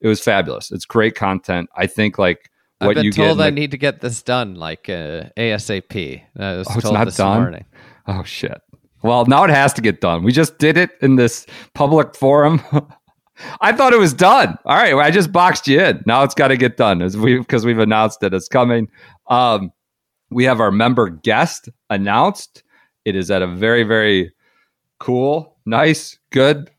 it 0.00 0.08
was 0.08 0.20
fabulous. 0.20 0.70
It's 0.70 0.84
great 0.84 1.14
content. 1.14 1.68
I 1.76 1.86
think 1.86 2.18
like 2.18 2.50
what 2.78 2.90
I've 2.90 2.94
been 2.96 3.04
you 3.06 3.12
told 3.12 3.40
I 3.40 3.46
the- 3.46 3.50
need 3.52 3.70
to 3.72 3.78
get 3.78 4.00
this 4.00 4.22
done 4.22 4.54
like 4.54 4.88
uh, 4.88 5.24
ASAP. 5.36 6.22
I 6.38 6.54
was 6.56 6.68
Oh, 6.70 6.74
it's 6.74 6.82
told 6.82 6.94
not 6.94 7.04
this 7.06 7.16
done? 7.16 7.40
morning. 7.40 7.64
Oh 8.06 8.22
shit. 8.22 8.60
Well, 9.02 9.26
now 9.26 9.44
it 9.44 9.50
has 9.50 9.72
to 9.74 9.80
get 9.82 10.00
done. 10.00 10.22
We 10.24 10.32
just 10.32 10.58
did 10.58 10.76
it 10.76 10.90
in 11.02 11.16
this 11.16 11.46
public 11.74 12.14
forum. 12.16 12.60
I 13.60 13.72
thought 13.72 13.92
it 13.92 13.98
was 14.00 14.12
done. 14.12 14.58
All 14.64 14.74
right, 14.76 14.94
well, 14.94 15.04
I 15.06 15.12
just 15.12 15.30
boxed 15.30 15.68
you 15.68 15.80
in. 15.80 16.02
Now 16.06 16.24
it's 16.24 16.34
got 16.34 16.48
to 16.48 16.56
get 16.56 16.76
done 16.76 17.02
as 17.02 17.16
we 17.16 17.38
because 17.38 17.64
we've 17.64 17.78
announced 17.78 18.18
that 18.20 18.34
it's 18.34 18.48
coming. 18.48 18.88
Um, 19.28 19.70
we 20.30 20.42
have 20.44 20.60
our 20.60 20.72
member 20.72 21.08
guest 21.08 21.68
announced. 21.90 22.64
It 23.04 23.14
is 23.14 23.30
at 23.30 23.40
a 23.42 23.46
very 23.46 23.84
very 23.84 24.32
cool 24.98 25.56
nice, 25.64 26.18
good 26.30 26.70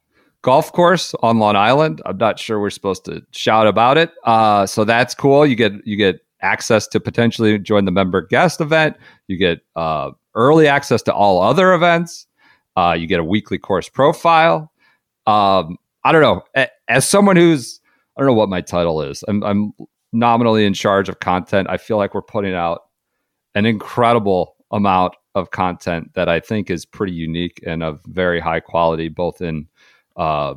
golf 0.41 0.71
course 0.71 1.13
on 1.21 1.39
Long 1.39 1.55
Island. 1.55 2.01
I'm 2.05 2.17
not 2.17 2.39
sure 2.39 2.59
we're 2.59 2.69
supposed 2.69 3.05
to 3.05 3.21
shout 3.31 3.67
about 3.67 3.97
it. 3.97 4.11
Uh, 4.23 4.65
so 4.65 4.83
that's 4.83 5.13
cool. 5.15 5.45
You 5.45 5.55
get 5.55 5.73
you 5.85 5.97
get 5.97 6.19
access 6.41 6.87
to 6.87 6.99
potentially 6.99 7.57
join 7.59 7.85
the 7.85 7.91
member 7.91 8.21
guest 8.21 8.61
event. 8.61 8.95
You 9.27 9.37
get 9.37 9.61
uh, 9.75 10.11
early 10.35 10.67
access 10.67 11.01
to 11.03 11.13
all 11.13 11.41
other 11.41 11.73
events. 11.73 12.27
Uh, 12.77 12.95
you 12.97 13.07
get 13.07 13.19
a 13.19 13.23
weekly 13.23 13.57
course 13.57 13.89
profile. 13.89 14.71
Um, 15.27 15.77
I 16.03 16.11
don't 16.11 16.21
know. 16.21 16.67
As 16.87 17.07
someone 17.07 17.35
who's 17.35 17.79
I 18.19 18.21
don't 18.21 18.27
know 18.27 18.33
what 18.33 18.49
my 18.49 18.59
title 18.59 19.01
is. 19.01 19.23
I'm, 19.29 19.41
I'm 19.43 19.73
nominally 20.11 20.65
in 20.65 20.73
charge 20.73 21.07
of 21.07 21.19
content. 21.19 21.69
I 21.69 21.77
feel 21.77 21.95
like 21.95 22.13
we're 22.13 22.21
putting 22.21 22.53
out 22.53 22.81
an 23.55 23.65
incredible 23.65 24.57
amount 24.71 25.13
of 25.35 25.51
content 25.51 26.13
that 26.15 26.27
I 26.27 26.41
think 26.41 26.69
is 26.69 26.85
pretty 26.85 27.13
unique 27.13 27.61
and 27.65 27.81
of 27.81 28.01
very 28.07 28.41
high 28.41 28.59
quality, 28.59 29.07
both 29.07 29.41
in 29.41 29.67
uh, 30.19 30.53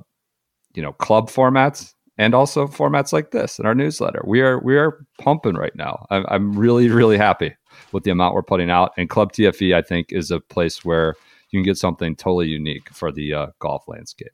you 0.74 0.82
know 0.82 0.92
club 0.92 1.30
formats 1.30 1.94
and 2.18 2.34
also 2.34 2.66
formats 2.66 3.12
like 3.12 3.30
this 3.30 3.58
in 3.58 3.64
our 3.64 3.74
newsletter. 3.74 4.22
We 4.26 4.42
are 4.42 4.58
we 4.62 4.76
are 4.76 5.06
pumping 5.18 5.54
right 5.54 5.74
now. 5.74 6.06
I'm, 6.10 6.26
I'm 6.28 6.52
really 6.52 6.90
really 6.90 7.16
happy 7.16 7.54
with 7.92 8.04
the 8.04 8.10
amount 8.10 8.34
we're 8.34 8.42
putting 8.42 8.70
out, 8.70 8.92
and 8.98 9.08
Club 9.08 9.32
TFE 9.32 9.74
I 9.74 9.80
think 9.80 10.08
is 10.10 10.30
a 10.30 10.40
place 10.40 10.84
where 10.84 11.14
you 11.50 11.58
can 11.58 11.64
get 11.64 11.78
something 11.78 12.16
totally 12.16 12.48
unique 12.48 12.90
for 12.92 13.10
the 13.10 13.32
uh, 13.32 13.46
golf 13.60 13.84
landscape. 13.86 14.32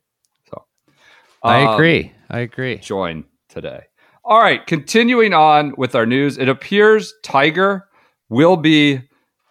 So 0.49 0.65
I 1.43 1.63
um, 1.63 1.75
agree. 1.75 2.11
I 2.29 2.39
agree. 2.39 2.77
join 2.79 3.23
today. 3.47 3.83
All 4.25 4.39
right, 4.39 4.65
continuing 4.67 5.33
on 5.33 5.73
with 5.77 5.95
our 5.95 6.05
news, 6.05 6.37
it 6.37 6.49
appears 6.49 7.13
Tiger 7.23 7.87
will 8.29 8.57
be 8.57 9.01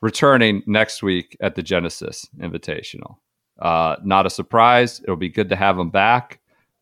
returning 0.00 0.62
next 0.66 1.02
week 1.02 1.36
at 1.40 1.54
the 1.54 1.62
Genesis 1.62 2.28
Invitational. 2.38 3.16
Uh, 3.58 3.96
not 4.04 4.26
a 4.26 4.30
surprise. 4.30 5.00
It'll 5.02 5.16
be 5.16 5.28
good 5.28 5.48
to 5.50 5.56
have 5.56 5.78
him 5.78 5.90
back. 5.90 6.40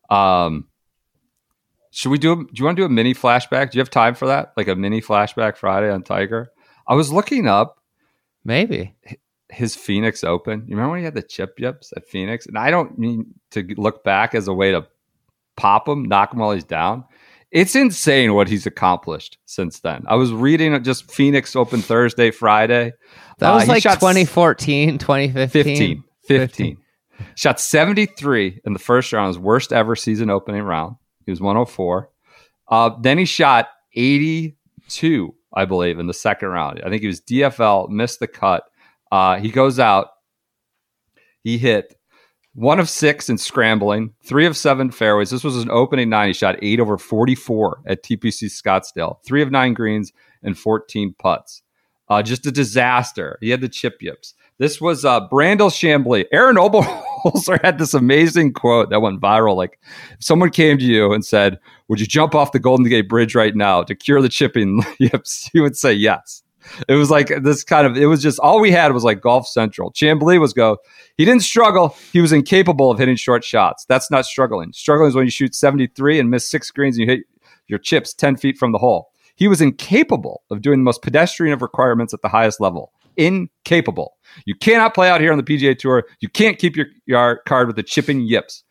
Um, 0.09 0.67
should 1.91 2.09
we 2.09 2.17
do? 2.17 2.35
Do 2.35 2.49
you 2.53 2.65
want 2.65 2.77
to 2.77 2.81
do 2.81 2.85
a 2.85 2.89
mini 2.89 3.13
flashback? 3.13 3.71
Do 3.71 3.77
you 3.77 3.81
have 3.81 3.89
time 3.89 4.13
for 4.15 4.27
that? 4.27 4.53
Like 4.55 4.67
a 4.67 4.75
mini 4.75 5.01
flashback 5.01 5.57
Friday 5.57 5.89
on 5.89 6.03
Tiger? 6.03 6.51
I 6.87 6.93
was 6.95 7.11
looking 7.11 7.47
up 7.47 7.79
Maybe. 8.45 8.95
his 9.49 9.75
Phoenix 9.75 10.23
Open. 10.23 10.63
You 10.67 10.75
remember 10.75 10.91
when 10.91 10.99
he 10.99 11.05
had 11.05 11.15
the 11.15 11.23
chip 11.23 11.59
yips 11.59 11.91
at 11.97 12.07
Phoenix? 12.07 12.45
And 12.45 12.57
I 12.57 12.69
don't 12.69 12.97
mean 12.99 13.33
to 13.51 13.65
look 13.77 14.03
back 14.03 14.35
as 14.35 14.47
a 14.47 14.53
way 14.53 14.71
to 14.71 14.85
pop 15.55 15.87
him, 15.87 16.05
knock 16.05 16.33
him 16.33 16.39
while 16.39 16.51
he's 16.51 16.63
down. 16.63 17.03
It's 17.49 17.75
insane 17.75 18.33
what 18.33 18.47
he's 18.49 18.65
accomplished 18.67 19.37
since 19.45 19.79
then. 19.79 20.03
I 20.07 20.15
was 20.15 20.31
reading 20.33 20.83
just 20.83 21.09
Phoenix 21.09 21.55
Open 21.55 21.81
Thursday, 21.81 22.29
Friday. 22.29 22.91
That 23.39 23.51
Uh, 23.51 23.55
was 23.55 23.67
like 23.67 23.83
shot 23.83 23.95
2014, 23.95 24.97
2015. 24.97 25.63
15. 25.63 26.03
15. 26.27 26.77
Shot 27.35 27.59
73 27.59 28.61
in 28.65 28.73
the 28.73 28.79
first 28.79 29.11
round, 29.11 29.27
his 29.27 29.39
worst 29.39 29.73
ever 29.73 29.95
season 29.95 30.29
opening 30.29 30.63
round. 30.63 30.95
He 31.25 31.31
was 31.31 31.41
104. 31.41 32.09
Uh, 32.69 32.91
then 33.01 33.17
he 33.17 33.25
shot 33.25 33.69
82, 33.95 35.33
I 35.53 35.65
believe, 35.65 35.99
in 35.99 36.07
the 36.07 36.13
second 36.13 36.49
round. 36.49 36.81
I 36.85 36.89
think 36.89 37.01
he 37.01 37.07
was 37.07 37.21
DFL, 37.21 37.89
missed 37.89 38.19
the 38.19 38.27
cut. 38.27 38.63
Uh, 39.11 39.39
he 39.39 39.49
goes 39.49 39.79
out. 39.79 40.09
He 41.43 41.57
hit 41.57 41.97
one 42.53 42.79
of 42.79 42.89
six 42.89 43.29
in 43.29 43.37
scrambling, 43.37 44.13
three 44.23 44.45
of 44.45 44.57
seven 44.57 44.89
fairways. 44.91 45.29
This 45.29 45.43
was 45.43 45.57
an 45.57 45.69
opening 45.69 46.09
nine. 46.09 46.29
He 46.29 46.33
shot 46.33 46.57
eight 46.61 46.79
over 46.79 46.97
44 46.97 47.81
at 47.85 48.03
TPC 48.03 48.45
Scottsdale, 48.45 49.23
three 49.23 49.41
of 49.41 49.51
nine 49.51 49.73
greens, 49.73 50.11
and 50.43 50.57
14 50.57 51.13
putts. 51.17 51.61
Uh, 52.09 52.23
just 52.23 52.45
a 52.45 52.51
disaster. 52.51 53.37
He 53.41 53.49
had 53.49 53.61
the 53.61 53.69
chip 53.69 54.01
yips. 54.01 54.33
This 54.59 54.81
was 54.81 55.05
uh, 55.05 55.27
Brandel 55.27 55.69
Chamblee. 55.69 56.25
Arron 56.31 56.55
Oberholser 56.55 57.61
had 57.63 57.77
this 57.77 57.93
amazing 57.93 58.53
quote 58.53 58.89
that 58.89 59.01
went 59.01 59.21
viral. 59.21 59.55
Like, 59.55 59.79
if 60.13 60.23
someone 60.23 60.49
came 60.49 60.79
to 60.79 60.83
you 60.83 61.13
and 61.13 61.23
said, 61.23 61.59
Would 61.87 61.99
you 61.99 62.07
jump 62.07 62.33
off 62.33 62.53
the 62.53 62.59
Golden 62.59 62.87
Gate 62.87 63.07
Bridge 63.07 63.35
right 63.35 63.55
now 63.55 63.83
to 63.83 63.93
cure 63.93 64.21
the 64.21 64.29
chipping? 64.29 64.83
You 64.99 65.61
would 65.61 65.77
say 65.77 65.93
yes. 65.93 66.43
It 66.87 66.95
was 66.95 67.09
like 67.09 67.31
this 67.43 67.63
kind 67.63 67.87
of, 67.87 67.95
it 67.95 68.07
was 68.07 68.21
just 68.21 68.39
all 68.39 68.59
we 68.59 68.71
had 68.71 68.91
was 68.91 69.03
like 69.03 69.21
Golf 69.21 69.47
Central. 69.47 69.91
Chamblee 69.93 70.39
was 70.39 70.53
go, 70.53 70.77
he 71.17 71.23
didn't 71.23 71.43
struggle. 71.43 71.95
He 72.11 72.19
was 72.19 72.33
incapable 72.33 72.91
of 72.91 72.99
hitting 72.99 73.15
short 73.15 73.43
shots. 73.43 73.85
That's 73.85 74.11
not 74.11 74.25
struggling. 74.25 74.73
Struggling 74.73 75.09
is 75.09 75.15
when 75.15 75.25
you 75.25 75.31
shoot 75.31 75.55
73 75.55 76.19
and 76.19 76.29
miss 76.29 76.49
six 76.49 76.71
greens 76.71 76.97
and 76.97 77.07
you 77.07 77.15
hit 77.15 77.25
your 77.67 77.79
chips 77.79 78.13
10 78.13 78.37
feet 78.37 78.57
from 78.57 78.71
the 78.71 78.77
hole. 78.79 79.11
He 79.35 79.47
was 79.47 79.61
incapable 79.61 80.41
of 80.49 80.61
doing 80.61 80.79
the 80.79 80.83
most 80.83 81.03
pedestrian 81.03 81.53
of 81.53 81.61
requirements 81.61 82.13
at 82.13 82.21
the 82.21 82.29
highest 82.29 82.59
level. 82.59 82.91
Incapable. 83.17 84.13
You 84.45 84.55
cannot 84.55 84.93
play 84.93 85.09
out 85.09 85.21
here 85.21 85.31
on 85.31 85.37
the 85.37 85.43
PGA 85.43 85.77
Tour. 85.77 86.05
You 86.19 86.29
can't 86.29 86.59
keep 86.59 86.75
your, 86.75 86.87
your 87.05 87.41
card 87.47 87.67
with 87.67 87.75
the 87.75 87.83
chipping 87.83 88.21
yips. 88.21 88.63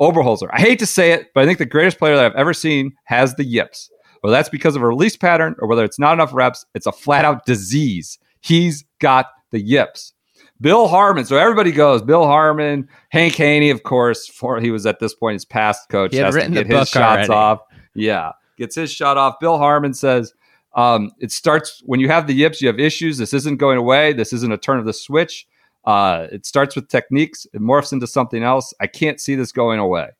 Oberholser. 0.00 0.48
I 0.52 0.60
hate 0.60 0.78
to 0.80 0.86
say 0.86 1.12
it, 1.12 1.28
but 1.34 1.42
I 1.42 1.46
think 1.46 1.58
the 1.58 1.66
greatest 1.66 1.98
player 1.98 2.16
that 2.16 2.24
I've 2.24 2.34
ever 2.34 2.52
seen 2.52 2.92
has 3.04 3.34
the 3.34 3.44
yips. 3.44 3.90
Whether 4.20 4.36
that's 4.36 4.48
because 4.48 4.76
of 4.76 4.82
a 4.82 4.86
release 4.86 5.16
pattern 5.16 5.54
or 5.58 5.68
whether 5.68 5.84
it's 5.84 5.98
not 5.98 6.14
enough 6.14 6.32
reps, 6.32 6.64
it's 6.74 6.86
a 6.86 6.92
flat 6.92 7.24
out 7.24 7.44
disease. 7.44 8.18
He's 8.40 8.84
got 9.00 9.26
the 9.50 9.60
yips. 9.60 10.12
Bill 10.60 10.86
Harmon. 10.86 11.24
So 11.24 11.36
everybody 11.36 11.72
goes. 11.72 12.02
Bill 12.02 12.24
Harmon, 12.24 12.88
Hank 13.10 13.34
Haney, 13.34 13.70
of 13.70 13.82
course. 13.82 14.28
For 14.28 14.60
he 14.60 14.70
was 14.70 14.86
at 14.86 15.00
this 15.00 15.12
point 15.14 15.34
his 15.34 15.44
past 15.44 15.88
coach. 15.88 16.12
He 16.12 16.18
had 16.18 16.32
written 16.32 16.54
the 16.54 16.62
his 16.62 16.68
book 16.68 16.88
shots 16.88 17.28
already. 17.28 17.32
off. 17.32 17.60
Yeah, 17.94 18.32
gets 18.56 18.76
his 18.76 18.90
shot 18.90 19.18
off. 19.18 19.40
Bill 19.40 19.58
Harmon 19.58 19.92
says 19.92 20.32
um, 20.74 21.10
it 21.20 21.32
starts 21.32 21.82
when 21.84 22.00
you 22.00 22.08
have 22.08 22.26
the 22.26 22.34
yips. 22.34 22.60
You 22.60 22.68
have 22.68 22.80
issues. 22.80 23.18
This 23.18 23.34
isn't 23.34 23.58
going 23.58 23.78
away. 23.78 24.12
This 24.12 24.32
isn't 24.32 24.52
a 24.52 24.58
turn 24.58 24.78
of 24.78 24.86
the 24.86 24.92
switch. 24.92 25.46
Uh, 25.84 26.28
it 26.30 26.46
starts 26.46 26.76
with 26.76 26.88
techniques. 26.88 27.46
It 27.52 27.60
morphs 27.60 27.92
into 27.92 28.06
something 28.06 28.42
else. 28.42 28.72
I 28.80 28.86
can't 28.86 29.20
see 29.20 29.34
this 29.34 29.52
going 29.52 29.80
away. 29.80 30.10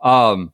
Um, 0.00 0.52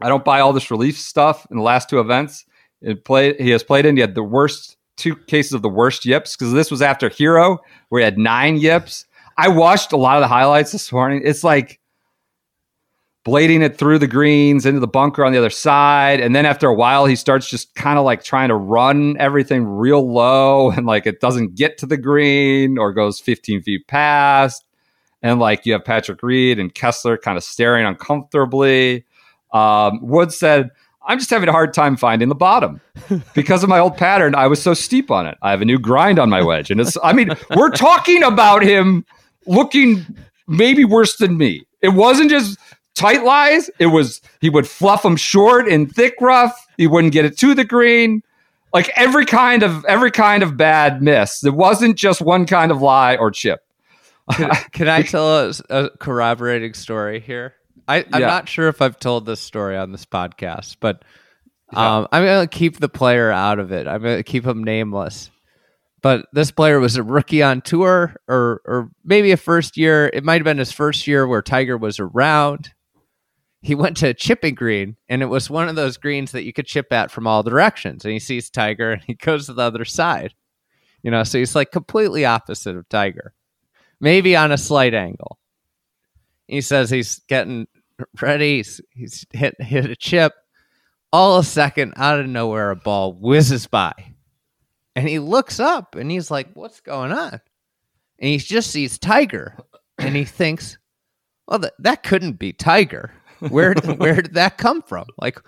I 0.00 0.08
don't 0.08 0.24
buy 0.24 0.40
all 0.40 0.52
this 0.52 0.70
relief 0.70 0.96
stuff 0.96 1.46
in 1.50 1.56
the 1.56 1.62
last 1.62 1.90
two 1.90 2.00
events. 2.00 2.44
It. 2.80 3.02
He 3.40 3.50
has 3.50 3.62
played 3.62 3.86
in. 3.86 3.96
He 3.96 4.00
had 4.00 4.14
the 4.14 4.22
worst 4.22 4.76
two 4.96 5.16
cases 5.16 5.52
of 5.52 5.62
the 5.62 5.68
worst 5.68 6.04
yips 6.04 6.36
because 6.36 6.52
this 6.52 6.70
was 6.70 6.82
after 6.82 7.08
Hero, 7.08 7.58
where 7.88 8.00
he 8.00 8.04
had 8.04 8.18
nine 8.18 8.56
yips. 8.56 9.04
I 9.36 9.48
watched 9.48 9.92
a 9.92 9.96
lot 9.96 10.16
of 10.16 10.22
the 10.22 10.28
highlights 10.28 10.72
this 10.72 10.92
morning. 10.92 11.22
It's 11.24 11.44
like 11.44 11.77
blading 13.28 13.60
it 13.60 13.76
through 13.76 13.98
the 13.98 14.06
greens 14.06 14.64
into 14.64 14.80
the 14.80 14.88
bunker 14.88 15.22
on 15.22 15.32
the 15.32 15.38
other 15.38 15.50
side, 15.50 16.18
and 16.18 16.34
then 16.34 16.46
after 16.46 16.66
a 16.66 16.74
while, 16.74 17.04
he 17.04 17.14
starts 17.14 17.50
just 17.50 17.74
kind 17.74 17.98
of 17.98 18.04
like 18.04 18.24
trying 18.24 18.48
to 18.48 18.54
run 18.54 19.16
everything 19.18 19.66
real 19.66 20.10
low, 20.10 20.70
and 20.76 20.86
like 20.86 21.06
it 21.06 21.20
doesn't 21.20 21.54
get 21.54 21.76
to 21.78 21.86
the 21.86 21.98
green 21.98 22.78
or 22.78 22.92
goes 22.92 23.20
15 23.20 23.62
feet 23.62 23.86
past. 23.86 24.64
And 25.20 25.40
like 25.40 25.66
you 25.66 25.72
have 25.72 25.84
Patrick 25.84 26.22
Reed 26.22 26.58
and 26.58 26.72
Kessler 26.72 27.18
kind 27.18 27.36
of 27.36 27.42
staring 27.42 27.84
uncomfortably. 27.84 29.04
Um, 29.52 29.98
Wood 30.00 30.32
said, 30.32 30.70
I'm 31.08 31.18
just 31.18 31.30
having 31.30 31.48
a 31.48 31.52
hard 31.52 31.74
time 31.74 31.96
finding 31.96 32.28
the 32.28 32.36
bottom 32.36 32.80
because 33.34 33.64
of 33.64 33.68
my 33.68 33.80
old 33.80 33.96
pattern. 33.96 34.36
I 34.36 34.46
was 34.46 34.62
so 34.62 34.74
steep 34.74 35.10
on 35.10 35.26
it. 35.26 35.36
I 35.42 35.50
have 35.50 35.60
a 35.60 35.64
new 35.64 35.78
grind 35.78 36.20
on 36.20 36.30
my 36.30 36.42
wedge. 36.42 36.70
And 36.70 36.80
it's, 36.80 36.96
I 37.02 37.12
mean, 37.12 37.30
we're 37.56 37.70
talking 37.70 38.22
about 38.22 38.62
him 38.62 39.04
looking 39.46 40.06
maybe 40.46 40.84
worse 40.84 41.16
than 41.16 41.36
me. 41.36 41.66
It 41.82 41.90
wasn't 41.90 42.30
just 42.30 42.58
tight 42.98 43.22
lies. 43.24 43.70
It 43.78 43.86
was, 43.86 44.20
he 44.40 44.50
would 44.50 44.66
fluff 44.66 45.02
them 45.02 45.16
short 45.16 45.68
and 45.68 45.90
thick 45.94 46.14
rough. 46.20 46.66
He 46.76 46.86
wouldn't 46.86 47.12
get 47.12 47.24
it 47.24 47.38
to 47.38 47.54
the 47.54 47.64
green. 47.64 48.22
Like 48.74 48.90
every 48.96 49.24
kind 49.24 49.62
of, 49.62 49.84
every 49.86 50.10
kind 50.10 50.42
of 50.42 50.56
bad 50.56 51.00
miss. 51.02 51.42
It 51.44 51.54
wasn't 51.54 51.96
just 51.96 52.20
one 52.20 52.44
kind 52.46 52.70
of 52.70 52.82
lie 52.82 53.16
or 53.16 53.30
chip. 53.30 53.60
Can, 54.32 54.50
can 54.72 54.88
I 54.88 55.02
tell 55.02 55.48
a, 55.48 55.52
a 55.70 55.90
corroborating 55.98 56.74
story 56.74 57.20
here? 57.20 57.54
I, 57.86 58.04
I'm 58.12 58.20
Yeah. 58.20 58.26
not 58.26 58.48
sure 58.48 58.68
if 58.68 58.82
I've 58.82 58.98
told 58.98 59.24
this 59.24 59.40
story 59.40 59.76
on 59.78 59.92
this 59.92 60.04
podcast, 60.04 60.76
but 60.80 61.02
um, 61.74 62.06
I'm 62.12 62.24
going 62.24 62.46
to 62.46 62.58
keep 62.58 62.78
the 62.78 62.88
player 62.88 63.30
out 63.30 63.58
of 63.58 63.72
it. 63.72 63.86
I'm 63.86 64.02
going 64.02 64.18
to 64.18 64.22
keep 64.22 64.44
him 64.46 64.62
nameless. 64.64 65.30
But 66.00 66.26
this 66.32 66.50
player 66.50 66.78
was 66.78 66.96
a 66.96 67.02
rookie 67.02 67.42
on 67.42 67.60
tour, 67.60 68.14
or 68.28 68.60
or 68.64 68.90
maybe 69.04 69.32
a 69.32 69.36
first 69.36 69.76
year. 69.76 70.06
It 70.12 70.22
might 70.22 70.34
have 70.34 70.44
been 70.44 70.58
his 70.58 70.70
first 70.70 71.08
year 71.08 71.26
where 71.26 71.42
Tiger 71.42 71.76
was 71.76 71.98
around. 71.98 72.70
He 73.60 73.74
went 73.74 73.96
to 73.98 74.08
a 74.08 74.14
chipping 74.14 74.54
green, 74.54 74.96
and 75.08 75.22
it 75.22 75.26
was 75.26 75.50
one 75.50 75.68
of 75.68 75.76
those 75.76 75.96
greens 75.96 76.32
that 76.32 76.44
you 76.44 76.52
could 76.52 76.66
chip 76.66 76.92
at 76.92 77.10
from 77.10 77.26
all 77.26 77.42
directions. 77.42 78.04
And 78.04 78.12
he 78.12 78.20
sees 78.20 78.50
Tiger, 78.50 78.92
and 78.92 79.02
he 79.02 79.14
goes 79.20 79.46
to 79.46 79.52
the 79.52 79.62
other 79.62 79.84
side. 79.84 80.34
You 81.02 81.10
know, 81.10 81.24
so 81.24 81.38
he's 81.38 81.54
like 81.54 81.70
completely 81.70 82.24
opposite 82.24 82.76
of 82.76 82.88
Tiger 82.88 83.34
maybe 84.00 84.36
on 84.36 84.52
a 84.52 84.58
slight 84.58 84.94
angle. 84.94 85.38
He 86.46 86.60
says 86.60 86.90
he's 86.90 87.20
getting 87.28 87.66
ready. 88.20 88.58
He's, 88.58 88.80
he's 88.90 89.26
hit 89.32 89.60
hit 89.60 89.90
a 89.90 89.96
chip. 89.96 90.32
All 91.10 91.38
a 91.38 91.44
second, 91.44 91.94
out 91.96 92.20
of 92.20 92.26
nowhere, 92.26 92.70
a 92.70 92.76
ball 92.76 93.14
whizzes 93.14 93.66
by, 93.66 93.94
and 94.94 95.08
he 95.08 95.18
looks 95.18 95.58
up 95.58 95.94
and 95.94 96.10
he's 96.10 96.30
like, 96.30 96.48
"What's 96.52 96.80
going 96.80 97.12
on?" 97.12 97.40
And 98.18 98.28
he 98.28 98.36
just 98.36 98.70
sees 98.70 98.98
Tiger, 98.98 99.56
and 99.96 100.14
he 100.14 100.26
thinks, 100.26 100.76
"Well, 101.46 101.60
that 101.60 101.72
that 101.78 102.02
couldn't 102.02 102.38
be 102.38 102.52
Tiger. 102.52 103.10
Where 103.50 103.74
where 103.74 104.16
did 104.16 104.34
that 104.34 104.58
come 104.58 104.82
from? 104.82 105.06
Like 105.20 105.40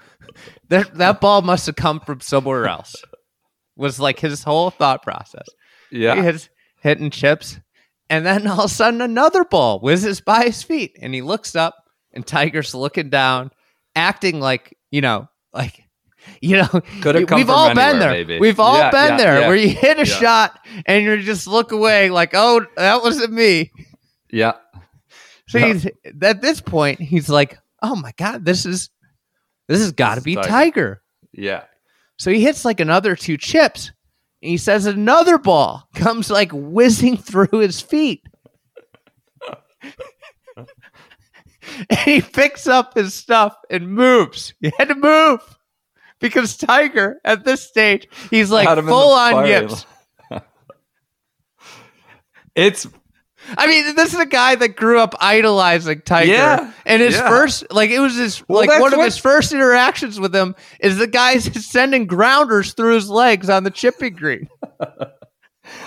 that 0.69 0.95
that 0.97 1.21
ball 1.21 1.43
must 1.43 1.67
have 1.67 1.77
come 1.77 2.01
from 2.01 2.21
somewhere 2.21 2.67
else." 2.67 2.95
Was 3.77 3.99
like 3.99 4.19
his 4.21 4.43
whole 4.45 4.71
thought 4.71 5.03
process. 5.03 5.47
He 5.91 6.05
Yeah. 6.05 6.21
hits 6.23 6.49
hitting 6.83 7.11
chips, 7.11 7.59
And 8.09 8.27
then 8.27 8.47
all 8.47 8.61
of 8.61 8.65
a 8.67 8.69
sudden, 8.75 9.01
another 9.01 9.45
ball 9.45 9.81
whizzes 9.81 10.21
by 10.21 10.45
his 10.45 10.63
feet, 10.63 10.97
and 11.01 11.15
he 11.15 11.23
looks 11.23 11.55
up, 11.57 11.75
and 12.13 12.27
Tiger's 12.27 12.75
looking 12.75 13.09
down, 13.11 13.51
acting 13.97 14.39
like 14.41 14.77
you 14.91 15.01
know, 15.01 15.29
like 15.53 15.83
you 16.43 16.59
know, 16.59 16.69
Could 17.01 17.15
have 17.15 17.27
come 17.27 17.39
we've 17.39 17.49
all 17.51 17.75
been 17.75 17.99
there. 17.99 18.11
maybe. 18.11 18.39
We've 18.39 18.61
all 18.61 18.77
Yeah, 18.79 18.91
been 18.91 19.09
yeah, 19.11 19.17
there 19.17 19.41
yeah. 19.41 19.47
where 19.49 19.57
you 19.57 19.71
hit 19.71 19.99
a 19.99 20.05
shot 20.05 20.59
and 20.85 21.03
you 21.05 21.23
just 21.23 21.47
look 21.47 21.73
away, 21.73 22.11
like, 22.11 22.33
oh, 22.35 22.67
that 22.77 23.03
wasn't 23.03 23.33
me. 23.33 23.73
Yeah. 24.31 24.53
So 25.49 25.59
he's 25.59 25.87
at 26.23 26.43
this 26.43 26.61
point, 26.61 27.01
he's 27.01 27.29
like, 27.31 27.59
"Oh 27.83 27.97
my 27.97 28.13
god, 28.17 28.45
this 28.45 28.67
is 28.67 28.91
this 29.69 29.81
has 29.81 29.93
got 29.93 30.17
to 30.17 30.21
be 30.21 30.35
Tiger. 30.35 30.49
Tiger." 30.49 31.03
Yeah. 31.33 31.65
So 32.19 32.31
he 32.31 32.43
hits 32.43 32.65
like 32.65 32.81
another 32.81 33.17
two 33.17 33.37
chips. 33.37 33.93
And 34.43 34.51
he 34.51 34.57
says 34.57 34.87
another 34.87 35.39
ball 35.39 35.89
comes 35.95 36.31
like 36.31 36.51
whizzing 36.53 37.17
through 37.17 37.59
his 37.59 37.81
feet. 37.81 38.23
and 40.57 41.99
he 42.05 42.21
picks 42.21 42.67
up 42.67 42.95
his 42.95 43.15
stuff 43.15 43.57
and 43.71 43.93
moves. 43.93 44.55
He 44.61 44.73
had 44.79 44.89
to 44.89 44.95
move 44.95 45.41
because 46.21 46.57
Tiger 46.57 47.21
at 47.25 47.45
this 47.45 47.67
stage, 47.67 48.09
he's 48.31 48.51
like 48.51 48.69
Had 48.69 48.79
him 48.79 48.85
in 48.85 48.87
the 48.87 48.93
full 48.93 49.13
on 49.13 49.47
yips. 49.47 49.87
It's 52.57 52.87
I 53.57 53.67
mean, 53.67 53.95
this 53.95 54.15
is 54.15 54.21
a 54.21 54.27
guy 54.27 54.55
that 54.55 54.77
grew 54.77 55.01
up 55.01 55.15
idolizing 55.21 56.03
Tiger. 56.03 56.31
Yeah, 56.33 56.73
And 56.87 57.03
his 57.03 57.15
yeah. 57.15 57.29
first, 57.29 57.65
like, 57.71 57.91
it 57.91 58.01
was 58.01 58.17
his, 58.17 58.43
Well, 58.49 58.67
like, 58.67 58.81
one 58.81 58.93
of 58.93 58.99
what- 58.99 59.05
his 59.05 59.19
first 59.19 59.53
interactions 59.53 60.19
with 60.21 60.35
him 60.35 60.55
is 60.81 60.99
the 60.99 61.07
guy's 61.07 61.45
sending 61.67 62.07
grounders 62.07 62.73
through 62.73 62.95
his 62.95 63.09
legs 63.11 63.49
on 63.51 63.65
the 63.65 63.71
chipping 63.71 64.15
green. 64.15 64.49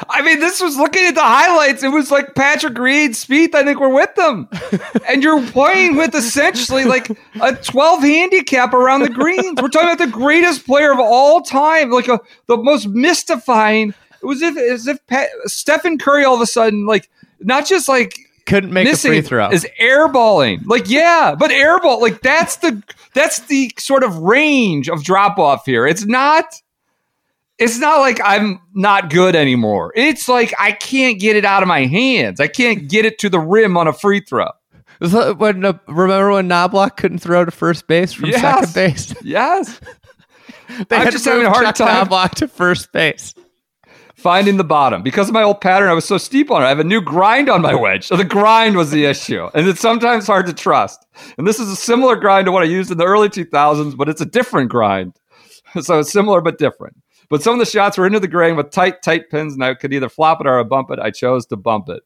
I 0.10 0.22
mean, 0.22 0.40
this 0.40 0.62
was 0.62 0.78
looking 0.78 1.06
at 1.06 1.16
the 1.16 1.22
highlights. 1.22 1.84
It 1.84 1.90
was 1.90 2.10
like 2.10 2.36
Patrick 2.36 2.78
Reed, 2.78 3.12
Spieth, 3.12 3.54
I 3.54 3.64
think 3.64 3.80
were 3.80 3.90
with 3.90 4.14
them. 4.16 4.48
and 5.10 5.22
you're 5.24 5.46
playing 5.48 5.98
with 5.98 6.16
essentially 6.16 6.86
like 6.86 7.10
a 7.42 7.54
12 7.56 8.02
handicap 8.02 8.74
around 8.74 9.02
the 9.02 9.10
greens. 9.10 9.62
We're 9.62 9.68
talking 9.70 9.90
about 9.90 9.98
the 9.98 10.08
greatest 10.08 10.66
player 10.66 10.92
of 10.92 11.00
all 11.00 11.42
time, 11.42 11.92
like 11.92 12.08
a, 12.08 12.20
the 12.48 12.58
most 12.58 12.88
mystifying. 12.88 13.90
It 14.22 14.26
was 14.26 14.42
if, 14.42 14.56
as 14.58 14.88
if 14.88 15.06
Pat, 15.08 15.30
Stephen 15.46 15.98
Curry 15.98 16.24
all 16.24 16.36
of 16.36 16.42
a 16.42 16.48
sudden, 16.48 16.86
like, 16.86 17.10
not 17.46 17.66
just 17.68 17.88
like 17.88 18.18
Couldn't 18.46 18.74
make 18.74 18.88
a 18.88 18.96
free 18.98 19.22
throw. 19.22 19.50
is 19.50 19.66
airballing. 19.80 20.66
Like, 20.66 20.90
yeah, 20.90 21.36
but 21.38 21.52
airball, 21.52 22.02
like 22.02 22.22
that's 22.22 22.58
the 22.58 22.82
that's 23.14 23.40
the 23.42 23.72
sort 23.78 24.04
of 24.04 24.18
range 24.18 24.90
of 24.90 25.04
drop 25.04 25.38
off 25.38 25.66
here. 25.66 25.86
It's 25.88 26.06
not 26.06 26.46
it's 27.60 27.78
not 27.80 28.00
like 28.00 28.20
I'm 28.24 28.60
not 28.74 29.10
good 29.10 29.36
anymore. 29.36 29.94
It's 29.96 30.28
like 30.28 30.54
I 30.60 30.72
can't 30.72 31.20
get 31.20 31.36
it 31.36 31.46
out 31.46 31.62
of 31.62 31.68
my 31.68 31.86
hands. 31.86 32.40
I 32.40 32.48
can't 32.48 32.88
get 32.90 33.06
it 33.06 33.20
to 33.20 33.30
the 33.30 33.40
rim 33.40 33.78
on 33.78 33.88
a 33.88 33.94
free 33.94 34.20
throw. 34.22 34.50
When, 35.00 35.66
uh, 35.66 35.74
remember 35.88 36.32
when 36.32 36.48
Knoblauch 36.48 36.96
couldn't 36.96 37.18
throw 37.20 37.44
to 37.44 37.52
first 37.52 37.88
base 37.88 38.14
from 38.14 38.30
Yes. 38.30 38.42
second 38.42 38.74
base? 38.74 39.14
Yes. 39.24 39.80
They 40.90 40.96
I'm 40.96 41.04
had 41.04 41.12
just 41.12 41.26
to 41.26 41.32
having 41.32 41.46
a 41.46 41.50
hard 41.52 41.66
Chuck 41.66 41.76
time. 41.76 42.08
Knoblauch 42.08 42.32
to 42.36 42.48
first 42.48 42.92
base. 42.94 43.36
Finding 44.24 44.56
the 44.56 44.64
bottom. 44.64 45.04
Because 45.04 45.28
of 45.28 45.34
my 45.34 45.44
old 45.44 45.60
pattern, 45.60 45.90
I 45.90 45.94
was 45.94 46.06
so 46.06 46.18
steep 46.18 46.50
on 46.50 46.62
it. 46.62 46.66
I 46.66 46.70
have 46.70 46.80
a 46.80 46.86
new 46.86 47.02
grind 47.02 47.50
on 47.50 47.62
my 47.62 47.76
wedge. 47.76 48.08
So 48.08 48.16
the 48.16 48.24
grind 48.24 48.78
was 48.78 48.90
the 48.90 49.04
issue. 49.04 49.50
And 49.54 49.68
it's 49.68 49.82
sometimes 49.82 50.26
hard 50.26 50.46
to 50.46 50.54
trust. 50.54 51.06
And 51.38 51.46
this 51.46 51.60
is 51.60 51.70
a 51.70 51.76
similar 51.76 52.16
grind 52.16 52.46
to 52.46 52.54
what 52.54 52.64
I 52.64 52.68
used 52.68 52.90
in 52.90 52.98
the 52.98 53.04
early 53.04 53.28
2000s, 53.28 53.98
but 53.98 54.08
it's 54.08 54.22
a 54.22 54.26
different 54.26 54.72
grind. 54.72 55.20
So 55.82 56.00
it's 56.00 56.12
similar 56.12 56.40
but 56.40 56.60
different. 56.60 56.96
But 57.30 57.42
some 57.42 57.54
of 57.54 57.60
the 57.60 57.70
shots 57.70 57.98
were 57.98 58.06
into 58.06 58.20
the 58.20 58.28
grain 58.28 58.56
with 58.56 58.70
tight, 58.70 59.02
tight 59.02 59.32
pins, 59.32 59.56
and 59.56 59.64
I 59.64 59.74
could 59.74 59.92
either 59.92 60.08
flop 60.08 60.40
it 60.40 60.46
or 60.46 60.64
bump 60.64 60.92
it. 60.92 61.00
I 61.00 61.10
chose 61.10 61.48
to 61.48 61.58
bump 61.58 61.90
it. 61.90 62.04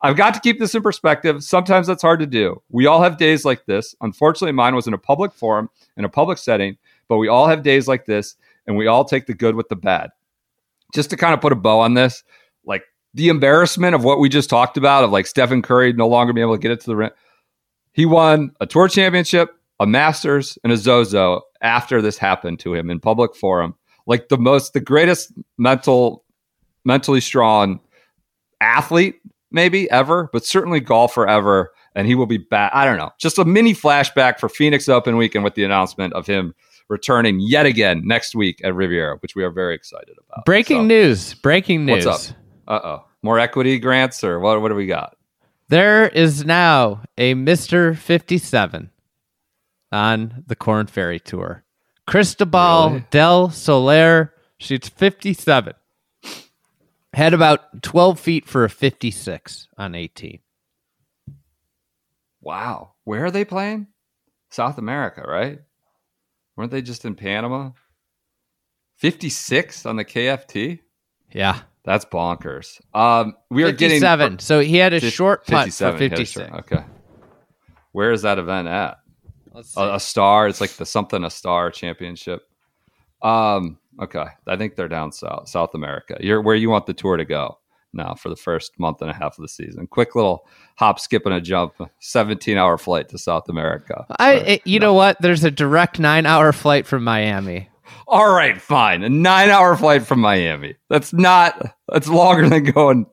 I've 0.00 0.16
got 0.16 0.34
to 0.34 0.40
keep 0.40 0.60
this 0.60 0.74
in 0.74 0.82
perspective. 0.82 1.42
Sometimes 1.42 1.88
that's 1.88 2.02
hard 2.02 2.20
to 2.20 2.26
do. 2.26 2.62
We 2.70 2.86
all 2.86 3.02
have 3.02 3.18
days 3.18 3.44
like 3.44 3.66
this. 3.66 3.94
Unfortunately, 4.00 4.52
mine 4.52 4.76
was 4.76 4.86
in 4.86 4.94
a 4.94 4.98
public 4.98 5.32
forum, 5.32 5.68
in 5.96 6.04
a 6.04 6.08
public 6.08 6.38
setting, 6.38 6.78
but 7.08 7.16
we 7.18 7.28
all 7.28 7.48
have 7.48 7.64
days 7.64 7.88
like 7.88 8.06
this, 8.06 8.36
and 8.68 8.76
we 8.76 8.86
all 8.86 9.04
take 9.04 9.26
the 9.26 9.34
good 9.34 9.56
with 9.56 9.68
the 9.68 9.76
bad. 9.76 10.10
Just 10.96 11.10
to 11.10 11.16
kind 11.16 11.34
of 11.34 11.42
put 11.42 11.52
a 11.52 11.56
bow 11.56 11.80
on 11.80 11.92
this, 11.92 12.24
like 12.64 12.82
the 13.12 13.28
embarrassment 13.28 13.94
of 13.94 14.02
what 14.02 14.18
we 14.18 14.30
just 14.30 14.48
talked 14.48 14.78
about, 14.78 15.04
of 15.04 15.10
like 15.10 15.26
Stephen 15.26 15.60
Curry 15.60 15.92
no 15.92 16.08
longer 16.08 16.32
being 16.32 16.46
able 16.46 16.56
to 16.56 16.60
get 16.60 16.70
it 16.70 16.80
to 16.80 16.86
the 16.86 16.96
rim. 16.96 17.10
He 17.92 18.06
won 18.06 18.52
a 18.60 18.66
tour 18.66 18.88
championship, 18.88 19.50
a 19.78 19.86
Masters, 19.86 20.58
and 20.64 20.72
a 20.72 20.76
Zozo 20.78 21.42
after 21.60 22.00
this 22.00 22.16
happened 22.16 22.60
to 22.60 22.74
him 22.74 22.88
in 22.88 22.98
public 22.98 23.36
forum. 23.36 23.74
Like 24.06 24.30
the 24.30 24.38
most, 24.38 24.72
the 24.72 24.80
greatest 24.80 25.32
mental, 25.58 26.24
mentally 26.86 27.20
strong 27.20 27.80
athlete 28.62 29.20
maybe 29.50 29.90
ever, 29.90 30.30
but 30.32 30.46
certainly 30.46 30.80
golfer 30.80 31.28
ever. 31.28 31.72
And 31.94 32.06
he 32.06 32.14
will 32.14 32.26
be 32.26 32.38
back. 32.38 32.72
I 32.74 32.86
don't 32.86 32.96
know. 32.96 33.10
Just 33.18 33.38
a 33.38 33.44
mini 33.44 33.74
flashback 33.74 34.38
for 34.38 34.48
Phoenix 34.48 34.88
Open 34.88 35.18
weekend 35.18 35.44
with 35.44 35.56
the 35.56 35.64
announcement 35.64 36.14
of 36.14 36.26
him 36.26 36.54
returning 36.88 37.38
yet 37.40 37.66
again 37.66 38.02
next 38.04 38.34
week 38.34 38.60
at 38.64 38.74
Riviera, 38.74 39.16
which 39.18 39.34
we 39.34 39.42
are 39.44 39.50
very 39.50 39.74
excited 39.74 40.14
about. 40.28 40.44
Breaking 40.44 40.82
So, 40.82 40.86
news. 40.86 41.34
Breaking 41.34 41.84
news. 41.86 42.06
What's 42.06 42.30
up? 42.30 42.36
Uh 42.68 42.80
oh. 42.84 43.04
More 43.22 43.38
equity 43.38 43.78
grants 43.78 44.22
or 44.24 44.38
what? 44.40 44.60
What 44.60 44.68
do 44.68 44.74
we 44.74 44.86
got? 44.86 45.16
There 45.68 46.08
is 46.08 46.44
now 46.44 47.02
a 47.18 47.34
Mr. 47.34 47.96
57 47.96 48.90
on 49.90 50.44
the 50.46 50.54
Korn 50.56 50.86
Ferry 50.86 51.18
Tour. 51.18 51.64
Cristobal 52.06 52.90
Really? 52.90 53.04
del 53.10 53.50
Solar 53.50 54.32
shoots 54.58 54.88
57. 54.88 55.72
Had 57.12 57.34
about 57.34 57.82
12 57.82 58.20
feet 58.20 58.46
for 58.46 58.62
a 58.64 58.68
56 58.70 59.68
on 59.78 59.94
18. 59.96 60.38
Wow. 62.40 62.92
Where 63.04 63.24
are 63.24 63.30
they 63.30 63.44
playing? 63.44 63.88
South 64.50 64.78
America, 64.78 65.22
right? 65.26 65.60
Weren't 66.56 66.70
they 66.70 66.82
just 66.82 67.04
in 67.04 67.14
Panama? 67.14 67.70
56 68.98 69.86
on 69.86 69.96
the 69.96 70.04
KFT? 70.04 70.80
Yeah. 71.32 71.60
That's 71.84 72.04
bonkers. 72.04 72.80
Um, 72.94 73.36
we 73.50 73.62
are 73.64 73.72
getting 73.72 74.00
seven. 74.00 74.38
So 74.38 74.60
he 74.60 74.76
had 74.76 74.92
a 74.92 75.00
Fif- 75.00 75.12
short 75.12 75.46
putt 75.46 75.72
for 75.72 75.92
he 75.92 76.08
56. 76.08 76.32
short- 76.50 76.60
Okay. 76.64 76.84
Where 77.92 78.10
is 78.12 78.22
that 78.22 78.38
event 78.38 78.68
at? 78.68 78.98
Let's 79.52 79.74
see. 79.74 79.80
A, 79.80 79.94
a 79.94 80.00
star. 80.00 80.48
It's 80.48 80.60
like 80.60 80.70
the 80.72 80.84
something 80.86 81.24
Astara 81.24 81.72
championship. 81.72 82.42
Um. 83.22 83.78
Okay. 84.02 84.24
I 84.46 84.56
think 84.56 84.76
they're 84.76 84.88
down 84.88 85.12
south, 85.12 85.48
South 85.48 85.74
America. 85.74 86.18
You're 86.20 86.42
where 86.42 86.54
you 86.56 86.68
want 86.68 86.84
the 86.86 86.92
tour 86.92 87.16
to 87.16 87.24
go 87.24 87.58
now 87.92 88.14
for 88.14 88.28
the 88.28 88.36
first 88.36 88.78
month 88.78 89.00
and 89.02 89.10
a 89.10 89.14
half 89.14 89.38
of 89.38 89.42
the 89.42 89.48
season. 89.48 89.86
Quick 89.86 90.14
little 90.14 90.46
hop, 90.76 90.98
skip, 91.00 91.24
and 91.26 91.34
a 91.34 91.40
jump. 91.40 91.74
Seventeen 92.00 92.58
hour 92.58 92.78
flight 92.78 93.08
to 93.10 93.18
South 93.18 93.48
America. 93.48 94.06
I, 94.18 94.34
Or- 94.34 94.38
I- 94.50 94.60
you 94.64 94.78
know 94.80 94.94
what? 94.94 95.20
There's 95.20 95.44
a 95.44 95.50
direct 95.50 95.98
nine 95.98 96.26
hour 96.26 96.52
flight 96.52 96.86
from 96.86 97.04
Miami. 97.04 97.68
All 98.08 98.32
right, 98.34 98.60
fine. 98.60 99.02
A 99.02 99.08
nine 99.08 99.48
hour 99.50 99.76
flight 99.76 100.06
from 100.06 100.20
Miami. 100.20 100.74
That's 100.90 101.12
not. 101.12 101.74
That's 101.88 102.08
longer 102.08 102.48
than 102.48 102.64
going 102.64 103.06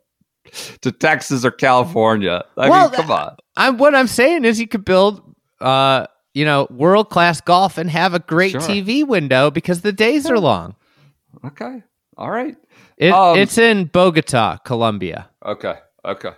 to 0.82 0.92
Texas 0.92 1.46
or 1.46 1.52
California. 1.52 2.44
I 2.58 2.70
Well, 2.70 2.90
mean, 2.90 3.00
come 3.00 3.12
on. 3.12 3.36
I'm 3.56 3.78
what 3.78 3.96
I'm 3.96 4.08
saying 4.08 4.46
is 4.46 4.60
you 4.60 4.68
could 4.68 4.84
build 4.86 5.22
uh 5.62 6.08
you 6.34 6.44
know 6.46 6.68
world 6.72 7.10
class 7.10 7.40
golf 7.40 7.78
and 7.78 7.90
have 7.90 8.14
a 8.14 8.20
great 8.20 8.52
Sure. 8.52 8.62
TV 8.62 9.06
window 9.08 9.50
because 9.52 9.82
the 9.82 9.94
days 9.94 10.26
are 10.30 10.40
long. 10.40 10.76
Okay. 11.46 11.84
All 12.18 12.30
right. 12.32 12.56
It, 12.98 13.12
Um, 13.12 13.38
it's 13.38 13.58
in 13.58 13.86
Bogota, 13.86 14.58
Colombia. 14.64 15.30
Okay. 15.46 15.76
Okay. 16.06 16.32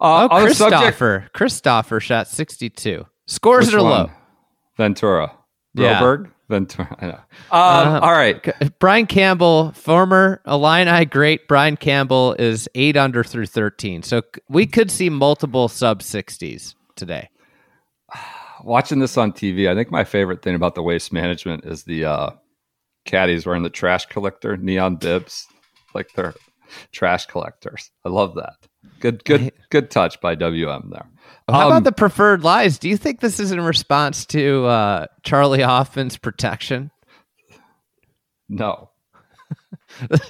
Oh, 0.00 0.24
Uh, 0.24 0.28
on 0.30 0.44
the 0.48 0.54
subject, 0.54 0.98
Kristoffer. 0.98 1.30
Kristoffer 1.32 2.00
shot 2.00 2.28
62. 2.28 3.06
Scores 3.26 3.72
are 3.72 3.82
one? 3.82 3.90
low. 3.90 4.10
Ventura. 4.76 5.32
Yeah. 5.74 6.16
Ventura. 6.48 6.96
I 7.00 7.06
know. 7.06 7.12
Um, 7.50 7.94
Uh, 7.96 8.00
all 8.02 8.12
right. 8.12 8.78
Brian 8.78 9.06
Campbell, 9.06 9.72
former 9.72 10.42
Illini 10.46 11.04
great 11.06 11.48
Brian 11.48 11.76
Campbell 11.76 12.34
is 12.38 12.68
eight 12.74 12.96
under 12.96 13.22
through 13.24 13.46
13. 13.46 14.02
So 14.02 14.22
we 14.48 14.66
could 14.66 14.90
see 14.90 15.08
multiple 15.08 15.68
sub 15.68 16.00
60s 16.00 16.74
today. 16.96 17.28
Watching 18.64 18.98
this 18.98 19.16
on 19.16 19.32
TV, 19.32 19.68
I 19.70 19.74
think 19.74 19.90
my 19.90 20.04
favorite 20.04 20.42
thing 20.42 20.54
about 20.54 20.74
the 20.74 20.82
waste 20.82 21.12
management 21.12 21.64
is 21.64 21.84
the 21.84 22.04
uh, 22.04 22.30
caddies 23.04 23.46
wearing 23.46 23.62
the 23.62 23.70
trash 23.70 24.06
collector 24.06 24.56
neon 24.56 24.96
bibs, 24.96 25.46
like 25.94 26.12
they're 26.14 26.34
trash 26.92 27.26
collectors. 27.26 27.90
I 28.04 28.08
love 28.08 28.34
that. 28.36 28.54
Good, 29.00 29.24
good, 29.24 29.52
good 29.70 29.90
touch 29.90 30.20
by 30.20 30.34
WM 30.34 30.90
there. 30.92 31.06
How 31.48 31.62
Um, 31.62 31.66
about 31.72 31.84
the 31.84 31.92
preferred 31.92 32.42
lies? 32.44 32.78
Do 32.78 32.88
you 32.88 32.96
think 32.96 33.20
this 33.20 33.38
is 33.40 33.52
in 33.52 33.60
response 33.60 34.24
to 34.26 34.64
uh, 34.66 35.06
Charley 35.24 35.60
Hoffman's 35.62 36.16
protection? 36.16 36.90
No. 38.48 38.90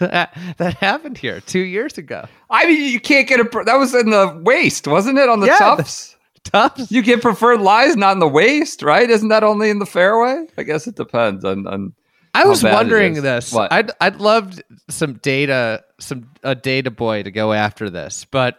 that, 0.00 0.36
that 0.58 0.74
happened 0.74 1.18
here 1.18 1.40
two 1.40 1.60
years 1.60 1.98
ago. 1.98 2.26
I 2.50 2.66
mean, 2.66 2.90
you 2.92 3.00
can't 3.00 3.28
get 3.28 3.40
a. 3.40 3.44
That 3.64 3.76
was 3.76 3.94
in 3.94 4.10
the 4.10 4.40
waste, 4.42 4.86
wasn't 4.86 5.18
it? 5.18 5.28
On 5.28 5.40
the 5.40 5.46
Yeah, 5.46 5.58
tufts. 5.58 6.16
Tufts. 6.44 6.90
You 6.90 7.02
get 7.02 7.22
preferred 7.22 7.60
lies, 7.60 7.94
not 7.96 8.12
in 8.12 8.18
the 8.18 8.28
waste, 8.28 8.82
right? 8.82 9.08
Isn't 9.08 9.28
that 9.28 9.44
only 9.44 9.70
in 9.70 9.78
the 9.78 9.86
fairway? 9.86 10.46
I 10.58 10.64
guess 10.64 10.86
it 10.88 10.96
depends 10.96 11.44
on, 11.44 11.66
on 11.68 11.94
I 12.34 12.44
was 12.46 12.62
wondering 12.64 13.14
this. 13.14 13.52
What? 13.52 13.72
I'd 13.72 13.90
I'd 14.00 14.16
love 14.16 14.58
some 14.88 15.14
data, 15.14 15.84
some 16.00 16.30
a 16.42 16.54
data 16.54 16.90
boy 16.90 17.22
to 17.24 17.30
go 17.30 17.52
after 17.52 17.90
this, 17.90 18.24
but 18.24 18.58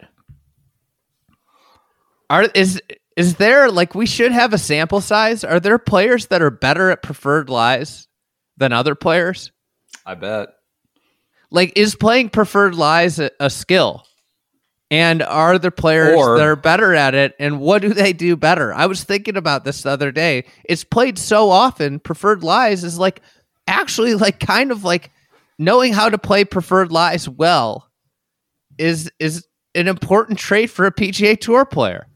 are 2.30 2.44
is 2.54 2.82
is 3.16 3.36
there 3.36 3.70
like 3.72 3.96
we 3.96 4.06
should 4.06 4.32
have 4.32 4.54
a 4.54 4.58
sample 4.58 5.02
size? 5.02 5.44
Are 5.44 5.60
there 5.60 5.78
players 5.80 6.28
that 6.28 6.42
are 6.42 6.52
better 6.52 6.90
at 6.92 7.02
preferred 7.04 7.50
lies 7.50 8.08
than 8.58 8.74
other 8.74 8.96
players? 8.96 9.52
I 10.06 10.16
bet. 10.16 10.50
Like, 11.52 11.74
is 11.78 11.96
playing 11.96 12.30
preferred 12.30 12.74
lies 12.74 13.20
a, 13.20 13.30
a 13.40 13.50
skill? 13.50 14.04
And 14.90 15.22
are 15.22 15.58
there 15.60 15.72
players 15.72 16.16
Or- 16.18 16.38
that 16.38 16.46
are 16.46 16.56
better 16.56 16.94
at 16.94 17.14
it? 17.16 17.36
And 17.40 17.60
what 17.60 17.82
do 17.82 17.94
they 17.94 18.14
do 18.14 18.36
better? 18.36 18.74
I 18.74 18.88
was 18.88 19.04
thinking 19.04 19.38
about 19.38 19.64
this 19.64 19.84
the 19.84 19.92
other 19.92 20.12
day. 20.12 20.46
It's 20.66 20.84
played 20.84 21.18
so 21.18 21.50
often. 21.50 22.00
Preferred 22.00 22.44
lies 22.44 22.84
is 22.84 22.98
like 23.00 23.22
actually 23.68 24.16
like 24.16 24.40
kind 24.40 24.72
of 24.72 24.84
like 24.84 25.12
knowing 25.58 25.94
how 25.94 26.10
to 26.10 26.18
play 26.18 26.44
preferred 26.46 26.92
lies 26.92 27.28
well 27.30 27.90
is 28.78 29.12
is 29.20 29.46
an 29.76 29.88
important 29.88 30.40
trait 30.40 30.70
for 30.70 30.86
a 30.86 30.92
PGA 30.92 31.40
Tour 31.40 31.66
player. 31.66 32.08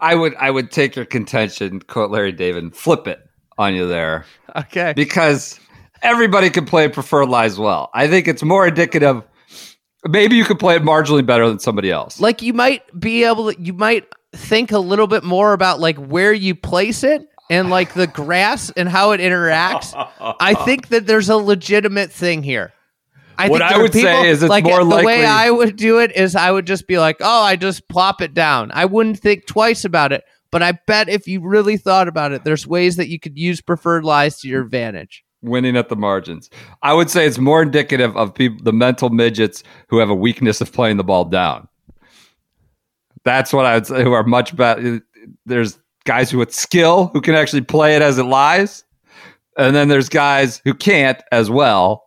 I 0.00 0.14
would 0.14 0.34
I 0.36 0.50
would 0.50 0.70
take 0.70 0.96
your 0.96 1.04
contention, 1.04 1.80
quote 1.80 2.10
Larry 2.10 2.32
David, 2.32 2.62
and 2.62 2.74
flip 2.74 3.06
it 3.06 3.20
on 3.56 3.74
you 3.74 3.86
there. 3.88 4.24
Okay. 4.56 4.92
because 4.94 5.58
everybody 6.02 6.48
can 6.50 6.64
play 6.64 6.88
preferred 6.88 7.28
lies 7.28 7.58
well. 7.58 7.90
I 7.94 8.08
think 8.08 8.28
it's 8.28 8.42
more 8.42 8.66
indicative. 8.66 9.22
Maybe 10.06 10.36
you 10.36 10.44
could 10.44 10.58
play 10.58 10.76
it 10.76 10.82
marginally 10.82 11.26
better 11.26 11.48
than 11.48 11.58
somebody 11.58 11.90
else. 11.90 12.20
like 12.20 12.40
you 12.40 12.52
might 12.52 12.82
be 12.98 13.24
able 13.24 13.52
to 13.52 13.60
you 13.60 13.72
might 13.72 14.06
think 14.32 14.70
a 14.72 14.78
little 14.78 15.06
bit 15.06 15.24
more 15.24 15.52
about 15.52 15.80
like 15.80 15.96
where 15.96 16.32
you 16.32 16.54
place 16.54 17.02
it 17.02 17.26
and 17.50 17.70
like 17.70 17.94
the 17.94 18.06
grass 18.06 18.70
and 18.76 18.88
how 18.88 19.10
it 19.12 19.20
interacts 19.20 19.94
i 20.40 20.54
think 20.54 20.88
that 20.88 21.06
there's 21.06 21.28
a 21.28 21.36
legitimate 21.36 22.10
thing 22.10 22.42
here 22.42 22.72
I 23.40 23.48
What 23.48 23.60
think 23.60 23.70
I 23.72 23.78
would 23.78 23.92
say 23.92 24.28
is 24.30 24.42
it's 24.42 24.50
like 24.50 24.64
more 24.64 24.78
the 24.78 24.84
likely- 24.84 25.06
way 25.06 25.24
I 25.24 25.48
would 25.48 25.76
do 25.76 26.00
it 26.00 26.10
is 26.16 26.34
I 26.34 26.50
would 26.50 26.66
just 26.66 26.88
be 26.88 26.98
like, 26.98 27.18
oh, 27.20 27.42
I 27.44 27.54
just 27.54 27.88
plop 27.88 28.20
it 28.20 28.34
down. 28.34 28.72
I 28.74 28.84
wouldn't 28.84 29.20
think 29.20 29.46
twice 29.46 29.84
about 29.84 30.10
it. 30.10 30.24
But 30.50 30.64
I 30.64 30.72
bet 30.88 31.08
if 31.08 31.28
you 31.28 31.40
really 31.40 31.76
thought 31.76 32.08
about 32.08 32.32
it, 32.32 32.42
there's 32.42 32.66
ways 32.66 32.96
that 32.96 33.06
you 33.08 33.20
could 33.20 33.38
use 33.38 33.60
preferred 33.60 34.04
lies 34.04 34.40
to 34.40 34.48
your 34.48 34.60
advantage. 34.60 35.22
winning 35.40 35.76
at 35.76 35.88
the 35.88 35.94
margins. 35.94 36.50
I 36.82 36.94
would 36.94 37.10
say 37.10 37.28
it's 37.28 37.38
more 37.38 37.62
indicative 37.62 38.16
of 38.16 38.34
people, 38.34 38.58
the 38.64 38.72
mental 38.72 39.08
midgets 39.08 39.62
who 39.88 39.98
have 39.98 40.10
a 40.10 40.16
weakness 40.16 40.60
of 40.60 40.72
playing 40.72 40.96
the 40.96 41.04
ball 41.04 41.24
down. 41.24 41.68
That's 43.24 43.52
what 43.52 43.66
I 43.66 43.74
would 43.74 43.86
say. 43.86 44.02
Who 44.02 44.14
are 44.14 44.24
much 44.24 44.56
better. 44.56 45.00
There's 45.46 45.78
guys 46.04 46.30
who 46.30 46.38
with 46.38 46.54
skill 46.54 47.08
who 47.12 47.20
can 47.20 47.34
actually 47.34 47.62
play 47.62 47.96
it 47.96 48.02
as 48.02 48.18
it 48.18 48.24
lies, 48.24 48.84
and 49.56 49.74
then 49.74 49.88
there's 49.88 50.08
guys 50.08 50.60
who 50.64 50.74
can't 50.74 51.20
as 51.32 51.50
well 51.50 52.04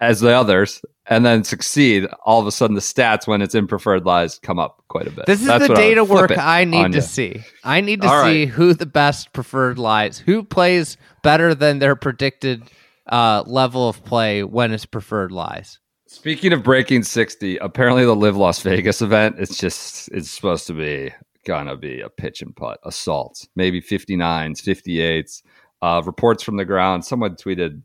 as 0.00 0.20
the 0.20 0.30
others, 0.30 0.82
and 1.06 1.24
then 1.24 1.44
succeed. 1.44 2.06
All 2.24 2.40
of 2.40 2.46
a 2.46 2.52
sudden, 2.52 2.74
the 2.74 2.80
stats 2.80 3.26
when 3.26 3.40
it's 3.40 3.54
in 3.54 3.66
preferred 3.66 4.04
lies 4.04 4.38
come 4.40 4.58
up 4.58 4.82
quite 4.88 5.06
a 5.06 5.10
bit. 5.10 5.26
This 5.26 5.40
is 5.40 5.46
That's 5.46 5.66
the 5.66 5.72
what 5.72 5.78
I 5.78 5.80
data 5.80 6.04
work 6.04 6.36
I 6.36 6.64
need 6.64 6.92
to 6.92 6.98
you. 6.98 7.02
see. 7.02 7.42
I 7.64 7.80
need 7.80 8.02
to 8.02 8.08
All 8.08 8.22
see 8.24 8.44
right. 8.44 8.48
who 8.48 8.74
the 8.74 8.86
best 8.86 9.32
preferred 9.32 9.78
lies, 9.78 10.18
who 10.18 10.42
plays 10.42 10.96
better 11.22 11.54
than 11.54 11.78
their 11.78 11.94
predicted 11.96 12.64
uh, 13.06 13.44
level 13.46 13.88
of 13.88 14.04
play 14.04 14.42
when 14.42 14.72
it's 14.72 14.86
preferred 14.86 15.32
lies. 15.32 15.78
Speaking 16.06 16.52
of 16.52 16.62
breaking 16.62 17.04
60, 17.04 17.56
apparently 17.58 18.04
the 18.04 18.14
LIV 18.14 18.36
Las 18.36 18.60
Vegas 18.60 19.00
event, 19.00 19.36
it's 19.38 19.56
just, 19.56 20.08
it's 20.12 20.30
supposed 20.30 20.66
to 20.66 20.74
be 20.74 21.10
gonna 21.44 21.76
be 21.76 22.00
a 22.00 22.08
pitch 22.08 22.42
and 22.42 22.54
putt 22.54 22.78
assault, 22.84 23.48
maybe 23.56 23.80
59s, 23.80 24.62
58s. 24.62 25.42
Uh, 25.80 26.02
reports 26.04 26.42
from 26.42 26.56
the 26.56 26.64
ground, 26.64 27.04
someone 27.04 27.34
tweeted 27.34 27.82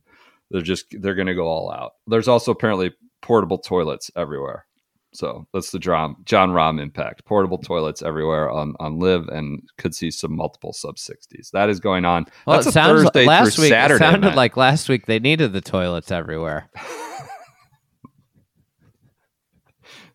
they're 0.51 0.62
just, 0.62 0.86
they're 0.91 1.16
gonna 1.16 1.36
go 1.36 1.47
all 1.47 1.72
out. 1.72 1.93
There's 2.08 2.28
also 2.28 2.51
apparently 2.51 2.93
portable 3.22 3.58
toilets 3.58 4.12
everywhere. 4.16 4.66
So 5.14 5.47
that's 5.53 5.72
the 5.72 5.80
Jon, 5.80 6.16
Jon 6.26 6.51
Rahm 6.51 6.80
impact. 6.80 7.26
Portable 7.26 7.58
toilets 7.58 8.03
everywhere 8.03 8.51
on, 8.51 8.76
on 8.80 8.99
LIV 8.99 9.30
and 9.30 9.64
could 9.78 9.95
see 9.95 10.12
some 10.12 10.36
multiple 10.36 10.74
sub 10.74 10.97
60s. 10.97 11.49
That 11.51 11.70
is 11.70 11.80
going 11.80 12.05
on. 12.05 12.26
Well, 12.45 12.58
that's 12.58 12.68
it 12.68 12.74
sounds 12.74 13.01
Thursday 13.01 13.26
last 13.26 13.58
week. 13.58 13.70
Saturday. 13.70 13.95
it 13.95 14.08
sounded 14.08 14.28
man. 14.28 14.36
like 14.36 14.58
last 14.58 14.89
week 14.89 15.08
they 15.08 15.20
needed 15.20 15.53
the 15.53 15.62
toilets 15.62 16.12
everywhere. 16.12 16.70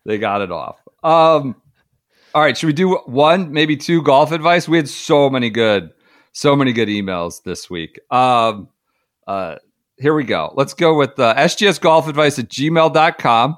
they 0.05 0.17
got 0.17 0.41
it 0.41 0.51
off. 0.51 0.81
Um, 1.03 1.55
all 2.33 2.41
right, 2.41 2.57
should 2.57 2.67
we 2.67 2.73
do 2.73 2.95
one, 3.05 3.51
maybe 3.51 3.77
two 3.77 4.01
golf 4.01 4.31
advice? 4.31 4.67
We 4.67 4.77
had 4.77 4.89
so 4.89 5.29
many 5.29 5.49
good, 5.49 5.91
so 6.31 6.55
many 6.55 6.73
good 6.73 6.87
emails 6.87 7.43
this 7.43 7.69
week. 7.69 7.99
Um, 8.09 8.69
uh, 9.27 9.57
here 9.97 10.15
we 10.15 10.23
go. 10.23 10.51
Let's 10.55 10.73
go 10.73 10.95
with 10.95 11.17
uh, 11.19 11.35
SGS 11.35 11.79
golf 11.79 12.07
advice 12.07 12.39
at 12.39 12.49
gmail.com. 12.49 13.57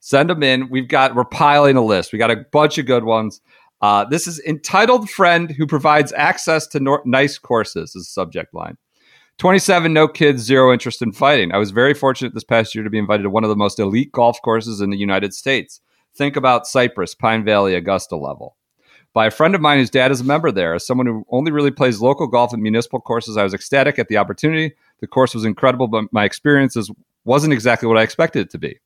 Send 0.00 0.30
them 0.30 0.42
in. 0.42 0.68
We've 0.70 0.88
got, 0.88 1.14
we're 1.14 1.24
piling 1.24 1.76
a 1.76 1.84
list. 1.84 2.12
We 2.12 2.18
got 2.18 2.30
a 2.30 2.44
bunch 2.50 2.78
of 2.78 2.86
good 2.86 3.04
ones. 3.04 3.40
Uh, 3.80 4.04
this 4.04 4.26
is 4.26 4.40
entitled 4.46 5.10
friend 5.10 5.50
who 5.50 5.66
provides 5.66 6.12
access 6.14 6.66
to 6.68 6.80
nor- 6.80 7.02
nice 7.04 7.36
courses 7.36 7.94
is 7.94 8.08
subject 8.08 8.54
line. 8.54 8.78
27, 9.38 9.92
no 9.92 10.08
kids, 10.08 10.42
zero 10.42 10.72
interest 10.72 11.02
in 11.02 11.12
fighting. 11.12 11.52
I 11.52 11.58
was 11.58 11.72
very 11.72 11.92
fortunate 11.92 12.34
this 12.34 12.44
past 12.44 12.74
year 12.74 12.84
to 12.84 12.90
be 12.90 12.98
invited 12.98 13.24
to 13.24 13.30
one 13.30 13.44
of 13.44 13.50
the 13.50 13.56
most 13.56 13.78
elite 13.78 14.12
golf 14.12 14.38
courses 14.42 14.80
in 14.80 14.90
the 14.90 14.96
United 14.96 15.34
States. 15.34 15.80
Think 16.16 16.36
about 16.36 16.66
Cypress, 16.66 17.14
Pine 17.14 17.44
Valley, 17.44 17.74
Augusta 17.74 18.16
level. 18.16 18.56
By 19.12 19.26
a 19.26 19.30
friend 19.30 19.54
of 19.54 19.60
mine 19.60 19.78
whose 19.78 19.90
dad 19.90 20.10
is 20.10 20.20
a 20.20 20.24
member 20.24 20.50
there. 20.50 20.74
As 20.74 20.86
someone 20.86 21.06
who 21.06 21.24
only 21.30 21.52
really 21.52 21.70
plays 21.70 22.00
local 22.00 22.26
golf 22.26 22.52
at 22.52 22.58
municipal 22.58 23.00
courses, 23.00 23.36
I 23.36 23.44
was 23.44 23.54
ecstatic 23.54 23.98
at 23.98 24.08
the 24.08 24.16
opportunity. 24.16 24.74
The 25.00 25.06
course 25.06 25.34
was 25.34 25.44
incredible, 25.44 25.86
but 25.86 26.12
my 26.12 26.24
experiences 26.24 26.90
wasn't 27.24 27.52
exactly 27.52 27.88
what 27.88 27.98
I 27.98 28.02
expected 28.02 28.40
it 28.40 28.50
to 28.50 28.58
be. 28.58 28.80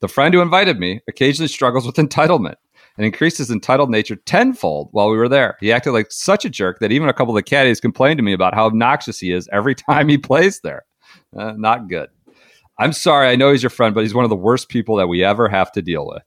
The 0.00 0.08
friend 0.08 0.32
who 0.32 0.40
invited 0.40 0.78
me 0.78 1.00
occasionally 1.08 1.48
struggles 1.48 1.86
with 1.86 1.96
entitlement 1.96 2.54
and 2.96 3.04
increased 3.06 3.38
his 3.38 3.50
entitled 3.50 3.90
nature 3.90 4.16
tenfold 4.16 4.88
while 4.92 5.10
we 5.10 5.16
were 5.16 5.28
there. 5.28 5.56
He 5.60 5.72
acted 5.72 5.92
like 5.92 6.10
such 6.10 6.44
a 6.44 6.50
jerk 6.50 6.78
that 6.80 6.92
even 6.92 7.08
a 7.08 7.12
couple 7.12 7.34
of 7.34 7.36
the 7.36 7.42
caddies 7.42 7.80
complained 7.80 8.18
to 8.18 8.22
me 8.22 8.32
about 8.32 8.54
how 8.54 8.66
obnoxious 8.66 9.18
he 9.18 9.32
is 9.32 9.48
every 9.52 9.74
time 9.90 10.08
he 10.08 10.18
plays 10.18 10.60
there. 10.60 10.84
Uh, 11.36 11.52
not 11.56 11.88
good. 11.88 12.08
I'm 12.80 12.92
sorry. 12.92 13.28
I 13.28 13.36
know 13.36 13.52
he's 13.52 13.62
your 13.62 13.70
friend, 13.70 13.94
but 13.94 14.02
he's 14.02 14.14
one 14.14 14.24
of 14.24 14.30
the 14.30 14.36
worst 14.36 14.68
people 14.68 14.96
that 14.96 15.06
we 15.06 15.22
ever 15.22 15.48
have 15.48 15.70
to 15.72 15.82
deal 15.82 16.06
with. 16.06 16.22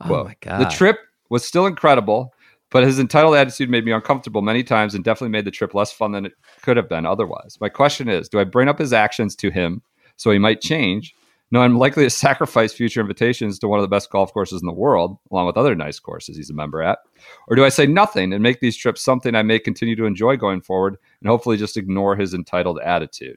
Oh 0.00 0.06
Quote, 0.06 0.26
my 0.26 0.36
god! 0.40 0.60
The 0.60 0.70
trip 0.70 0.98
was 1.28 1.44
still 1.44 1.66
incredible, 1.66 2.32
but 2.70 2.84
his 2.84 2.98
entitled 2.98 3.36
attitude 3.36 3.70
made 3.70 3.84
me 3.84 3.92
uncomfortable 3.92 4.42
many 4.42 4.64
times 4.64 4.94
and 4.94 5.04
definitely 5.04 5.28
made 5.28 5.44
the 5.44 5.50
trip 5.50 5.74
less 5.74 5.92
fun 5.92 6.12
than 6.12 6.26
it 6.26 6.32
could 6.62 6.76
have 6.76 6.88
been 6.88 7.06
otherwise. 7.06 7.58
My 7.60 7.68
question 7.68 8.08
is 8.08 8.28
do 8.28 8.40
I 8.40 8.44
bring 8.44 8.68
up 8.68 8.78
his 8.78 8.92
actions 8.92 9.36
to 9.36 9.50
him 9.50 9.82
so 10.16 10.30
he 10.30 10.38
might 10.38 10.60
change? 10.60 11.14
No, 11.50 11.60
I'm 11.60 11.78
likely 11.78 12.04
to 12.04 12.10
sacrifice 12.26 12.72
future 12.72 13.00
invitations 13.00 13.58
to 13.58 13.68
one 13.68 13.78
of 13.78 13.84
the 13.84 13.88
best 13.88 14.10
golf 14.10 14.32
courses 14.32 14.62
in 14.62 14.66
the 14.66 14.72
world, 14.72 15.18
along 15.30 15.46
with 15.46 15.56
other 15.56 15.74
nice 15.74 16.00
courses 16.00 16.36
he's 16.36 16.50
a 16.50 16.54
member 16.54 16.82
at. 16.82 16.98
Or 17.46 17.56
do 17.56 17.64
I 17.64 17.68
say 17.68 17.86
nothing 17.86 18.32
and 18.32 18.42
make 18.42 18.60
these 18.60 18.76
trips 18.76 19.02
something 19.02 19.34
I 19.34 19.42
may 19.42 19.58
continue 19.58 19.96
to 19.96 20.06
enjoy 20.06 20.36
going 20.36 20.62
forward 20.62 20.96
and 21.20 21.28
hopefully 21.28 21.56
just 21.56 21.76
ignore 21.76 22.16
his 22.16 22.34
entitled 22.34 22.80
attitude? 22.80 23.36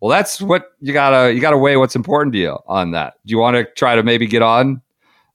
Well, 0.00 0.10
that's 0.10 0.40
what 0.42 0.72
you 0.80 0.92
gotta 0.92 1.32
you 1.32 1.40
gotta 1.40 1.56
weigh 1.56 1.76
what's 1.76 1.96
important 1.96 2.32
to 2.34 2.38
you 2.38 2.58
on 2.66 2.90
that. 2.90 3.14
Do 3.24 3.32
you 3.32 3.38
want 3.38 3.56
to 3.56 3.64
try 3.76 3.96
to 3.96 4.02
maybe 4.02 4.26
get 4.26 4.42
on 4.42 4.82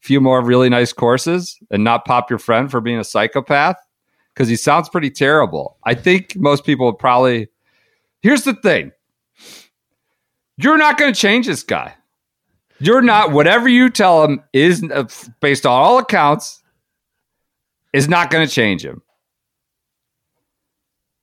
a 0.01 0.05
few 0.05 0.21
more 0.21 0.41
really 0.43 0.69
nice 0.69 0.93
courses 0.93 1.57
and 1.71 1.83
not 1.83 2.05
pop 2.05 2.29
your 2.29 2.39
friend 2.39 2.69
for 2.69 2.79
being 2.79 2.99
a 2.99 3.03
psychopath? 3.03 3.77
Because 4.33 4.47
he 4.47 4.55
sounds 4.55 4.87
pretty 4.87 5.09
terrible. 5.09 5.77
I 5.83 5.93
think 5.93 6.35
most 6.37 6.63
people 6.63 6.85
would 6.85 6.99
probably. 6.99 7.49
Here's 8.21 8.43
the 8.43 8.53
thing: 8.53 8.91
you're 10.57 10.77
not 10.77 10.97
going 10.97 11.11
to 11.11 11.19
change 11.19 11.47
this 11.47 11.63
guy. 11.63 11.95
You're 12.79 13.01
not. 13.01 13.31
Whatever 13.31 13.67
you 13.67 13.89
tell 13.89 14.23
him 14.23 14.43
is, 14.53 14.83
based 15.39 15.65
on 15.65 15.71
all 15.71 15.97
accounts, 15.97 16.61
is 17.93 18.07
not 18.07 18.29
going 18.29 18.47
to 18.47 18.53
change 18.53 18.85
him. 18.85 19.01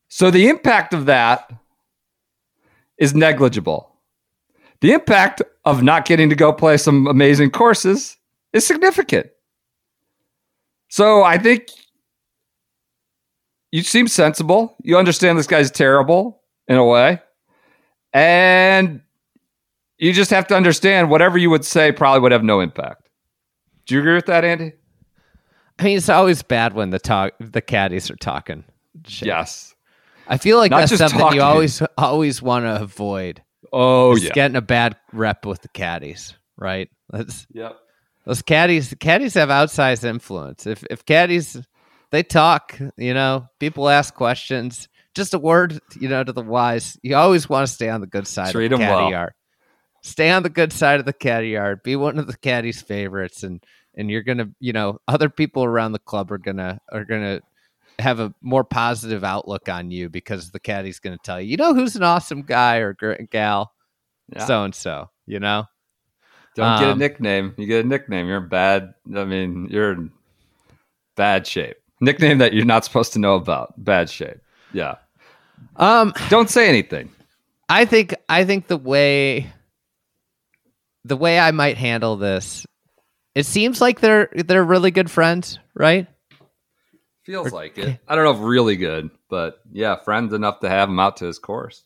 So 0.09 0.31
the 0.31 0.49
impact 0.49 0.93
of 0.93 1.07
that 1.07 1.51
is 2.99 3.15
negligible. 3.15 3.95
The 4.81 4.93
impact 4.93 5.43
of 5.65 5.83
not 5.83 6.05
getting 6.05 6.31
to 6.31 6.37
go 6.37 6.53
play 6.53 6.77
some 6.77 7.07
amazing 7.07 7.51
courses 7.51 8.17
is 8.53 8.67
significant. 8.67 9.29
So 10.89 11.23
I 11.23 11.39
think 11.39 11.69
you 13.71 13.83
seem 13.83 14.09
sensible. 14.09 14.77
You 14.83 14.97
understand 14.97 15.39
this 15.39 15.47
guy's 15.47 15.71
terrible 15.71 16.41
in 16.67 16.77
a 16.77 16.85
way. 16.85 17.21
And 18.13 19.03
you 19.99 20.13
just 20.13 20.31
have 20.31 20.47
to 20.49 20.57
understand 20.57 21.11
whatever 21.11 21.37
you 21.39 21.51
would 21.51 21.65
say 21.65 21.93
probably 21.93 22.21
would 22.21 22.33
have 22.33 22.45
no 22.45 22.61
impact. 22.61 23.09
Do 23.87 23.95
you 23.95 24.01
agree 24.01 24.15
with 24.15 24.27
that, 24.27 24.45
Andy? 24.45 24.73
I 25.79 25.85
mean, 25.85 25.97
it's 25.97 26.09
always 26.09 26.43
bad 26.43 26.75
when 26.75 26.91
the 26.91 26.99
talk 26.99 27.33
the 27.41 27.61
caddies 27.61 28.11
are 28.11 28.17
talking. 28.17 28.65
shit. 29.07 29.29
Yes. 29.29 29.75
I 30.29 30.37
feel 30.37 30.59
like 30.59 30.71
Not 30.71 30.81
that's 30.89 30.97
something 30.97 31.19
talking. 31.19 31.37
you 31.39 31.43
always 31.43 31.83
always 31.99 32.43
want 32.43 32.65
to 32.65 32.81
avoid. 32.83 33.43
Oh, 33.73 34.17
yeah. 34.17 34.31
getting 34.33 34.57
a 34.57 34.61
bad 34.63 34.97
rep 35.13 35.45
with 35.45 35.63
the 35.63 35.69
caddies, 35.69 36.35
right? 36.57 36.89
That's 37.11 37.47
Yep. 37.53 37.77
those 38.25 38.43
caddies. 38.43 38.95
Caddies 39.01 39.35
have 39.35 39.49
outsized 39.51 40.05
influence. 40.05 40.67
If 40.67 40.85
if 40.91 41.05
caddies 41.05 41.57
they 42.11 42.23
talk, 42.23 42.79
you 42.97 43.13
know, 43.15 43.47
people 43.61 43.89
ask 43.89 44.15
questions. 44.15 44.89
just 45.15 45.35
a 45.35 45.39
word, 45.39 45.81
you 45.99 46.09
know, 46.09 46.23
to 46.25 46.33
the 46.33 46.43
wise. 46.43 46.97
You 47.03 47.17
always 47.17 47.49
want 47.49 47.67
to 47.67 47.73
stay 47.73 47.89
on 47.89 48.01
the 48.01 48.07
good 48.07 48.27
side 48.27 48.53
Treat 48.53 48.73
of 48.73 48.79
the 48.79 48.85
caddy 48.85 48.95
well. 49.03 49.11
yard. 49.11 49.33
Stay 50.03 50.31
on 50.31 50.43
the 50.45 50.49
good 50.51 50.73
side 50.73 51.01
of 51.01 51.07
the 51.07 51.13
caddy 51.13 51.49
yard. 51.49 51.83
Be 51.83 51.97
one 51.97 52.19
of 52.19 52.27
the 52.29 52.37
caddies' 52.37 52.81
favorites, 52.81 53.43
and 53.43 53.63
and 53.97 54.11
you're 54.11 54.23
gonna, 54.23 54.49
you 54.61 54.73
know, 54.73 55.01
other 55.09 55.29
people 55.29 55.65
around 55.65 55.93
the 55.93 55.99
club 55.99 56.31
are 56.31 56.39
gonna 56.39 56.79
are 56.93 57.05
gonna 57.05 57.41
have 57.99 58.21
a 58.21 58.33
more 58.41 58.65
positive 58.65 59.25
outlook 59.25 59.69
on 59.69 59.91
you 59.91 60.09
because 60.09 60.51
the 60.51 60.61
caddy's 60.61 61.01
gonna 61.01 61.19
tell 61.23 61.41
you, 61.41 61.51
you 61.51 61.57
know, 61.57 61.75
who's 61.75 61.97
an 61.97 62.03
awesome 62.03 62.43
guy 62.43 62.77
or 62.77 62.95
gal, 63.31 63.73
so 64.47 64.65
and 64.65 64.75
so. 64.75 65.11
You 65.27 65.41
know, 65.41 65.65
Don't 66.55 66.79
get 66.79 66.89
a 66.89 66.93
um, 66.93 66.99
nickname. 66.99 67.55
You 67.59 67.67
get 67.67 67.85
a 67.85 67.89
nickname. 67.89 68.29
You're 68.29 68.41
bad. 68.41 68.95
I 69.15 69.25
mean, 69.25 69.69
you're 69.71 69.93
in 69.93 70.11
bad 71.17 71.47
shape. 71.47 71.77
Nickname 72.01 72.39
that 72.39 72.55
you're 72.55 72.65
not 72.65 72.85
supposed 72.85 73.13
to 73.13 73.19
know 73.19 73.35
about. 73.35 73.75
Bad 73.77 74.09
shape. 74.09 74.39
Yeah. 74.73 74.95
um, 75.77 76.15
Don't 76.31 76.49
say 76.49 76.69
anything. 76.69 77.11
I 77.69 77.85
think 77.85 78.15
I 78.29 78.45
think 78.45 78.69
the 78.69 78.79
way 78.79 79.53
the 81.05 81.17
way 81.17 81.39
I 81.39 81.51
might 81.51 81.77
handle 81.77 82.17
this, 82.17 82.67
it 83.35 83.45
seems 83.45 83.81
like 83.81 84.01
they're 84.01 84.31
they're 84.35 84.65
really 84.65 84.91
good 84.91 85.11
friends, 85.11 85.59
right? 85.75 86.07
Feels 87.29 87.53
like 87.53 87.77
it. 87.77 88.01
I 88.09 88.15
don't 88.15 88.25
know 88.25 88.31
if 88.31 88.41
really 88.41 88.77
good, 88.77 89.11
but 89.29 89.61
yeah, 89.71 89.97
friends 89.97 90.33
enough 90.33 90.61
to 90.61 90.69
have 90.71 90.89
him 90.89 90.99
out 90.99 91.19
to 91.19 91.27
his 91.27 91.39
course. 91.39 91.85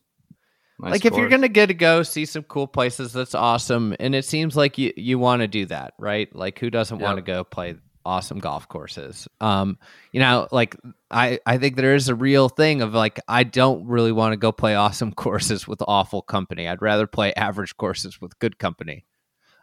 Nice 0.79 0.93
like 0.93 1.05
if 1.05 1.17
you're 1.17 1.29
gonna 1.29 1.49
get 1.49 1.67
to 1.67 1.75
go 1.75 2.05
see 2.05 2.27
some 2.27 2.45
cool 2.45 2.69
places, 2.69 3.13
that's 3.13 3.35
awesome, 3.35 3.97
and 3.99 4.15
it 4.15 4.25
seems 4.25 4.55
like 4.55 4.79
you 4.79 4.93
you 4.97 5.19
want 5.19 5.43
to 5.43 5.49
do 5.49 5.67
that, 5.67 5.95
right? 5.99 6.33
Like 6.33 6.61
who 6.61 6.71
doesn't 6.71 7.01
want 7.01 7.17
to 7.17 7.23
go 7.23 7.43
play 7.43 7.75
awesome 8.05 8.39
golf 8.39 8.69
courses? 8.69 9.27
Um, 9.41 9.79
you 10.13 10.21
know, 10.21 10.47
like 10.53 10.77
I 11.11 11.41
I 11.45 11.59
think 11.59 11.75
there 11.75 11.97
is 11.97 12.09
a 12.09 12.15
real 12.15 12.49
thing 12.49 12.81
of 12.81 12.95
like 12.95 13.19
I 13.27 13.43
don't 13.43 13.85
really 13.89 14.13
want 14.13 14.35
to 14.35 14.37
go 14.37 14.53
play 14.53 14.77
awesome 14.77 15.13
courses 15.17 15.67
with 15.67 15.83
awful 15.89 16.23
company. 16.23 16.69
I'd 16.69 16.83
rather 16.83 17.09
play 17.09 17.35
average 17.35 17.77
courses 17.77 18.21
with 18.21 18.39
good 18.39 18.61
company. 18.61 19.07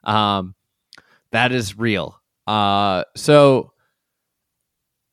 Um, 0.03 0.55
that 1.31 1.53
is 1.53 1.77
real. 1.77 2.21
Uh, 2.45 3.05
so 3.15 3.71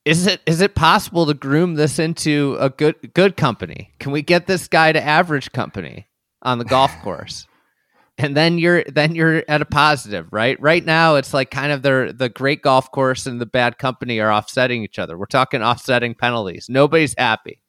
is 0.06 0.26
it 0.26 0.40
is 0.46 0.62
it 0.62 0.74
possible 0.74 1.26
to 1.26 1.34
groom 1.34 1.74
this 1.74 1.98
into 1.98 2.56
a 2.58 2.70
good 2.70 3.12
good 3.12 3.36
company? 3.36 3.90
Can 3.98 4.12
we 4.12 4.22
get 4.22 4.46
this 4.46 4.68
guy 4.68 4.92
to 4.92 5.02
average 5.02 5.52
company 5.52 6.06
on 6.42 6.58
the 6.58 6.64
golf 6.64 6.90
course? 7.02 7.46
And 8.18 8.34
then 8.34 8.56
you're 8.56 8.82
then 8.84 9.14
you're 9.14 9.42
at 9.46 9.60
a 9.60 9.66
positive, 9.66 10.28
right? 10.32 10.58
Right 10.58 10.82
now 10.82 11.16
it's 11.16 11.34
like 11.34 11.50
kind 11.50 11.70
of 11.70 11.82
the 11.82 12.14
the 12.16 12.30
great 12.30 12.62
golf 12.62 12.90
course 12.90 13.26
and 13.26 13.38
the 13.38 13.44
bad 13.46 13.76
company 13.76 14.20
are 14.20 14.32
offsetting 14.32 14.82
each 14.82 14.98
other. 14.98 15.18
We're 15.18 15.26
talking 15.26 15.60
offsetting 15.62 16.14
penalties. 16.14 16.66
Nobody's 16.70 17.14
happy. 17.18 17.60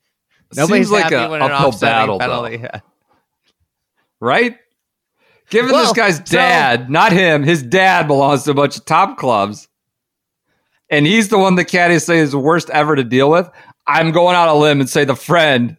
Nobody's 0.56 0.88
Seems 0.88 0.92
like 0.92 1.04
happy 1.12 1.16
a 1.16 1.30
when 1.30 1.42
an 1.42 1.52
uphill 1.52 1.68
offsetting 1.68 2.18
battle, 2.18 2.20
penalty. 2.20 2.64
right? 4.22 4.58
Given 5.50 5.72
Well, 5.72 5.84
this 5.84 5.94
guy's 5.94 6.18
so- 6.18 6.24
dad, 6.24 6.90
not 6.90 7.12
him, 7.12 7.44
his 7.44 7.64
dad 7.64 8.08
belongs 8.08 8.44
to 8.44 8.52
a 8.52 8.54
bunch 8.54 8.78
of 8.78 8.86
top 8.86 9.18
clubs, 9.18 9.68
and 10.90 11.06
he's 11.06 11.30
the 11.30 11.38
one 11.38 11.56
the 11.56 11.66
caddies 11.66 12.06
say 12.06 12.20
is 12.20 12.32
the 12.32 12.40
worst 12.40 12.70
ever 12.70 12.96
to 12.96 13.04
deal 13.04 13.30
with. 13.30 13.50
I'm 13.86 14.12
going 14.12 14.36
out 14.36 14.50
on 14.50 14.56
a 14.56 14.60
limb 14.60 14.80
and 14.80 14.90
say 14.90 15.06
the 15.06 15.16
friend 15.16 15.78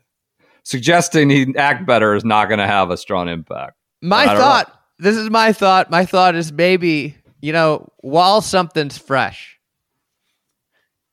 suggesting 0.62 1.30
he 1.30 1.54
act 1.56 1.86
better 1.86 2.14
is 2.14 2.24
not 2.24 2.46
going 2.48 2.58
to 2.58 2.66
have 2.66 2.90
a 2.90 2.96
strong 2.96 3.28
impact. 3.28 3.74
My 4.02 4.26
don't 4.26 4.34
know. 4.34 4.40
thought, 4.40 4.82
this 4.98 5.16
is 5.16 5.30
my 5.30 5.52
thought. 5.52 5.90
My 5.90 6.04
thought 6.04 6.34
is 6.34 6.52
maybe, 6.52 7.16
you 7.40 7.52
know, 7.52 7.90
while 7.98 8.40
something's 8.40 8.98
fresh 8.98 9.58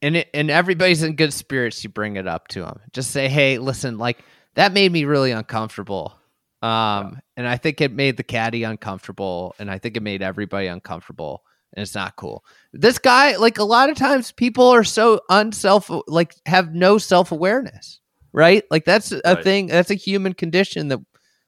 and 0.01 0.17
it, 0.17 0.29
and 0.33 0.51
everybody's 0.51 1.01
in 1.01 1.15
good 1.15 1.33
spirits, 1.33 1.83
you 1.83 1.89
bring 1.89 2.15
it 2.15 2.27
up 2.27 2.47
to 2.49 2.61
them. 2.61 2.79
Just 2.93 3.11
say, 3.11 3.27
"Hey, 3.27 3.57
listen, 3.57 3.97
like 3.97 4.19
that 4.53 4.71
made 4.71 4.91
me 4.91 5.05
really 5.05 5.31
uncomfortable." 5.31 6.13
Um, 6.61 7.19
and 7.35 7.47
I 7.47 7.57
think 7.57 7.81
it 7.81 7.91
made 7.91 8.17
the 8.17 8.23
caddy 8.23 8.63
uncomfortable, 8.63 9.55
and 9.57 9.69
I 9.69 9.79
think 9.79 9.97
it 9.97 10.03
made 10.03 10.21
everybody 10.21 10.67
uncomfortable, 10.67 11.43
and 11.74 11.82
it's 11.84 11.95
not 11.95 12.16
cool. 12.16 12.43
This 12.74 12.97
guy, 12.99 13.36
like 13.38 13.57
a 13.57 13.63
lot 13.63 13.89
of 13.89 13.97
times, 13.97 14.32
people 14.32 14.68
are 14.68 14.84
so 14.84 15.22
unself, 15.30 15.89
like 16.07 16.36
have 16.45 16.74
no 16.74 16.97
self 16.97 17.32
awareness, 17.32 17.99
right? 18.34 18.63
Like 18.72 18.86
that's 18.86 19.11
a 19.11 19.22
Right. 19.26 19.43
thing. 19.43 19.68
That's 19.68 19.91
a 19.91 19.95
human 19.95 20.34
condition 20.34 20.88
that 20.89 20.99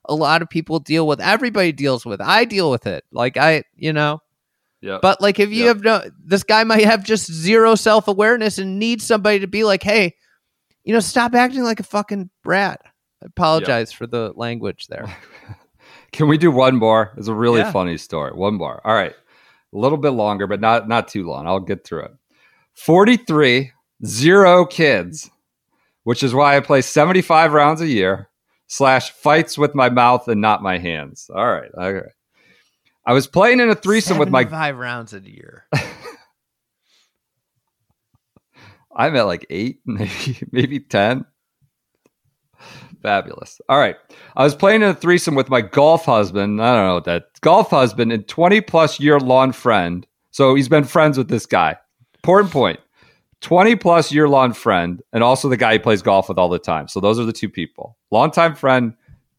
a 0.05 0.15
lot 0.15 0.41
of 0.41 0.49
people 0.49 0.79
deal 0.79 1.05
with. 1.07 1.19
Everybody 1.19 1.71
deals 1.71 2.05
with. 2.05 2.21
I 2.21 2.45
deal 2.45 2.71
with 2.71 2.87
it. 2.87 3.03
Like 3.11 3.37
I, 3.37 3.63
you 3.75 3.93
know. 3.93 4.21
Yeah. 4.79 4.99
But 5.01 5.21
like, 5.21 5.39
if 5.39 5.49
you 5.49 5.65
Yep. 5.65 5.67
have 5.77 5.83
no, 5.83 6.11
this 6.23 6.43
guy 6.43 6.63
might 6.63 6.85
have 6.85 7.03
just 7.03 7.31
zero 7.31 7.75
self 7.75 8.07
awareness 8.07 8.57
and 8.59 8.77
needs 8.79 9.05
somebody 9.05 9.39
to 9.39 9.47
be 9.47 9.63
like, 9.63 9.81
hey, 9.83 10.15
you 10.83 10.93
know, 10.93 10.99
stop 10.99 11.33
acting 11.35 11.63
like 11.63 11.79
a 11.79 11.83
fucking 11.83 12.29
brat. 12.43 12.79
I 13.23 13.25
apologize 13.25 13.91
for 13.91 14.05
the 14.07 14.31
language 14.35 14.85
there. 14.87 15.13
Can 16.11 16.27
we 16.27 16.37
do 16.37 16.51
one 16.51 16.75
more? 16.75 17.11
It's 17.17 17.27
a 17.27 17.33
really 17.33 17.61
Yeah. 17.61 17.71
funny 17.71 17.97
story. 17.97 18.31
One 18.33 18.53
more. 18.53 18.79
All 18.85 18.93
right. 18.93 19.13
A 19.73 19.77
little 19.77 19.97
bit 19.97 20.11
longer, 20.11 20.47
but 20.47 20.61
not 20.61 20.87
not 20.87 21.07
too 21.07 21.27
long. 21.27 21.47
I'll 21.47 21.59
get 21.59 21.83
through 21.85 22.05
it. 22.05 22.11
43, 22.75 23.71
zero 24.05 24.65
kids, 24.65 25.29
which 26.03 26.23
is 26.23 26.33
why 26.33 26.55
I 26.55 26.59
play 26.59 26.81
75 26.81 27.53
rounds 27.53 27.81
a 27.81 27.87
year, 27.87 28.29
slash 28.67 29.11
fights 29.11 29.57
with 29.57 29.73
my 29.75 29.89
mouth 29.89 30.27
and 30.27 30.41
not 30.41 30.61
my 30.61 30.77
hands. 30.77 31.29
All 31.33 31.51
right. 31.51 31.71
Okay. 31.77 32.07
I 33.05 33.13
was 33.13 33.25
playing 33.25 33.59
in 33.61 33.69
a 33.69 33.75
threesome 33.75 34.17
with 34.17 34.29
my 34.29 34.45
five 34.45 34.77
rounds 34.77 35.13
a 35.13 35.19
year. 35.21 35.65
I'm 38.95 39.15
at 39.15 39.27
like 39.27 39.45
eight, 39.49 39.79
maybe 39.85 40.39
maybe 40.51 40.79
ten. 40.79 41.25
Fabulous. 43.01 43.61
All 43.69 43.79
right. 43.79 43.95
I 44.35 44.43
was 44.43 44.55
playing 44.55 44.81
in 44.81 44.89
a 44.89 44.93
threesome 44.93 45.35
with 45.35 45.49
my 45.49 45.61
golf 45.61 46.05
husband. 46.05 46.61
I 46.61 46.75
don't 46.75 46.87
know 46.87 46.93
what 46.95 47.05
that 47.05 47.25
golf 47.41 47.69
husband 47.69 48.11
and 48.11 48.27
20 48.27 48.61
plus 48.61 48.99
year 48.99 49.19
long 49.19 49.51
friend. 49.51 50.05
So 50.31 50.55
he's 50.55 50.69
been 50.69 50.83
friends 50.83 51.17
with 51.17 51.29
this 51.29 51.45
guy. 51.45 51.77
Important 52.15 52.79
20 53.41 53.75
plus 53.75 54.11
year 54.11 54.27
long 54.27 54.53
friend, 54.53 55.01
and 55.13 55.23
also 55.23 55.49
the 55.49 55.57
guy 55.57 55.73
he 55.73 55.79
plays 55.79 56.01
golf 56.01 56.29
with 56.29 56.37
all 56.37 56.49
the 56.49 56.59
time. 56.59 56.87
So 56.87 56.99
those 56.99 57.19
are 57.19 57.25
the 57.25 57.33
two 57.33 57.49
people. 57.49 57.97
Longtime 58.11 58.55
friend, 58.55 58.93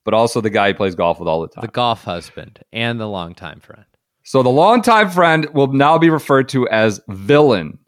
but 0.04 0.14
also 0.14 0.40
the 0.40 0.50
guy 0.50 0.68
he 0.68 0.74
plays 0.74 0.94
golf 0.94 1.18
with 1.18 1.28
all 1.28 1.40
the 1.40 1.48
time. 1.48 1.62
the 1.62 1.68
golf 1.68 2.04
husband 2.04 2.60
and 2.72 3.00
the 3.00 3.08
longtime 3.08 3.60
friend. 3.60 3.84
So 4.22 4.42
the 4.42 4.50
longtime 4.50 5.10
friend 5.10 5.46
will 5.54 5.72
now 5.72 5.98
be 5.98 6.10
referred 6.10 6.48
to 6.50 6.68
as 6.68 7.00
villain. 7.08 7.78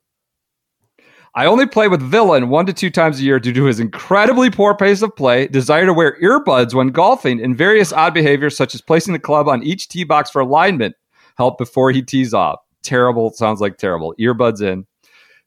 I 1.33 1.47
only 1.47 1.66
play 1.66 1.87
with 1.87 2.03
villain 2.03 2.49
one 2.49 2.66
to 2.66 2.72
two 2.72 2.91
times 2.91 3.20
a 3.20 3.22
year 3.22 3.39
due 3.39 3.53
to 3.53 3.64
his 3.64 3.78
incredibly 3.78 4.51
poor 4.51 4.74
pace 4.74 5.01
of 5.01 5.14
play, 5.14 5.47
desire 5.47 5.87
to 5.87 5.93
wear 5.93 6.18
earbuds 6.20 6.74
when 6.74 6.89
golfing, 6.89 7.41
and 7.41 7.57
various 7.57 7.93
odd 7.93 8.14
behaviors 8.14 8.57
such 8.57 8.74
as 8.74 8.81
placing 8.81 9.12
the 9.12 9.20
club 9.20 9.47
on 9.47 9.62
each 9.62 9.89
tee 9.89 10.03
box 10.03 10.28
for 10.28 10.41
alignment 10.41 10.97
help 11.37 11.57
before 11.57 11.93
he 11.93 12.03
tees 12.03 12.35
off. 12.35 12.59
Terrible, 12.83 13.31
sounds 13.31 13.61
like 13.61 13.78
terrible. 13.78 14.12
Earbuds 14.18 14.61
in. 14.61 14.87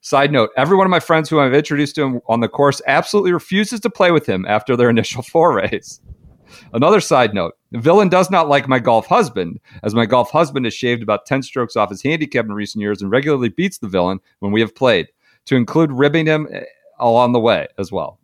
Side 0.00 0.32
note, 0.32 0.50
every 0.56 0.74
one 0.74 0.86
of 0.86 0.90
my 0.90 1.00
friends 1.00 1.28
who 1.28 1.38
I've 1.38 1.52
introduced 1.52 1.96
to 1.96 2.02
him 2.02 2.20
on 2.28 2.40
the 2.40 2.48
course 2.48 2.80
absolutely 2.86 3.32
refuses 3.32 3.80
to 3.80 3.90
play 3.90 4.10
with 4.10 4.26
him 4.26 4.46
after 4.46 4.76
their 4.76 4.90
initial 4.90 5.22
forays. 5.22 6.00
Another 6.72 7.00
side 7.00 7.34
note, 7.34 7.54
Villain 7.72 8.08
does 8.08 8.30
not 8.30 8.48
like 8.48 8.68
my 8.68 8.78
golf 8.78 9.06
husband, 9.06 9.60
as 9.82 9.94
my 9.94 10.06
golf 10.06 10.30
husband 10.30 10.64
has 10.64 10.72
shaved 10.72 11.02
about 11.02 11.26
10 11.26 11.42
strokes 11.42 11.76
off 11.76 11.90
his 11.90 12.02
handicap 12.02 12.46
in 12.46 12.52
recent 12.52 12.80
years 12.80 13.02
and 13.02 13.10
regularly 13.10 13.50
beats 13.50 13.78
the 13.78 13.88
villain 13.88 14.20
when 14.38 14.52
we 14.52 14.60
have 14.60 14.74
played, 14.74 15.08
to 15.46 15.56
include 15.56 15.92
ribbing 15.92 16.26
him 16.26 16.48
eh, 16.50 16.64
along 16.98 17.32
the 17.32 17.40
way 17.40 17.66
as 17.78 17.92
well. 17.92 18.18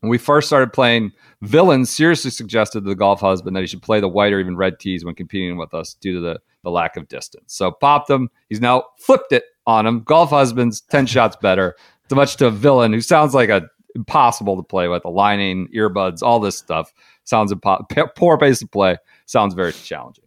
When 0.00 0.10
we 0.10 0.18
first 0.18 0.46
started 0.46 0.72
playing, 0.72 1.12
Villain 1.42 1.84
seriously 1.84 2.30
suggested 2.30 2.82
to 2.82 2.88
the 2.88 2.94
golf 2.94 3.20
husband 3.20 3.56
that 3.56 3.60
he 3.60 3.66
should 3.66 3.82
play 3.82 4.00
the 4.00 4.08
white 4.08 4.32
or 4.32 4.40
even 4.40 4.56
red 4.56 4.78
tees 4.78 5.04
when 5.04 5.14
competing 5.14 5.56
with 5.56 5.74
us 5.74 5.94
due 5.94 6.14
to 6.14 6.20
the, 6.20 6.40
the 6.64 6.70
lack 6.70 6.96
of 6.96 7.08
distance. 7.08 7.54
So 7.54 7.72
popped 7.72 8.10
him. 8.10 8.30
He's 8.48 8.60
now 8.60 8.84
flipped 8.98 9.32
it 9.32 9.44
on 9.66 9.86
him. 9.86 10.02
Golf 10.02 10.30
husband's 10.30 10.80
10 10.82 11.06
shots 11.06 11.36
better. 11.36 11.76
To 12.08 12.14
much 12.14 12.36
to 12.36 12.46
a 12.46 12.52
villain 12.52 12.92
who 12.92 13.00
sounds 13.00 13.34
like 13.34 13.48
a 13.48 13.68
impossible 13.96 14.56
to 14.56 14.62
play 14.62 14.86
with, 14.86 15.04
aligning, 15.04 15.66
earbuds, 15.74 16.22
all 16.22 16.38
this 16.38 16.56
stuff. 16.56 16.92
Sounds 17.24 17.52
impo- 17.52 17.84
poor 18.14 18.38
pace 18.38 18.62
of 18.62 18.70
play. 18.70 18.96
Sounds 19.24 19.54
very 19.54 19.72
challenging. 19.72 20.25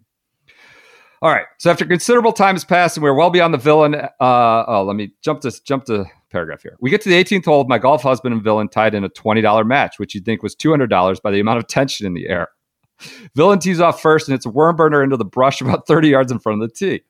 All 1.22 1.32
right. 1.32 1.46
So 1.58 1.70
after 1.70 1.86
considerable 1.86 2.32
time 2.32 2.56
has 2.56 2.64
passed 2.64 2.96
and 2.96 3.04
we're 3.04 3.14
well 3.14 3.30
beyond 3.30 3.54
the 3.54 3.58
villain, 3.58 3.96
uh, 3.96 4.10
oh, 4.20 4.84
let 4.88 4.96
me 4.96 5.12
jump 5.22 5.42
to 5.42 5.52
jump 5.64 5.86
to 5.86 6.06
paragraph 6.30 6.62
here. 6.62 6.78
We 6.80 6.90
get 6.90 7.02
to 7.02 7.10
the 7.10 7.22
18th 7.22 7.46
hole 7.46 7.66
my 7.66 7.78
golf 7.78 8.04
husband 8.04 8.34
and 8.34 8.44
villain 8.44 8.70
tied 8.70 8.96
in 8.96 9.04
a 9.04 9.10
$20 9.10 9.68
match, 9.68 10.00
which 10.00 10.16
you'd 10.16 10.24
think 10.24 10.44
was 10.44 10.56
$200 10.56 11.22
by 11.22 11.32
the 11.32 11.40
amount 11.40 11.60
of 11.60 11.68
tension 11.68 12.06
in 12.06 12.14
the 12.14 12.28
air. 12.30 12.50
Villain 13.36 13.60
tees 13.60 13.80
off 13.80 14.02
first 14.02 14.28
and 14.28 14.34
hits 14.34 14.46
a 14.46 14.50
worm 14.50 14.76
burner 14.76 15.04
into 15.04 15.18
the 15.18 15.26
brush 15.26 15.62
about 15.62 15.88
30 15.88 16.10
yards 16.10 16.32
in 16.32 16.40
front 16.40 16.62
of 16.62 16.70
the 16.70 16.74
tee. 16.74 17.04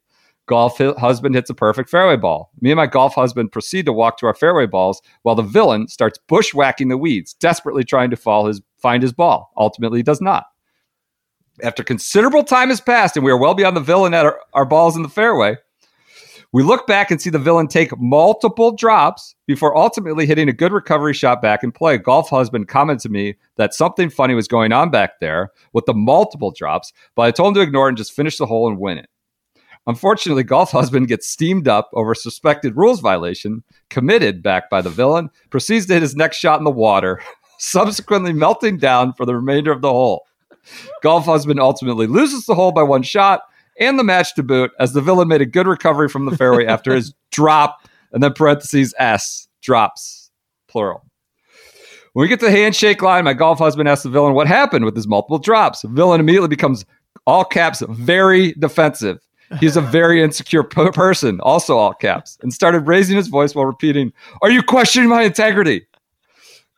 Golf 0.47 0.79
husband 0.79 1.35
hits 1.35 1.51
a 1.51 1.53
perfect 1.53 1.91
fairway 1.91 2.17
ball. 2.17 2.49
Me 2.59 2.71
and 2.71 2.77
my 2.77 2.87
golf 2.87 3.13
husband 3.13 3.51
proceed 3.51 3.85
to 3.85 3.93
walk 3.93 4.17
to 4.17 4.25
our 4.25 4.33
fairway 4.33 4.65
balls 4.65 4.99
while 5.21 5.35
the 5.35 5.43
villain 5.43 5.87
starts 5.87 6.17
bushwhacking 6.27 6.87
the 6.87 6.97
weeds, 6.97 7.35
desperately 7.35 7.83
trying 7.83 8.09
to 8.09 8.15
fall 8.15 8.47
his, 8.47 8.59
find 8.79 9.03
his 9.03 9.13
ball. 9.13 9.51
Ultimately, 9.57 9.99
he 9.99 10.03
does 10.03 10.21
not. 10.21 10.47
After 11.63 11.83
considerable 11.83 12.43
time 12.43 12.69
has 12.69 12.81
passed 12.81 13.15
and 13.15 13.25
we 13.25 13.31
are 13.31 13.37
well 13.37 13.53
beyond 13.53 13.75
the 13.75 13.81
villain 13.81 14.13
at 14.13 14.25
our, 14.25 14.39
our 14.53 14.65
balls 14.65 14.95
in 14.95 15.03
the 15.03 15.09
fairway, 15.09 15.57
We 16.51 16.63
look 16.63 16.87
back 16.87 17.11
and 17.11 17.21
see 17.21 17.29
the 17.29 17.37
villain 17.37 17.67
take 17.67 17.95
multiple 17.99 18.71
drops 18.71 19.35
before 19.45 19.77
ultimately 19.77 20.25
hitting 20.25 20.49
a 20.49 20.53
good 20.53 20.71
recovery 20.71 21.13
shot 21.13 21.43
back 21.43 21.63
in 21.63 21.71
play. 21.71 21.97
Golf 21.99 22.29
husband 22.29 22.67
commented 22.67 23.03
to 23.03 23.09
me 23.09 23.35
that 23.57 23.75
something 23.75 24.09
funny 24.09 24.33
was 24.33 24.47
going 24.47 24.71
on 24.71 24.89
back 24.89 25.19
there 25.19 25.51
with 25.73 25.85
the 25.85 25.93
multiple 25.93 26.51
drops, 26.51 26.91
but 27.15 27.23
I 27.23 27.31
told 27.31 27.49
him 27.49 27.53
to 27.55 27.61
ignore 27.61 27.87
it 27.87 27.89
and 27.89 27.97
just 27.97 28.13
finish 28.13 28.37
the 28.37 28.47
hole 28.47 28.67
and 28.67 28.79
win 28.79 28.97
it. 28.97 29.09
Unfortunately, 29.85 30.43
golf 30.43 30.71
husband 30.71 31.07
gets 31.07 31.29
steamed 31.29 31.67
up 31.67 31.89
over 31.93 32.15
suspected 32.15 32.75
rules 32.75 32.99
violation 32.99 33.63
committed 33.89 34.41
back 34.41 34.69
by 34.71 34.81
the 34.81 34.89
villain, 34.89 35.29
proceeds 35.51 35.85
to 35.85 35.93
hit 35.93 36.01
his 36.01 36.15
next 36.15 36.37
shot 36.37 36.59
in 36.59 36.63
the 36.63 36.71
water, 36.71 37.21
subsequently 37.59 38.33
melting 38.33 38.77
down 38.77 39.13
for 39.13 39.25
the 39.25 39.35
remainder 39.35 39.71
of 39.71 39.81
the 39.81 39.91
hole. 39.91 40.25
Golf 41.01 41.25
husband 41.25 41.59
ultimately 41.59 42.07
loses 42.07 42.45
the 42.45 42.55
hole 42.55 42.71
by 42.71 42.83
one 42.83 43.03
shot 43.03 43.41
and 43.79 43.97
the 43.97 44.03
match 44.03 44.35
to 44.35 44.43
boot 44.43 44.71
as 44.79 44.93
the 44.93 45.01
villain 45.01 45.27
made 45.27 45.41
a 45.41 45.45
good 45.45 45.67
recovery 45.67 46.09
from 46.09 46.25
the 46.25 46.35
fairway 46.35 46.65
after 46.67 46.93
his 46.93 47.13
drop 47.31 47.87
and 48.11 48.21
then 48.21 48.33
parentheses 48.33 48.93
S 48.97 49.47
drops 49.61 50.29
plural. 50.67 51.05
When 52.13 52.23
we 52.23 52.27
get 52.27 52.39
to 52.39 52.47
the 52.47 52.51
handshake 52.51 53.01
line, 53.01 53.23
my 53.23 53.33
golf 53.33 53.59
husband 53.59 53.87
asks 53.87 54.03
the 54.03 54.09
villain 54.09 54.33
what 54.33 54.47
happened 54.47 54.83
with 54.83 54.95
his 54.95 55.07
multiple 55.07 55.37
drops. 55.37 55.81
The 55.81 55.87
villain 55.89 56.19
immediately 56.19 56.49
becomes 56.49 56.85
all 57.27 57.45
caps 57.45 57.83
very 57.87 58.53
defensive. 58.53 59.19
He's 59.59 59.77
a 59.77 59.81
very 59.81 60.21
insecure 60.23 60.63
person, 60.63 61.39
also 61.41 61.77
all 61.77 61.93
caps, 61.93 62.37
and 62.41 62.53
started 62.53 62.87
raising 62.87 63.15
his 63.15 63.27
voice 63.27 63.53
while 63.53 63.65
repeating, 63.65 64.11
Are 64.41 64.49
you 64.49 64.63
questioning 64.63 65.09
my 65.09 65.23
integrity? 65.23 65.85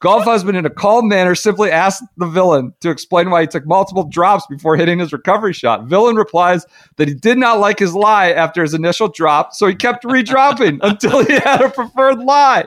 Golf 0.02 0.24
husband, 0.24 0.58
in 0.58 0.66
a 0.66 0.70
calm 0.70 1.08
manner, 1.08 1.36
simply 1.36 1.70
asked 1.70 2.04
the 2.18 2.26
villain 2.26 2.74
to 2.82 2.90
explain 2.90 3.30
why 3.30 3.42
he 3.42 3.48
took 3.48 3.68
multiple 3.68 4.04
drops 4.04 4.48
before 4.48 4.76
hitting 4.76 4.98
his 4.98 5.14
recovery 5.14 5.54
shot. 5.54 5.86
Villain 5.86 6.16
replies 6.16 6.66
that 6.98 7.08
he 7.08 7.14
did 7.14 7.38
not 7.38 7.60
like 7.60 7.78
his 7.78 7.94
lie 7.94 8.32
after 8.32 8.64
his 8.64 8.74
initial 8.74 9.08
drop, 9.08 9.54
so 9.54 9.68
he 9.68 9.76
kept 9.76 10.04
redropping 10.04 10.80
until 10.84 11.24
he 11.24 11.34
had 11.34 11.62
a 11.62 11.70
preferred 11.70 12.18
lie. 12.20 12.66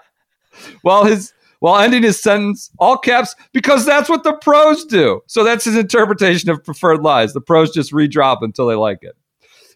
While 0.83 1.05
his 1.05 1.33
while 1.59 1.83
ending 1.83 2.03
his 2.03 2.23
sentence, 2.23 2.71
all 2.79 2.99
caps, 2.99 3.35
because 3.53 3.85
that's 3.85 4.09
what 4.09 4.23
the 4.23 4.35
pros 4.35 4.85
do. 4.85 5.23
So 5.27 5.43
that's 5.43 5.65
his 5.65 5.77
interpretation 5.77 6.51
of 6.51 6.63
preferred 6.63 7.01
lies. 7.01 7.33
The 7.33 7.41
pros 7.41 7.73
just 7.73 7.91
redrop 7.91 8.43
until 8.43 8.67
they 8.67 8.75
like 8.75 9.03
it. 9.03 9.17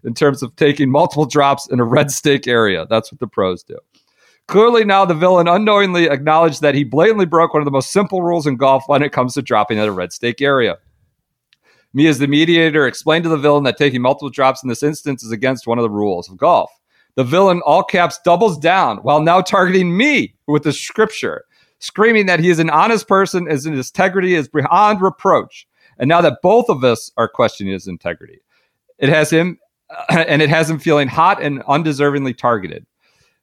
In 0.05 0.15
terms 0.15 0.43
of 0.43 0.55
taking 0.55 0.91
multiple 0.91 1.25
drops 1.25 1.67
in 1.69 1.81
a 1.81 1.85
red 1.85 2.11
stake 2.11 2.47
area, 2.47 2.87
that's 2.89 3.11
what 3.11 3.21
the 3.21 3.27
pros 3.27 3.63
do. 3.63 3.79
Clearly, 4.49 4.83
now 4.83 5.05
the 5.05 5.15
villain 5.15 5.47
unknowingly 5.47 6.09
acknowledged 6.09 6.63
that 6.63 6.75
he 6.75 6.83
blatantly 6.83 7.27
broke 7.27 7.53
one 7.53 7.61
of 7.61 7.67
the 7.67 7.71
most 7.71 7.93
simple 7.93 8.23
rules 8.23 8.47
in 8.47 8.57
golf 8.57 8.85
when 8.87 9.03
it 9.03 9.13
comes 9.13 9.35
to 9.35 9.43
dropping 9.43 9.79
at 9.79 9.87
a 9.87 9.93
red 9.93 10.11
stake 10.11 10.41
area. 10.41 10.79
Me, 11.93 12.07
as 12.07 12.19
the 12.19 12.27
mediator, 12.27 12.87
explained 12.87 13.25
to 13.25 13.29
the 13.29 13.37
villain 13.37 13.65
that 13.65 13.77
taking 13.77 14.01
multiple 14.01 14.31
drops 14.31 14.63
in 14.63 14.71
this 14.71 14.83
instance 14.83 15.23
is 15.23 15.33
against 15.33 15.67
one 15.67 15.79
of 15.79 15.83
the 15.83 15.91
rules 15.91 16.31
of 16.31 16.39
golf. 16.39 16.71
The 17.15 17.25
villain, 17.25 17.61
all 17.67 17.83
caps, 17.83 18.19
doubles 18.25 18.59
down 18.59 18.99
while 18.99 19.21
now 19.21 19.43
targeting 19.43 19.95
me 19.95 20.35
with 20.47 20.63
the 20.63 20.73
scripture, 20.73 21.45
screaming 21.79 22.25
that 22.27 22.41
he 22.41 22.49
is 22.49 22.59
an 22.59 22.71
honest 22.71 23.07
person, 23.07 23.51
his 23.51 23.67
integrity 23.67 24.35
is 24.35 24.49
beyond 24.49 25.03
reproach. 25.03 25.69
And 25.99 26.09
now 26.09 26.23
that 26.23 26.39
both 26.43 26.71
of 26.71 26.85
us 26.85 27.13
are 27.19 27.29
questioning 27.29 27.75
his 27.75 27.87
integrity, 27.87 28.41
it 28.97 29.11
has 29.11 29.29
him, 29.29 29.59
and 30.09 30.41
it 30.41 30.49
has 30.49 30.71
him 30.71 30.79
feeling 30.79 31.09
hot 31.09 31.43
and 31.43 31.61
undeservingly 31.65 32.37
targeted. 32.37 32.87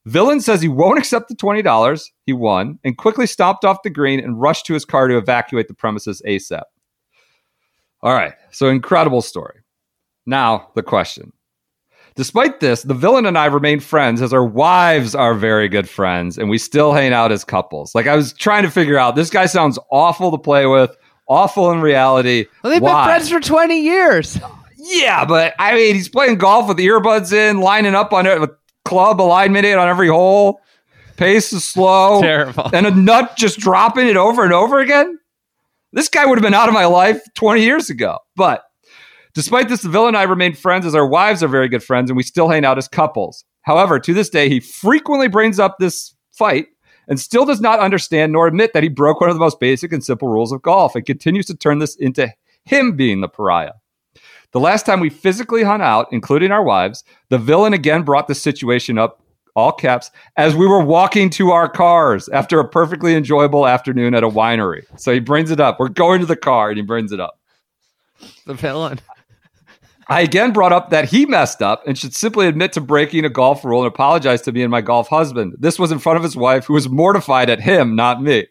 Villain 0.05 0.39
says 0.39 0.61
he 0.61 0.67
won't 0.67 0.99
accept 0.99 1.29
the 1.29 1.35
$20 1.35 2.09
he 2.25 2.33
won 2.33 2.79
and 2.83 2.97
quickly 2.97 3.25
stomped 3.25 3.65
off 3.65 3.81
the 3.83 3.89
green 3.89 4.19
and 4.19 4.39
rushed 4.39 4.65
to 4.67 4.73
his 4.73 4.85
car 4.85 5.07
to 5.07 5.17
evacuate 5.17 5.67
the 5.67 5.73
premises 5.73 6.21
ASAP. 6.27 6.63
All 8.01 8.13
right, 8.13 8.33
so 8.51 8.69
incredible 8.69 9.21
story. 9.21 9.61
Now, 10.27 10.69
the 10.75 10.83
question. 10.83 11.33
Despite 12.15 12.59
this, 12.59 12.83
the 12.83 12.93
villain 12.93 13.25
and 13.25 13.37
I 13.37 13.47
remain 13.47 13.79
friends 13.79 14.21
as 14.21 14.31
our 14.31 14.45
wives 14.45 15.15
are 15.15 15.33
very 15.33 15.67
good 15.67 15.89
friends 15.89 16.37
and 16.37 16.49
we 16.49 16.57
still 16.59 16.93
hang 16.93 17.11
out 17.11 17.31
as 17.31 17.43
couples. 17.43 17.95
Like 17.95 18.07
I 18.07 18.15
was 18.15 18.31
trying 18.31 18.63
to 18.63 18.71
figure 18.71 18.97
out, 18.97 19.15
this 19.15 19.29
guy 19.29 19.47
sounds 19.47 19.79
awful 19.91 20.31
to 20.31 20.37
play 20.37 20.65
with, 20.67 20.95
awful 21.27 21.71
in 21.71 21.81
reality. 21.81 22.45
Well, 22.63 22.71
they've 22.71 22.81
Why? 22.81 23.05
been 23.05 23.09
friends 23.09 23.29
for 23.29 23.39
20 23.39 23.81
years. 23.81 24.39
Yeah, 24.77 25.25
but 25.25 25.55
I 25.57 25.73
mean, 25.73 25.95
he's 25.95 26.07
playing 26.07 26.37
golf 26.37 26.67
with 26.67 26.77
earbuds 26.77 27.33
in, 27.33 27.59
lining 27.59 27.95
up 27.95 28.13
on 28.13 28.27
it 28.27 28.39
with 28.39 28.51
club 28.85 29.19
alignment 29.19 29.65
on 29.65 29.87
every 29.87 30.07
hole. 30.07 30.61
Pace 31.17 31.51
is 31.53 31.63
slow. 31.63 32.21
Terrible. 32.21 32.69
And 32.73 32.85
a 32.85 32.91
nut 32.91 33.35
just 33.37 33.59
dropping 33.59 34.07
it 34.07 34.17
over 34.17 34.43
and 34.43 34.53
over 34.53 34.79
again. 34.79 35.19
This 35.91 36.09
guy 36.09 36.25
would 36.25 36.37
have 36.37 36.43
been 36.43 36.53
out 36.53 36.67
of 36.67 36.73
my 36.73 36.85
life 36.85 37.21
20 37.35 37.61
years 37.61 37.89
ago. 37.89 38.17
But 38.35 38.63
despite 39.33 39.69
this, 39.69 39.81
the 39.81 39.89
villain 39.89 40.09
and 40.09 40.17
I 40.17 40.23
remain 40.23 40.53
friends 40.53 40.85
as 40.85 40.93
our 40.93 41.07
wives 41.07 41.41
are 41.41 41.47
very 41.47 41.69
good 41.69 41.83
friends 41.83 42.09
and 42.09 42.17
we 42.17 42.23
still 42.23 42.49
hang 42.49 42.65
out 42.65 42.77
as 42.77 42.87
couples. 42.87 43.45
However, 43.61 43.99
to 43.99 44.13
this 44.13 44.29
day, 44.29 44.49
he 44.49 44.59
frequently 44.59 45.27
brings 45.27 45.59
up 45.59 45.77
this 45.79 46.13
fight 46.33 46.67
and 47.07 47.19
still 47.19 47.45
does 47.45 47.61
not 47.61 47.79
understand 47.79 48.33
nor 48.33 48.45
admit 48.45 48.73
that 48.73 48.83
he 48.83 48.89
broke 48.89 49.21
one 49.21 49.29
of 49.29 49.35
the 49.35 49.39
most 49.39 49.59
basic 49.59 49.93
and 49.93 50.03
simple 50.03 50.27
rules 50.27 50.51
of 50.51 50.61
golf 50.61 50.95
and 50.95 51.05
continues 51.05 51.45
to 51.45 51.55
turn 51.55 51.79
this 51.79 51.95
into 51.95 52.31
him 52.65 52.95
being 52.95 53.21
the 53.21 53.29
pariah. 53.29 53.73
The 54.55 54.61
last 54.61 54.85
time 54.85 55.01
we 55.01 55.09
physically 55.09 55.63
hung 55.63 55.81
out, 55.81 56.07
including 56.13 56.53
our 56.53 56.63
wives, 56.63 57.03
the 57.27 57.37
villain 57.37 57.73
again 57.73 58.03
brought 58.03 58.29
the 58.29 58.33
situation 58.33 58.97
up, 58.97 59.21
all 59.53 59.73
caps, 59.73 60.11
as 60.37 60.55
we 60.55 60.65
were 60.65 60.81
walking 60.81 61.29
to 61.31 61.51
our 61.51 61.67
cars 61.67 62.29
after 62.29 62.61
a 62.61 62.65
perfectly 62.65 63.15
enjoyable 63.15 63.67
afternoon 63.67 64.15
at 64.15 64.23
a 64.23 64.29
winery. 64.29 64.85
So 64.97 65.11
he 65.11 65.19
brings 65.19 65.51
it 65.51 65.59
up. 65.59 65.77
We're 65.77 65.89
going 65.89 66.21
to 66.21 66.25
the 66.25 66.37
car 66.37 66.69
and 66.69 66.77
he 66.77 66.83
brings 66.83 67.11
it 67.11 67.19
up. 67.19 67.37
The 68.45 68.53
villain. 68.53 69.01
I 70.07 70.21
again 70.21 70.53
brought 70.53 70.71
up 70.71 70.89
that 70.89 71.09
he 71.09 71.25
messed 71.25 71.61
up 71.61 71.85
and 71.85 71.97
should 71.97 72.15
simply 72.15 72.47
admit 72.47 72.71
to 72.73 72.81
breaking 72.81 73.25
a 73.25 73.29
golf 73.29 73.65
rule 73.65 73.81
and 73.81 73.87
apologize 73.89 74.41
to 74.43 74.53
me 74.53 74.61
and 74.61 74.71
my 74.71 74.79
golf 74.79 75.09
husband. 75.09 75.55
This 75.59 75.77
was 75.77 75.91
in 75.91 75.99
front 75.99 76.15
of 76.15 76.23
his 76.23 76.37
wife, 76.37 76.63
who 76.63 76.75
was 76.75 76.87
mortified 76.87 77.49
at 77.49 77.59
him, 77.59 77.97
not 77.97 78.23
me. 78.23 78.47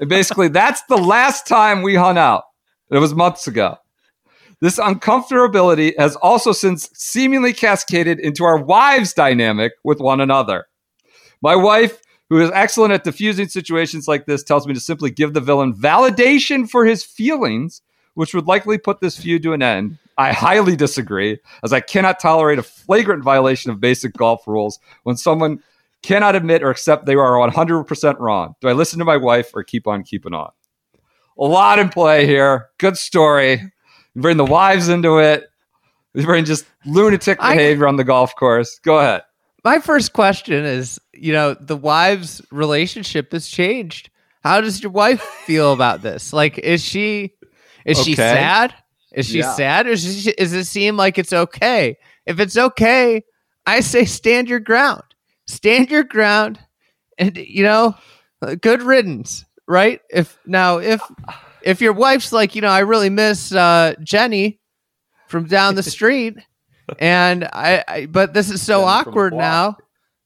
And 0.00 0.10
basically, 0.10 0.48
that's 0.48 0.82
the 0.82 0.98
last 0.98 1.46
time 1.46 1.80
we 1.80 1.94
hung 1.94 2.18
out. 2.18 2.44
It 2.90 2.98
was 2.98 3.14
months 3.14 3.46
ago. 3.46 3.78
This 4.62 4.78
uncomfortability 4.78 5.92
has 5.98 6.14
also 6.14 6.52
since 6.52 6.88
seemingly 6.94 7.52
cascaded 7.52 8.20
into 8.20 8.44
our 8.44 8.56
wives' 8.56 9.12
dynamic 9.12 9.72
with 9.82 9.98
one 9.98 10.20
another. 10.20 10.66
My 11.42 11.56
wife, 11.56 12.00
who 12.30 12.40
is 12.40 12.48
excellent 12.54 12.92
at 12.92 13.02
diffusing 13.02 13.48
situations 13.48 14.06
like 14.06 14.26
this, 14.26 14.44
tells 14.44 14.68
me 14.68 14.72
to 14.72 14.78
simply 14.78 15.10
give 15.10 15.34
the 15.34 15.40
villain 15.40 15.74
validation 15.74 16.70
for 16.70 16.86
his 16.86 17.02
feelings, 17.02 17.82
which 18.14 18.34
would 18.34 18.46
likely 18.46 18.78
put 18.78 19.00
this 19.00 19.18
feud 19.18 19.42
to 19.42 19.52
an 19.52 19.62
end. 19.62 19.98
I 20.16 20.32
highly 20.32 20.76
disagree, 20.76 21.40
as 21.64 21.72
I 21.72 21.80
cannot 21.80 22.20
tolerate 22.20 22.60
a 22.60 22.62
flagrant 22.62 23.24
violation 23.24 23.72
of 23.72 23.80
basic 23.80 24.12
golf 24.12 24.46
rules 24.46 24.78
when 25.02 25.16
someone 25.16 25.60
cannot 26.02 26.36
admit 26.36 26.62
or 26.62 26.70
accept 26.70 27.06
they 27.06 27.16
are 27.16 27.32
100% 27.32 28.20
wrong. 28.20 28.54
Do 28.60 28.68
I 28.68 28.74
listen 28.74 29.00
to 29.00 29.04
my 29.04 29.16
wife 29.16 29.50
or 29.56 29.64
keep 29.64 29.88
on 29.88 30.04
keeping 30.04 30.34
on? 30.34 30.52
A 31.36 31.44
lot 31.44 31.80
in 31.80 31.88
play 31.88 32.26
here. 32.26 32.68
Good 32.78 32.96
story. 32.96 33.71
You 34.14 34.22
bring 34.22 34.36
the 34.36 34.44
wives 34.44 34.88
into 34.88 35.18
it. 35.18 35.48
You 36.14 36.24
bring 36.24 36.44
just 36.44 36.66
lunatic 36.84 37.38
I- 37.40 37.54
behavior 37.56 37.86
on 37.86 37.96
the 37.96 38.04
golf 38.04 38.34
course. 38.36 38.78
Go 38.84 38.98
ahead. 38.98 39.22
My 39.64 39.78
first 39.78 40.12
question 40.12 40.64
is, 40.64 41.00
you 41.14 41.32
know, 41.32 41.54
the 41.54 41.76
wives' 41.76 42.42
relationship 42.50 43.32
has 43.32 43.46
changed. 43.48 44.10
How 44.42 44.60
does 44.60 44.82
your 44.82 44.90
wife 44.90 45.20
feel 45.22 45.72
about 45.72 46.02
this? 46.02 46.32
Like, 46.32 46.58
is 46.58 46.82
she 46.84 47.34
is 47.86 48.02
she 48.02 48.14
sad? 48.16 48.74
Is 49.12 49.26
she 49.26 49.38
Yeah. 49.38 49.52
sad, 49.54 49.86
or 49.86 49.90
is 49.90 50.22
she, 50.24 50.32
does 50.32 50.52
it 50.52 50.64
seem 50.64 50.96
like 50.96 51.16
it's 51.18 51.32
okay? 51.32 51.96
If 52.26 52.40
it's 52.40 52.56
okay, 52.56 53.22
I 53.66 53.80
say 53.80 54.04
stand 54.04 54.48
your 54.48 54.58
ground. 54.60 55.02
Stand 55.46 55.90
your 55.90 56.02
ground, 56.04 56.58
and 57.18 57.36
you 57.36 57.62
know, 57.62 57.94
good 58.60 58.82
riddance, 58.82 59.44
right? 59.68 60.00
If 60.10 60.38
now 60.44 60.78
if 60.78 61.00
if 61.64 61.80
your 61.80 61.92
wife's 61.92 62.32
like, 62.32 62.54
you 62.54 62.62
know, 62.62 62.68
I 62.68 62.80
really 62.80 63.10
miss 63.10 63.52
uh, 63.52 63.94
Jenny 64.02 64.60
from 65.28 65.46
down 65.46 65.74
the 65.74 65.82
street, 65.96 66.34
and 66.98 67.44
I, 67.44 67.84
I 67.88 68.06
but 68.06 68.34
this 68.34 68.50
is 68.50 68.60
so 68.62 68.80
Jenny 68.80 68.90
awkward 68.90 69.32
now 69.34 69.76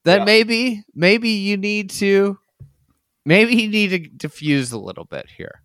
that 0.04 0.18
Yeah. 0.20 0.24
maybe 0.24 0.84
maybe 0.94 1.30
you 1.30 1.56
need 1.56 1.90
to 1.90 2.38
maybe 3.24 3.54
you 3.56 3.68
need 3.68 3.88
to 3.90 3.98
diffuse 3.98 4.72
a 4.72 4.78
little 4.78 5.04
bit 5.04 5.26
here. 5.36 5.60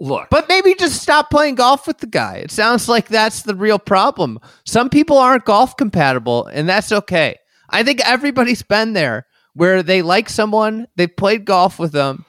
Look, 0.00 0.28
But 0.30 0.48
maybe 0.48 0.74
just 0.76 1.02
stop 1.02 1.28
playing 1.28 1.56
golf 1.56 1.88
with 1.88 1.98
the 1.98 2.06
guy. 2.06 2.36
It 2.36 2.52
sounds 2.52 2.88
like 2.88 3.08
that's 3.08 3.42
the 3.42 3.56
real 3.56 3.80
problem. 3.80 4.38
Some 4.64 4.90
people 4.90 5.18
aren't 5.18 5.44
golf 5.44 5.76
compatible, 5.76 6.46
and 6.46 6.68
that's 6.68 6.92
okay. 6.92 7.36
I 7.68 7.82
think 7.82 8.00
everybody's 8.06 8.62
been 8.62 8.92
there 8.92 9.26
where 9.54 9.82
they 9.82 10.02
like 10.02 10.28
someone, 10.28 10.86
they 10.94 11.08
played 11.08 11.44
golf 11.44 11.80
with 11.80 11.90
them, 11.90 12.24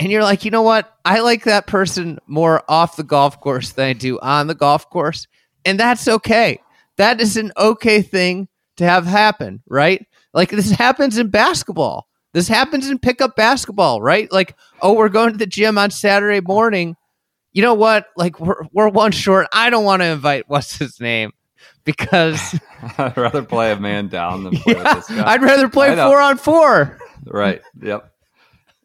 and 0.00 0.10
you're 0.10 0.22
like, 0.22 0.46
you 0.46 0.50
know 0.50 0.62
what? 0.62 0.96
I 1.04 1.20
like 1.20 1.44
that 1.44 1.66
person 1.66 2.18
more 2.26 2.64
off 2.68 2.96
the 2.96 3.02
golf 3.04 3.38
course 3.38 3.72
than 3.72 3.86
I 3.86 3.92
do 3.92 4.18
on 4.20 4.46
the 4.46 4.54
golf 4.54 4.88
course. 4.88 5.26
And 5.66 5.78
that's 5.78 6.08
okay. 6.08 6.58
That 6.96 7.20
is 7.20 7.36
an 7.36 7.52
okay 7.54 8.00
thing 8.00 8.48
to 8.78 8.84
have 8.86 9.04
happen, 9.04 9.62
right? 9.68 10.06
Like 10.32 10.48
this 10.50 10.70
happens 10.70 11.18
in 11.18 11.28
basketball. 11.28 12.08
This 12.32 12.48
happens 12.48 12.88
in 12.88 12.98
pickup 12.98 13.36
basketball, 13.36 14.00
right? 14.00 14.32
Like, 14.32 14.56
oh, 14.80 14.94
we're 14.94 15.10
going 15.10 15.32
to 15.32 15.38
the 15.38 15.46
gym 15.46 15.76
on 15.76 15.90
Saturday 15.90 16.40
morning. 16.40 16.96
You 17.52 17.60
know 17.60 17.74
what? 17.74 18.06
Like 18.16 18.40
we're 18.40 18.62
we're 18.72 18.88
one 18.88 19.12
short. 19.12 19.48
I 19.52 19.68
don't 19.68 19.84
want 19.84 20.00
to 20.00 20.06
invite 20.06 20.44
what's 20.48 20.78
his 20.78 20.98
name 20.98 21.32
because 21.84 22.58
I'd 22.98 23.18
rather 23.18 23.42
play 23.42 23.72
a 23.72 23.76
man 23.78 24.08
down 24.08 24.44
than 24.44 24.56
play 24.56 24.74
guy. 24.82 25.02
I'd 25.10 25.42
rather 25.42 25.68
play 25.68 25.94
four 25.94 26.20
on 26.20 26.38
four. 26.38 26.98
right. 27.26 27.60
Yep. 27.82 28.10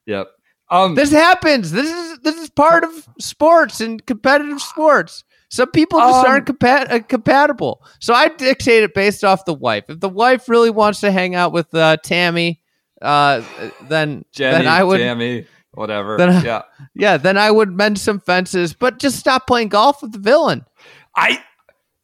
Yep. 0.08 0.28
Um, 0.70 0.96
This 0.96 1.12
happens. 1.12 1.72
This 1.72 1.90
is 1.92 2.20
this 2.20 2.36
is 2.36 2.50
part 2.50 2.84
of 2.84 2.92
sports 3.20 3.82
and 3.82 4.04
competitive 4.06 4.62
sports. 4.62 5.24
Some 5.50 5.70
people 5.72 6.00
just 6.00 6.20
Um, 6.20 6.26
aren't 6.26 6.46
compa- 6.48 6.92
uh, 6.92 7.00
compatible. 7.00 7.84
So 8.00 8.14
I 8.14 8.30
dictate 8.30 8.84
it 8.84 8.94
based 8.96 9.24
off 9.24 9.46
the 9.46 9.54
wife. 9.54 9.86
If 9.90 10.00
the 10.00 10.10
wife 10.10 10.50
really 10.50 10.72
wants 10.72 11.00
to 11.02 11.12
hang 11.12 11.36
out 11.36 11.52
with 11.54 11.74
uh, 11.76 11.98
Tammy, 12.04 12.62
uh, 13.02 13.42
then 13.88 14.26
Jenny, 14.32 14.58
then 14.58 14.68
I 14.68 14.84
would 14.84 14.98
Tammy, 14.98 15.46
whatever. 15.74 16.18
Then 16.18 16.30
I- 16.32 16.44
yeah. 16.44 16.62
yeah 16.96 17.18
then 17.18 17.38
I 17.38 17.52
would 17.52 17.70
mend 17.72 18.00
some 18.00 18.20
fences. 18.20 18.74
But 18.74 18.98
just 18.98 19.18
stop 19.20 19.46
playing 19.46 19.70
golf 19.70 20.02
with 20.02 20.14
the 20.14 20.20
villain. 20.20 20.66
I 21.16 21.42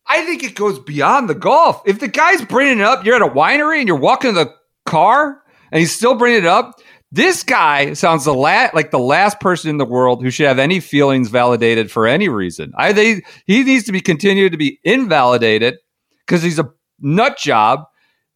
I 0.05 0.23
think 0.25 0.43
it 0.43 0.55
goes 0.55 0.77
beyond 0.77 1.29
the 1.29 1.35
golf. 1.35 1.81
If 1.85 1.99
the 1.99 2.07
guy's 2.09 2.43
bringing 2.45 2.79
it 2.79 2.85
up, 2.85 3.05
you're 3.05 3.15
at 3.15 3.21
a 3.21 3.27
winery 3.27 3.79
and 3.79 3.87
you're 3.87 3.97
walking 3.97 4.29
in 4.29 4.35
the 4.35 4.53
car 4.85 5.41
and 5.71 5.79
he's 5.79 5.95
still 5.95 6.15
bringing 6.15 6.39
it 6.39 6.45
up. 6.45 6.79
This 7.11 7.43
guy 7.43 7.93
sounds 7.93 8.23
the 8.23 8.33
la- 8.33 8.69
like 8.73 8.91
the 8.91 8.99
last 8.99 9.39
person 9.41 9.69
in 9.69 9.77
the 9.77 9.85
world 9.85 10.23
who 10.23 10.31
should 10.31 10.47
have 10.47 10.59
any 10.59 10.79
feelings 10.79 11.29
validated 11.29 11.91
for 11.91 12.07
any 12.07 12.29
reason. 12.29 12.71
I 12.77 12.93
think 12.93 13.25
he 13.45 13.63
needs 13.63 13.83
to 13.85 13.91
be 13.91 13.99
continued 13.99 14.53
to 14.53 14.57
be 14.57 14.79
invalidated 14.83 15.77
because 16.25 16.41
he's 16.41 16.59
a 16.59 16.71
nut 16.99 17.37
job. 17.37 17.81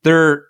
There, 0.04 0.48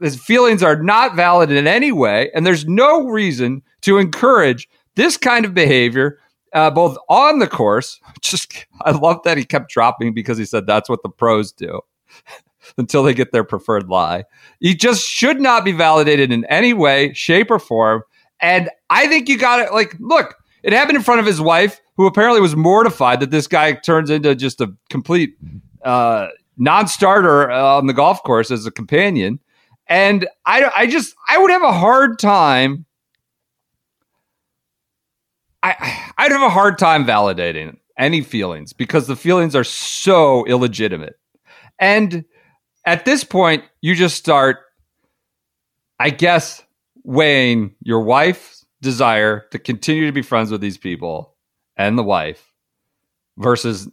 his 0.00 0.20
feelings 0.20 0.62
are 0.62 0.82
not 0.82 1.14
valid 1.14 1.52
in 1.52 1.68
any 1.68 1.92
way, 1.92 2.30
and 2.34 2.44
there's 2.44 2.66
no 2.66 3.06
reason 3.06 3.62
to 3.82 3.98
encourage 3.98 4.68
this 4.96 5.16
kind 5.16 5.44
of 5.44 5.54
behavior 5.54 6.18
uh, 6.52 6.70
both 6.70 6.96
on 7.08 7.38
the 7.38 7.46
course. 7.46 8.00
Just 8.20 8.66
I 8.82 8.90
love 8.90 9.20
that 9.24 9.38
he 9.38 9.44
kept 9.44 9.70
dropping 9.70 10.14
because 10.14 10.38
he 10.38 10.44
said 10.44 10.66
that's 10.66 10.88
what 10.88 11.02
the 11.02 11.08
pros 11.08 11.52
do 11.52 11.80
until 12.78 13.02
they 13.02 13.14
get 13.14 13.32
their 13.32 13.44
preferred 13.44 13.88
lie. 13.88 14.24
He 14.60 14.74
just 14.74 15.06
should 15.06 15.40
not 15.40 15.64
be 15.64 15.72
validated 15.72 16.32
in 16.32 16.44
any 16.46 16.72
way, 16.72 17.12
shape, 17.12 17.50
or 17.50 17.58
form. 17.58 18.02
And 18.40 18.70
I 18.88 19.08
think 19.08 19.28
you 19.28 19.36
got 19.36 19.66
to 19.66 19.72
like 19.74 19.96
look. 19.98 20.36
It 20.62 20.72
happened 20.72 20.96
in 20.96 21.02
front 21.02 21.20
of 21.20 21.26
his 21.26 21.40
wife, 21.40 21.80
who 21.96 22.06
apparently 22.06 22.40
was 22.40 22.56
mortified 22.56 23.20
that 23.20 23.30
this 23.30 23.46
guy 23.46 23.72
turns 23.72 24.10
into 24.10 24.34
just 24.34 24.60
a 24.60 24.72
complete 24.90 25.36
uh, 25.84 26.28
non-starter 26.56 27.50
on 27.50 27.86
the 27.86 27.92
golf 27.92 28.22
course 28.22 28.50
as 28.50 28.66
a 28.66 28.70
companion. 28.70 29.40
And 29.86 30.28
I, 30.44 30.70
I 30.76 30.86
just, 30.86 31.14
I 31.28 31.38
would 31.38 31.50
have 31.50 31.62
a 31.62 31.72
hard 31.72 32.18
time 32.18 32.86
I 35.62 36.12
I'd 36.18 36.32
have 36.32 36.42
a 36.42 36.50
hard 36.50 36.78
time 36.78 37.04
validating 37.04 37.76
any 37.96 38.22
feelings 38.22 38.72
because 38.72 39.06
the 39.06 39.16
feelings 39.16 39.54
are 39.54 39.64
so 39.64 40.44
illegitimate. 40.46 41.18
And 41.78 42.24
at 42.88 43.04
this 43.04 43.22
point, 43.22 43.64
you 43.82 43.94
just 43.94 44.16
start, 44.16 44.58
I 46.00 46.10
guess, 46.10 46.62
weighing 47.04 47.74
your 47.82 48.00
wife's 48.00 48.64
desire 48.80 49.46
to 49.50 49.58
continue 49.58 50.06
to 50.06 50.12
be 50.12 50.22
friends 50.22 50.50
with 50.50 50.60
these 50.60 50.78
people 50.78 51.34
and 51.76 51.98
the 51.98 52.02
wife 52.02 52.50
versus 53.36 53.88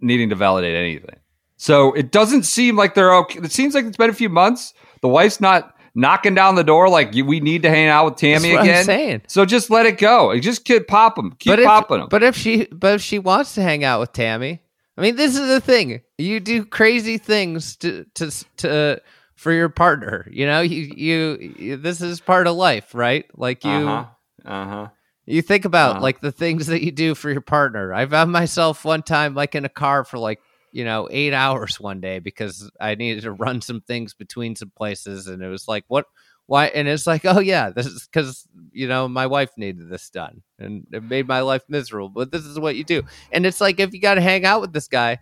needing 0.00 0.28
to 0.28 0.36
validate 0.36 0.76
anything. 0.76 1.16
So 1.56 1.92
it 1.92 2.12
doesn't 2.12 2.44
seem 2.44 2.76
like 2.76 2.94
they're 2.94 3.14
okay. 3.14 3.40
It 3.40 3.52
seems 3.52 3.74
like 3.74 3.86
it's 3.86 3.96
been 3.96 4.10
a 4.10 4.14
few 4.14 4.28
months. 4.28 4.72
The 5.00 5.08
wife's 5.08 5.40
not 5.40 5.76
knocking 5.94 6.34
down 6.34 6.54
the 6.54 6.64
door 6.64 6.88
like 6.88 7.12
we 7.12 7.40
need 7.40 7.62
to 7.62 7.70
hang 7.70 7.88
out 7.88 8.04
with 8.04 8.16
Tammy 8.16 8.50
That's 8.50 8.52
what 8.52 8.60
I'm 8.60 8.66
again. 8.66 8.84
saying. 8.84 9.22
So 9.28 9.44
just 9.44 9.68
let 9.70 9.86
it 9.86 9.98
go. 9.98 10.38
Just 10.38 10.64
keep 10.64 10.86
pop 10.86 11.16
them. 11.16 11.32
Keep 11.38 11.52
but 11.52 11.58
if, 11.58 11.66
popping 11.66 11.98
them. 11.98 12.08
But 12.08 12.22
if 12.22 12.36
she 12.36 12.66
but 12.66 12.94
if 12.94 13.02
she 13.02 13.18
wants 13.18 13.54
to 13.56 13.62
hang 13.62 13.84
out 13.84 14.00
with 14.00 14.12
Tammy, 14.12 14.62
I 14.96 15.00
mean, 15.02 15.16
this 15.16 15.36
is 15.36 15.48
the 15.48 15.60
thing. 15.60 16.02
You 16.18 16.40
do 16.40 16.64
crazy 16.64 17.18
things 17.18 17.76
to 17.78 18.04
to 18.14 18.30
to 18.58 19.02
for 19.36 19.52
your 19.52 19.68
partner. 19.68 20.26
You 20.30 20.46
know, 20.46 20.60
you 20.60 20.92
you, 20.94 21.54
you 21.58 21.76
this 21.76 22.00
is 22.00 22.20
part 22.20 22.46
of 22.46 22.56
life, 22.56 22.94
right? 22.94 23.24
Like 23.34 23.64
you 23.64 23.70
uh 23.70 24.06
huh. 24.44 24.88
you 25.26 25.40
think 25.42 25.64
about 25.64 25.92
Uh-huh. 25.92 26.02
like 26.02 26.20
the 26.20 26.32
things 26.32 26.66
that 26.66 26.82
you 26.82 26.92
do 26.92 27.14
for 27.14 27.30
your 27.30 27.40
partner. 27.40 27.92
I 27.94 28.06
found 28.06 28.32
myself 28.32 28.84
one 28.84 29.02
time 29.02 29.34
like 29.34 29.54
in 29.54 29.64
a 29.64 29.68
car 29.70 30.04
for 30.04 30.18
like 30.18 30.40
you 30.72 30.84
know 30.84 31.08
eight 31.10 31.32
hours 31.32 31.80
one 31.80 32.00
day 32.00 32.18
because 32.18 32.70
I 32.80 32.94
needed 32.94 33.22
to 33.22 33.32
run 33.32 33.62
some 33.62 33.80
things 33.80 34.14
between 34.14 34.56
some 34.56 34.70
places, 34.76 35.26
and 35.26 35.42
it 35.42 35.48
was 35.48 35.66
like 35.68 35.84
what. 35.88 36.06
Why? 36.46 36.66
And 36.66 36.88
it's 36.88 37.06
like, 37.06 37.24
oh 37.24 37.40
yeah, 37.40 37.70
this 37.70 37.86
is 37.86 38.06
because 38.06 38.46
you 38.72 38.88
know 38.88 39.08
my 39.08 39.26
wife 39.26 39.50
needed 39.56 39.88
this 39.88 40.10
done, 40.10 40.42
and 40.58 40.86
it 40.92 41.02
made 41.02 41.26
my 41.26 41.40
life 41.40 41.62
miserable. 41.68 42.08
But 42.08 42.32
this 42.32 42.44
is 42.44 42.58
what 42.58 42.76
you 42.76 42.84
do, 42.84 43.02
and 43.30 43.46
it's 43.46 43.60
like 43.60 43.80
if 43.80 43.92
you 43.94 44.00
got 44.00 44.14
to 44.14 44.20
hang 44.20 44.44
out 44.44 44.60
with 44.60 44.72
this 44.72 44.88
guy, 44.88 45.18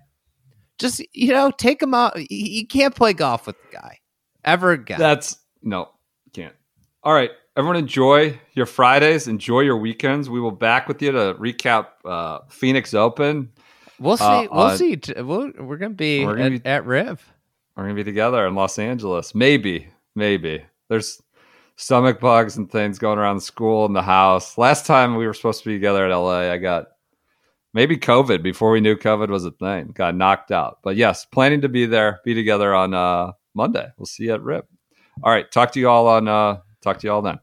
just 0.79 1.05
you 1.13 1.33
know 1.33 1.51
take 1.51 1.83
him 1.83 1.95
out. 1.95 2.15
You 2.31 2.67
can't 2.67 2.95
play 2.95 3.13
golf 3.13 3.47
with 3.47 3.57
the 3.63 3.77
guy 3.77 3.99
ever 4.45 4.73
again. 4.73 4.99
That's 4.99 5.39
no, 5.63 5.91
can't. 6.33 6.55
All 7.03 7.13
right, 7.15 7.31
everyone, 7.57 7.77
enjoy 7.77 8.39
your 8.55 8.67
Fridays. 8.67 9.29
Enjoy 9.29 9.61
your 9.61 9.77
weekends. 9.77 10.29
We 10.31 10.41
will 10.41 10.51
back 10.51 10.89
with 10.89 11.01
you 11.03 11.13
to 11.13 11.35
recap 11.35 11.89
uh, 12.05 12.41
Phoenix 12.49 12.95
Open. 12.95 13.51
we'll 13.99 14.17
see. 14.17 14.25
uh, 14.25 14.49
we'll 14.51 14.61
uh, 14.63 14.77
see. 14.77 14.99
We'll, 15.17 15.53
we're 15.59 15.77
gonna 15.77 15.95
be, 15.95 16.25
We're 16.25 16.37
gonna 16.37 16.57
at, 16.57 16.63
be- 16.63 16.69
at 16.69 16.87
Riv. 16.87 17.33
We're 17.77 17.85
gonna 17.85 17.95
be 17.95 18.05
together 18.05 18.47
in 18.47 18.55
Los 18.55 18.79
Angeles. 18.79 19.35
Maybe, 19.35 19.89
maybe. 20.15 20.65
There's 20.91 21.23
stomach 21.77 22.21
bugs 22.21 22.59
and 22.59 22.71
things 22.71 22.99
going 22.99 23.19
around 23.19 23.41
school 23.41 23.87
and 23.87 23.95
the 23.95 24.03
house. 24.03 24.59
Last 24.59 24.85
time 24.85 25.15
we 25.15 25.27
were 25.27 25.33
supposed 25.33 25.63
to 25.63 25.71
be 25.71 25.77
together 25.77 26.05
at 26.05 26.15
LA, 26.15 26.51
I 26.51 26.59
got 26.59 26.89
maybe 27.73 27.97
COVID 27.97 28.43
before 28.43 28.73
we 28.73 28.81
knew 28.81 28.97
COVID 28.97 29.29
was 29.29 29.45
a 29.45 29.53
thing. 29.53 29.93
Got 29.95 30.17
knocked 30.17 30.51
out. 30.51 30.81
But 30.83 30.97
yes, 30.97 31.25
planning 31.25 31.61
to 31.61 31.69
be 31.69 31.87
there, 31.87 32.21
be 32.25 32.35
together 32.35 32.75
on 32.75 32.93
uh, 32.93 33.33
Monday. 33.55 33.87
We'll 33.97 34.07
see 34.07 34.25
you 34.25 34.35
at 34.35 34.43
Riv. 34.43 34.65
All 35.23 35.33
right, 35.33 35.51
talk 35.51 35.71
to 35.73 35.81
you 35.81 35.89
all 35.89 36.09
on 36.09 36.27
uh, 36.27 36.59
talk 36.83 36.99
to 36.99 37.07
you 37.07 37.13
all 37.13 37.23
then. 37.23 37.39